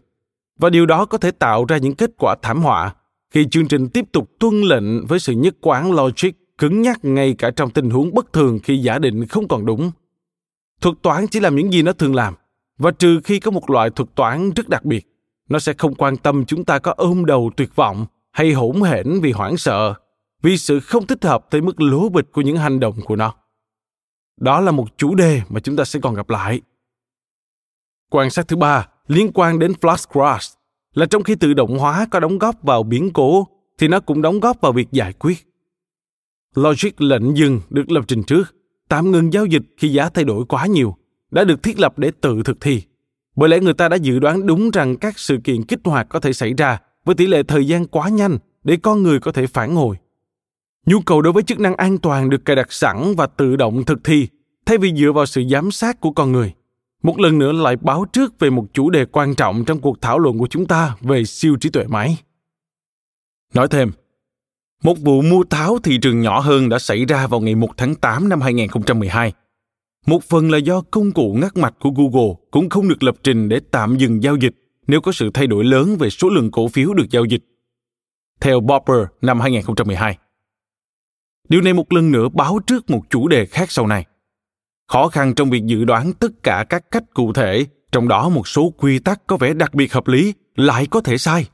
[0.59, 2.95] và điều đó có thể tạo ra những kết quả thảm họa
[3.31, 7.33] khi chương trình tiếp tục tuân lệnh với sự nhất quán logic cứng nhắc ngay
[7.37, 9.91] cả trong tình huống bất thường khi giả định không còn đúng.
[10.81, 12.33] Thuật toán chỉ làm những gì nó thường làm,
[12.77, 15.07] và trừ khi có một loại thuật toán rất đặc biệt,
[15.49, 19.19] nó sẽ không quan tâm chúng ta có ôm đầu tuyệt vọng hay hỗn hển
[19.21, 19.93] vì hoảng sợ,
[20.41, 23.33] vì sự không thích hợp tới mức lố bịch của những hành động của nó.
[24.37, 26.61] Đó là một chủ đề mà chúng ta sẽ còn gặp lại.
[28.09, 30.57] Quan sát thứ ba liên quan đến Flash Crash
[30.93, 33.47] là trong khi tự động hóa có đóng góp vào biến cố
[33.77, 35.47] thì nó cũng đóng góp vào việc giải quyết.
[36.55, 38.55] Logic lệnh dừng được lập trình trước,
[38.89, 40.95] tạm ngừng giao dịch khi giá thay đổi quá nhiều,
[41.31, 42.81] đã được thiết lập để tự thực thi.
[43.35, 46.19] Bởi lẽ người ta đã dự đoán đúng rằng các sự kiện kích hoạt có
[46.19, 49.47] thể xảy ra với tỷ lệ thời gian quá nhanh để con người có thể
[49.47, 49.95] phản hồi.
[50.87, 53.83] Nhu cầu đối với chức năng an toàn được cài đặt sẵn và tự động
[53.85, 54.27] thực thi
[54.65, 56.53] thay vì dựa vào sự giám sát của con người.
[57.03, 60.19] Một lần nữa lại báo trước về một chủ đề quan trọng trong cuộc thảo
[60.19, 62.17] luận của chúng ta về siêu trí tuệ máy.
[63.53, 63.91] Nói thêm,
[64.83, 67.95] một vụ mua tháo thị trường nhỏ hơn đã xảy ra vào ngày 1 tháng
[67.95, 69.33] 8 năm 2012.
[70.05, 73.49] Một phần là do công cụ ngắt mạch của Google cũng không được lập trình
[73.49, 74.55] để tạm dừng giao dịch
[74.87, 77.41] nếu có sự thay đổi lớn về số lượng cổ phiếu được giao dịch.
[78.39, 80.17] Theo Bopper năm 2012.
[81.49, 84.05] Điều này một lần nữa báo trước một chủ đề khác sau này.
[84.87, 88.47] Khó khăn trong việc dự đoán tất cả các cách cụ thể, trong đó một
[88.47, 91.49] số quy tắc có vẻ đặc biệt hợp lý lại có thể sai.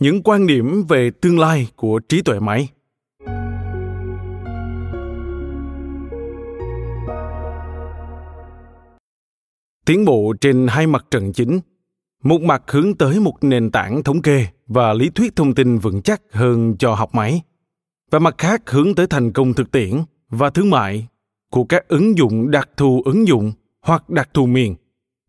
[0.00, 2.68] Những quan điểm về tương lai của trí tuệ máy
[9.86, 11.60] tiến bộ trên hai mặt trận chính
[12.22, 16.02] một mặt hướng tới một nền tảng thống kê và lý thuyết thông tin vững
[16.02, 17.42] chắc hơn cho học máy
[18.10, 19.90] và mặt khác hướng tới thành công thực tiễn
[20.30, 21.08] và thương mại
[21.50, 23.52] của các ứng dụng đặc thù ứng dụng
[23.82, 24.74] hoặc đặc thù miền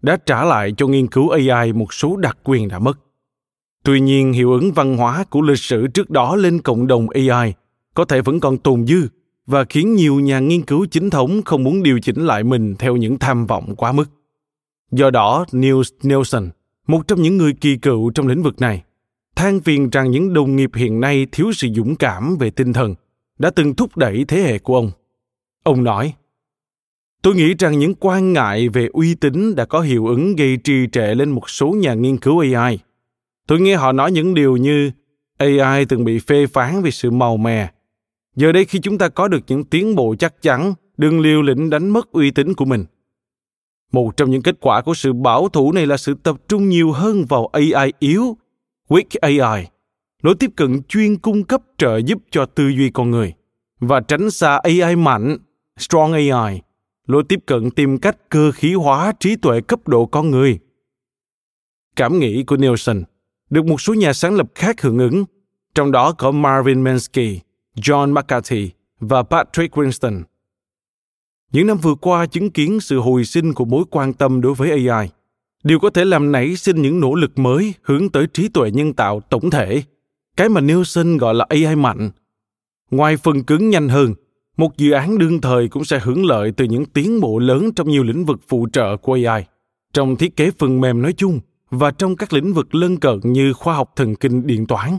[0.01, 2.99] đã trả lại cho nghiên cứu AI một số đặc quyền đã mất.
[3.83, 7.53] Tuy nhiên, hiệu ứng văn hóa của lịch sử trước đó lên cộng đồng AI
[7.93, 9.07] có thể vẫn còn tồn dư
[9.45, 12.95] và khiến nhiều nhà nghiên cứu chính thống không muốn điều chỉnh lại mình theo
[12.95, 14.05] những tham vọng quá mức.
[14.91, 16.49] Do đó, Niels Nelson,
[16.87, 18.83] một trong những người kỳ cựu trong lĩnh vực này,
[19.35, 22.95] than phiền rằng những đồng nghiệp hiện nay thiếu sự dũng cảm về tinh thần
[23.39, 24.91] đã từng thúc đẩy thế hệ của ông.
[25.63, 26.13] Ông nói,
[27.21, 30.87] Tôi nghĩ rằng những quan ngại về uy tín đã có hiệu ứng gây trì
[30.91, 32.79] trệ lên một số nhà nghiên cứu AI.
[33.47, 34.91] Tôi nghe họ nói những điều như
[35.37, 37.71] AI từng bị phê phán vì sự màu mè.
[38.35, 41.69] Giờ đây khi chúng ta có được những tiến bộ chắc chắn, đừng liều lĩnh
[41.69, 42.85] đánh mất uy tín của mình.
[43.91, 46.91] Một trong những kết quả của sự bảo thủ này là sự tập trung nhiều
[46.91, 48.37] hơn vào AI yếu,
[48.89, 49.67] weak AI,
[50.21, 53.33] lối tiếp cận chuyên cung cấp trợ giúp cho tư duy con người
[53.79, 55.37] và tránh xa AI mạnh,
[55.77, 56.61] strong AI,
[57.07, 60.59] lối tiếp cận tìm cách cơ khí hóa trí tuệ cấp độ con người.
[61.95, 63.03] Cảm nghĩ của Nielsen
[63.49, 65.25] được một số nhà sáng lập khác hưởng ứng,
[65.75, 67.39] trong đó có Marvin Minsky,
[67.75, 68.69] John McCarthy
[68.99, 70.23] và Patrick Winston–
[71.57, 74.87] những năm vừa qua chứng kiến sự hồi sinh của mối quan tâm đối với
[74.87, 75.09] AI.
[75.63, 78.93] Điều có thể làm nảy sinh những nỗ lực mới hướng tới trí tuệ nhân
[78.93, 79.83] tạo tổng thể,
[80.35, 82.09] cái mà Nielsen gọi là AI mạnh.
[82.91, 84.13] Ngoài phần cứng nhanh hơn,
[84.57, 87.89] một dự án đương thời cũng sẽ hưởng lợi từ những tiến bộ lớn trong
[87.89, 89.45] nhiều lĩnh vực phụ trợ của AI,
[89.93, 91.39] trong thiết kế phần mềm nói chung
[91.69, 94.97] và trong các lĩnh vực lân cận như khoa học thần kinh điện toán.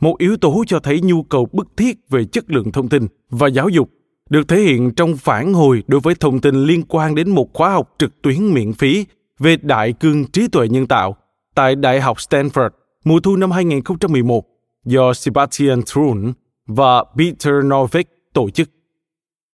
[0.00, 3.48] Một yếu tố cho thấy nhu cầu bức thiết về chất lượng thông tin và
[3.48, 3.90] giáo dục
[4.30, 7.70] được thể hiện trong phản hồi đối với thông tin liên quan đến một khóa
[7.70, 9.06] học trực tuyến miễn phí
[9.38, 11.16] về đại cương trí tuệ nhân tạo
[11.54, 12.70] tại Đại học Stanford
[13.04, 14.44] mùa thu năm 2011
[14.84, 16.32] do Sebastian Thrun
[16.66, 18.70] và Peter Norvig tổ chức.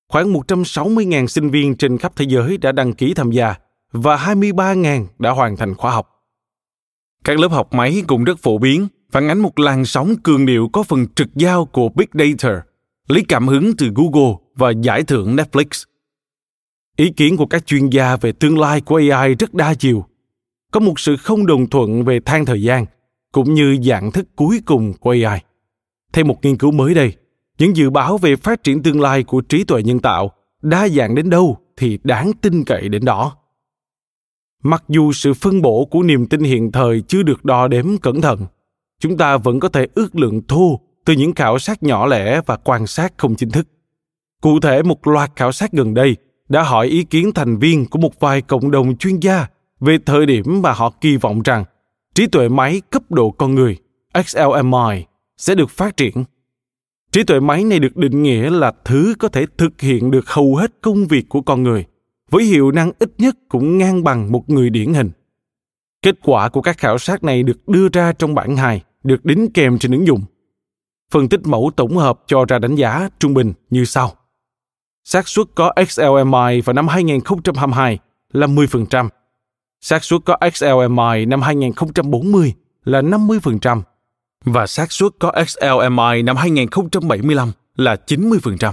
[0.08, 3.54] Khoảng 160.000 sinh viên trên khắp thế giới đã đăng ký tham gia
[3.92, 6.08] và 23.000 đã hoàn thành khóa học.
[7.24, 10.68] Các lớp học máy cũng rất phổ biến, phản ánh một làn sóng cường điệu
[10.72, 12.62] có phần trực giao của Big Data,
[13.08, 15.84] lấy cảm hứng từ Google và giải thưởng Netflix.
[16.96, 20.04] Ý kiến của các chuyên gia về tương lai của AI rất đa chiều.
[20.72, 22.86] Có một sự không đồng thuận về thang thời gian,
[23.32, 25.40] cũng như dạng thức cuối cùng của AI.
[26.12, 27.12] Theo một nghiên cứu mới đây,
[27.58, 31.14] những dự báo về phát triển tương lai của trí tuệ nhân tạo đa dạng
[31.14, 33.36] đến đâu thì đáng tin cậy đến đó.
[34.62, 38.20] Mặc dù sự phân bổ của niềm tin hiện thời chưa được đo đếm cẩn
[38.20, 38.46] thận,
[39.00, 42.56] chúng ta vẫn có thể ước lượng thô từ những khảo sát nhỏ lẻ và
[42.56, 43.68] quan sát không chính thức.
[44.40, 46.16] Cụ thể, một loạt khảo sát gần đây
[46.48, 49.46] đã hỏi ý kiến thành viên của một vài cộng đồng chuyên gia
[49.80, 51.64] về thời điểm mà họ kỳ vọng rằng
[52.14, 53.76] trí tuệ máy cấp độ con người
[54.24, 55.04] XLMI
[55.36, 56.24] sẽ được phát triển.
[57.12, 60.56] Trí tuệ máy này được định nghĩa là thứ có thể thực hiện được hầu
[60.56, 61.84] hết công việc của con người,
[62.30, 65.10] với hiệu năng ít nhất cũng ngang bằng một người điển hình.
[66.02, 69.50] Kết quả của các khảo sát này được đưa ra trong bảng hài được đính
[69.54, 70.22] kèm trên ứng dụng.
[71.12, 74.12] Phân tích mẫu tổng hợp cho ra đánh giá trung bình như sau
[75.08, 77.98] xác suất có XLMI vào năm 2022
[78.32, 79.08] là 10%.
[79.80, 82.54] xác suất có XLMI năm 2040
[82.84, 83.82] là 50%
[84.44, 88.72] và xác suất có XLMI năm 2075 là 90%.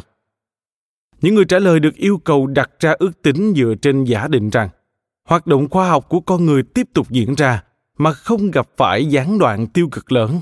[1.21, 4.49] Những người trả lời được yêu cầu đặt ra ước tính dựa trên giả định
[4.49, 4.69] rằng
[5.25, 7.63] hoạt động khoa học của con người tiếp tục diễn ra
[7.97, 10.41] mà không gặp phải gián đoạn tiêu cực lớn.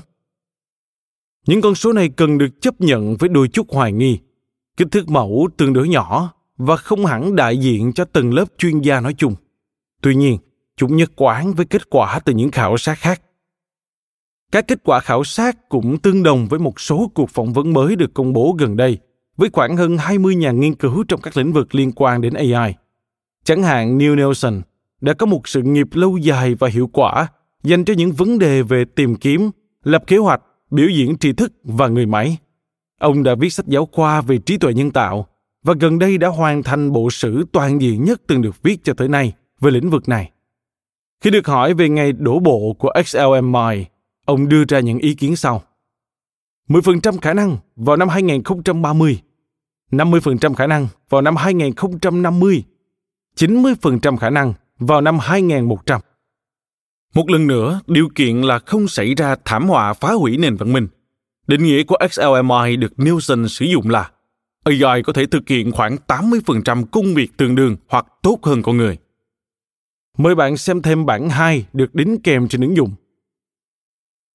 [1.46, 4.18] Những con số này cần được chấp nhận với đôi chút hoài nghi.
[4.82, 8.80] Kích thước mẫu tương đối nhỏ và không hẳn đại diện cho tầng lớp chuyên
[8.80, 9.34] gia nói chung.
[10.00, 10.38] Tuy nhiên,
[10.76, 13.22] chúng nhất quán với kết quả từ những khảo sát khác.
[14.52, 17.96] Các kết quả khảo sát cũng tương đồng với một số cuộc phỏng vấn mới
[17.96, 18.98] được công bố gần đây
[19.36, 22.74] với khoảng hơn 20 nhà nghiên cứu trong các lĩnh vực liên quan đến AI.
[23.44, 24.62] Chẳng hạn Neil Nelson
[25.00, 27.26] đã có một sự nghiệp lâu dài và hiệu quả
[27.62, 29.50] dành cho những vấn đề về tìm kiếm,
[29.84, 32.38] lập kế hoạch, biểu diễn tri thức và người máy.
[33.02, 35.26] Ông đã viết sách giáo khoa về trí tuệ nhân tạo
[35.62, 38.94] và gần đây đã hoàn thành bộ sử toàn diện nhất từng được viết cho
[38.94, 40.30] tới nay về lĩnh vực này.
[41.20, 43.86] Khi được hỏi về ngày đổ bộ của XLMI,
[44.24, 45.62] ông đưa ra những ý kiến sau.
[46.68, 49.20] 10% khả năng vào năm 2030,
[49.90, 52.64] 50% khả năng vào năm 2050,
[53.36, 56.00] 90% khả năng vào năm 2100.
[57.14, 60.72] Một lần nữa, điều kiện là không xảy ra thảm họa phá hủy nền văn
[60.72, 60.88] minh.
[61.52, 64.10] Định nghĩa của XLMI được Nielsen sử dụng là
[64.64, 68.76] AI có thể thực hiện khoảng 80% công việc tương đương hoặc tốt hơn con
[68.76, 68.98] người.
[70.18, 72.90] Mời bạn xem thêm bản 2 được đính kèm trên ứng dụng.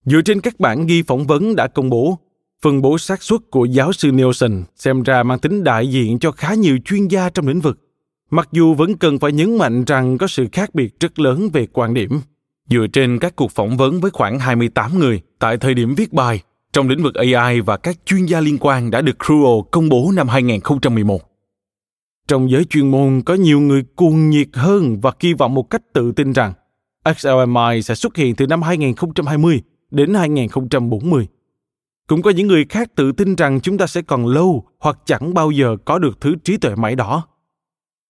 [0.06, 2.20] Dựa trên các bản ghi phỏng vấn đã công bố,
[2.62, 6.32] phân bố xác suất của giáo sư Nielsen xem ra mang tính đại diện cho
[6.32, 7.80] khá nhiều chuyên gia trong lĩnh vực,
[8.30, 11.68] mặc dù vẫn cần phải nhấn mạnh rằng có sự khác biệt rất lớn về
[11.74, 12.20] quan điểm.
[12.70, 16.42] Dựa trên các cuộc phỏng vấn với khoảng 28 người tại thời điểm viết bài
[16.78, 20.12] trong lĩnh vực AI và các chuyên gia liên quan đã được Cruel công bố
[20.16, 21.22] năm 2011.
[22.28, 25.82] Trong giới chuyên môn có nhiều người cuồng nhiệt hơn và kỳ vọng một cách
[25.94, 26.54] tự tin rằng
[27.18, 31.28] XLMI sẽ xuất hiện từ năm 2020 đến 2040.
[32.08, 35.34] Cũng có những người khác tự tin rằng chúng ta sẽ còn lâu hoặc chẳng
[35.34, 37.28] bao giờ có được thứ trí tuệ máy đó.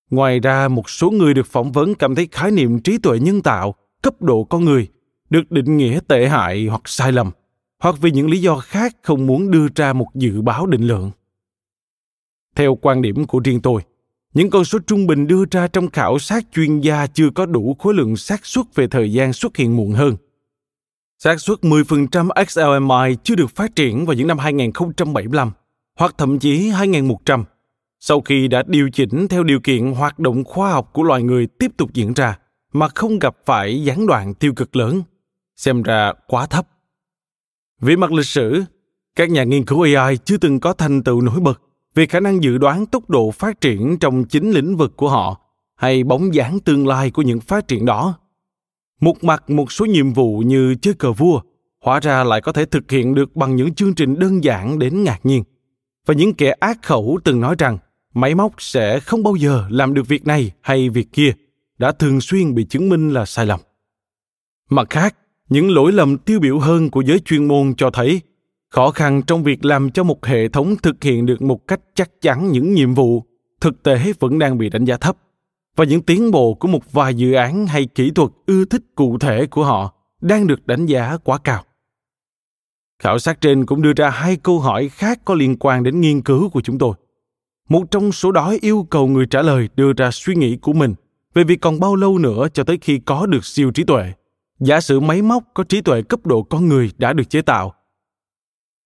[0.10, 3.42] Ngoài ra, một số người được phỏng vấn cảm thấy khái niệm trí tuệ nhân
[3.42, 4.88] tạo, cấp độ con người,
[5.30, 7.32] được định nghĩa tệ hại hoặc sai lầm,
[7.80, 11.12] hoặc vì những lý do khác không muốn đưa ra một dự báo định lượng.
[12.56, 13.82] Theo quan điểm của riêng tôi,
[14.34, 17.76] những con số trung bình đưa ra trong khảo sát chuyên gia chưa có đủ
[17.80, 20.16] khối lượng xác suất về thời gian xuất hiện muộn hơn
[21.20, 25.52] xác suất 10% XLMI chưa được phát triển vào những năm 2075
[26.00, 27.44] hoặc thậm chí 2100
[28.00, 31.48] sau khi đã điều chỉnh theo điều kiện hoạt động khoa học của loài người
[31.48, 32.40] tiếp tục diễn ra
[32.74, 35.02] mà không gặp phải gián đoạn tiêu cực lớn
[35.56, 36.68] xem ra quá thấp
[37.82, 38.64] về mặt lịch sử,
[39.16, 41.62] các nhà nghiên cứu ai chưa từng có thành tựu nổi bật
[41.96, 45.42] về khả năng dự đoán tốc độ phát triển trong chính lĩnh vực của họ
[45.76, 48.20] hay bóng dáng tương lai của những phát triển đó.
[49.02, 51.42] Một mặt, một số nhiệm vụ như chơi cờ vua,
[51.82, 55.04] hóa ra lại có thể thực hiện được bằng những chương trình đơn giản đến
[55.04, 55.44] ngạc nhiên.
[56.06, 57.78] Và những kẻ ác khẩu từng nói rằng,
[58.14, 61.32] máy móc sẽ không bao giờ làm được việc này hay việc kia,
[61.78, 63.60] đã thường xuyên bị chứng minh là sai lầm.
[64.70, 65.16] Mặt khác
[65.50, 68.22] những lỗi lầm tiêu biểu hơn của giới chuyên môn cho thấy,
[68.70, 72.22] khó khăn trong việc làm cho một hệ thống thực hiện được một cách chắc
[72.22, 73.24] chắn những nhiệm vụ
[73.62, 75.18] thực tế vẫn đang bị đánh giá thấp
[75.76, 79.18] và những tiến bộ của một vài dự án hay kỹ thuật ưa thích cụ
[79.18, 81.64] thể của họ đang được đánh giá quá cao.
[83.04, 86.22] Khảo sát trên cũng đưa ra hai câu hỏi khác có liên quan đến nghiên
[86.22, 86.94] cứu của chúng tôi.
[87.70, 90.96] Một trong số đó yêu cầu người trả lời đưa ra suy nghĩ của mình
[91.34, 94.14] về việc còn bao lâu nữa cho tới khi có được siêu trí tuệ.
[94.60, 97.74] Giả sử máy móc có trí tuệ cấp độ con người đã được chế tạo.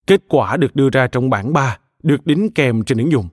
[0.08, 3.28] Kết quả được đưa ra trong bảng 3, được đính kèm trên ứng dụng.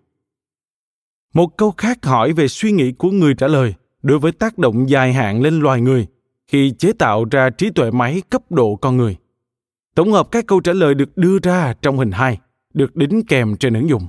[1.35, 4.89] Một câu khác hỏi về suy nghĩ của người trả lời đối với tác động
[4.89, 6.07] dài hạn lên loài người
[6.47, 9.17] khi chế tạo ra trí tuệ máy cấp độ con người.
[9.95, 12.39] Tổng hợp các câu trả lời được đưa ra trong hình 2,
[12.75, 14.07] được đính kèm trên ứng dụng.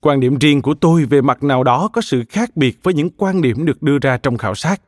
[0.00, 3.10] Quan điểm riêng của tôi về mặt nào đó có sự khác biệt với những
[3.16, 4.82] quan điểm được đưa ra trong khảo sát.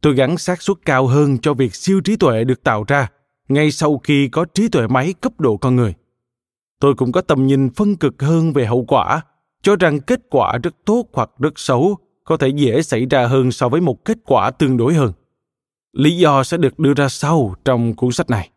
[0.00, 3.08] Tôi gắn xác suất cao hơn cho việc siêu trí tuệ được tạo ra,
[3.48, 5.94] ngay sau khi có trí tuệ máy cấp độ con người.
[6.80, 9.20] Tôi cũng có tầm nhìn phân cực hơn về hậu quả,
[9.62, 13.52] cho rằng kết quả rất tốt hoặc rất xấu có thể dễ xảy ra hơn
[13.52, 15.12] so với một kết quả tương đối hơn.
[15.92, 18.50] Lý do sẽ được đưa ra sau trong cuốn sách này.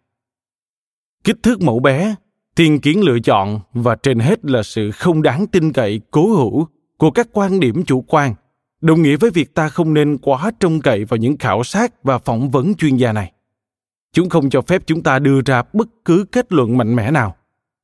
[1.24, 2.16] Kích thước mẫu bé,
[2.56, 6.68] thiên kiến lựa chọn và trên hết là sự không đáng tin cậy cố hữu
[6.98, 8.36] của các quan điểm chủ quan
[8.84, 12.18] đồng nghĩa với việc ta không nên quá trông cậy vào những khảo sát và
[12.18, 13.32] phỏng vấn chuyên gia này.
[14.14, 17.36] Chúng không cho phép chúng ta đưa ra bất cứ kết luận mạnh mẽ nào,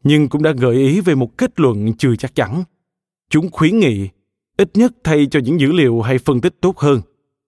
[0.03, 2.63] nhưng cũng đã gợi ý về một kết luận chưa chắc chắn.
[3.29, 4.09] Chúng khuyến nghị
[4.57, 7.01] ít nhất thay cho những dữ liệu hay phân tích tốt hơn,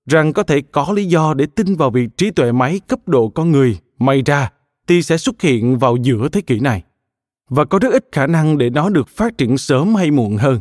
[0.10, 3.30] rằng có thể có lý do để tin vào việc trí tuệ máy cấp độ
[3.30, 4.52] con người may ra
[4.88, 6.84] thì sẽ xuất hiện vào giữa thế kỷ này,
[7.49, 10.60] và có rất ít khả năng để nó được phát triển sớm hay muộn hơn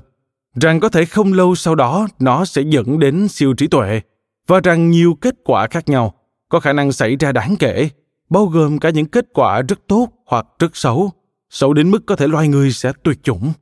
[0.54, 4.00] rằng có thể không lâu sau đó nó sẽ dẫn đến siêu trí tuệ
[4.46, 6.14] và rằng nhiều kết quả khác nhau
[6.48, 7.88] có khả năng xảy ra đáng kể,
[8.30, 11.12] bao gồm cả những kết quả rất tốt hoặc rất xấu
[11.50, 13.52] xấu đến mức có thể loài người sẽ tuyệt chủng.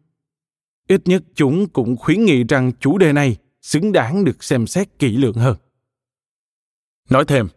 [0.89, 4.98] Ít nhất chúng cũng khuyến nghị rằng chủ đề này xứng đáng được xem xét
[4.98, 5.56] kỹ lưỡng hơn.
[7.10, 7.48] Nói thêm,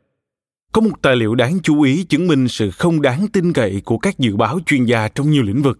[0.72, 3.98] có một tài liệu đáng chú ý chứng minh sự không đáng tin cậy của
[3.98, 5.80] các dự báo chuyên gia trong nhiều lĩnh vực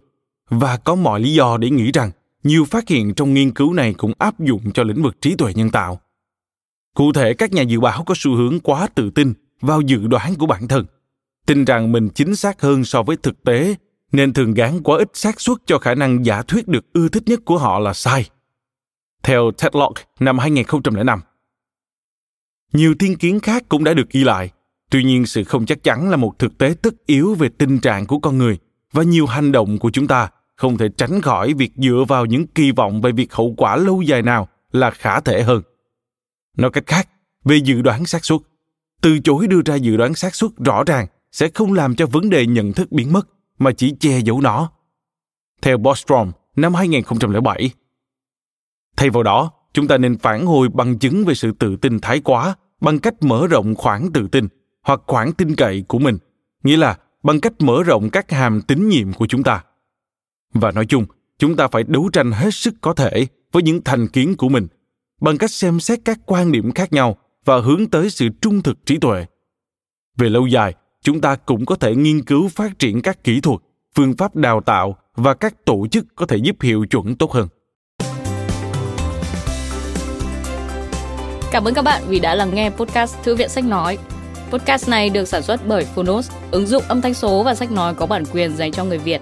[0.50, 2.12] và có mọi lý do để nghĩ rằng
[2.44, 5.54] nhiều phát hiện trong nghiên cứu này cũng áp dụng cho lĩnh vực trí tuệ
[5.54, 6.02] nhân tạo
[6.96, 10.36] cụ thể các nhà dự báo có xu hướng quá tự tin vào dự đoán
[10.36, 10.86] của bản thân
[11.46, 13.76] tin rằng mình chính xác hơn so với thực tế
[14.12, 17.24] nên thường gán quá ít xác suất cho khả năng giả thuyết được ưa thích
[17.26, 18.30] nhất của họ là sai.
[19.24, 21.20] Theo Tedlock năm 2005.
[22.74, 24.52] Nhiều thiên kiến khác cũng đã được ghi lại,
[24.90, 28.06] tuy nhiên sự không chắc chắn là một thực tế tất yếu về tình trạng
[28.06, 28.58] của con người
[28.92, 30.30] và nhiều hành động của chúng ta
[30.62, 34.02] không thể tránh khỏi việc dựa vào những kỳ vọng về việc hậu quả lâu
[34.02, 35.62] dài nào là khả thể hơn.
[36.58, 37.10] Nói cách khác,
[37.44, 38.40] về dự đoán xác suất,
[39.02, 42.30] từ chối đưa ra dự đoán xác suất rõ ràng sẽ không làm cho vấn
[42.30, 43.28] đề nhận thức biến mất
[43.60, 44.72] mà chỉ che giấu nó.
[45.62, 47.70] Theo Bostrom năm 2007.
[48.98, 52.20] Thay vào đó, chúng ta nên phản hồi bằng chứng về sự tự tin thái
[52.20, 54.48] quá bằng cách mở rộng khoảng tự tin
[54.84, 56.18] hoặc khoảng tin cậy của mình,
[56.64, 59.64] nghĩa là bằng cách mở rộng các hàm tín nhiệm của chúng ta.
[60.54, 61.06] Và nói chung,
[61.40, 64.68] chúng ta phải đấu tranh hết sức có thể với những thành kiến của mình
[65.22, 68.86] bằng cách xem xét các quan điểm khác nhau và hướng tới sự trung thực
[68.86, 69.26] trí tuệ.
[70.18, 73.60] Về lâu dài, chúng ta cũng có thể nghiên cứu phát triển các kỹ thuật
[73.96, 77.48] phương pháp đào tạo và các tổ chức có thể giúp hiệu chuẩn tốt hơn
[81.52, 83.98] Cảm ơn các bạn vì đã lắng nghe podcast Thư viện Sách Nói.
[84.52, 87.94] Podcast này được sản xuất bởi Phonos, ứng dụng âm thanh số và sách nói
[87.94, 89.22] có bản quyền dành cho người Việt.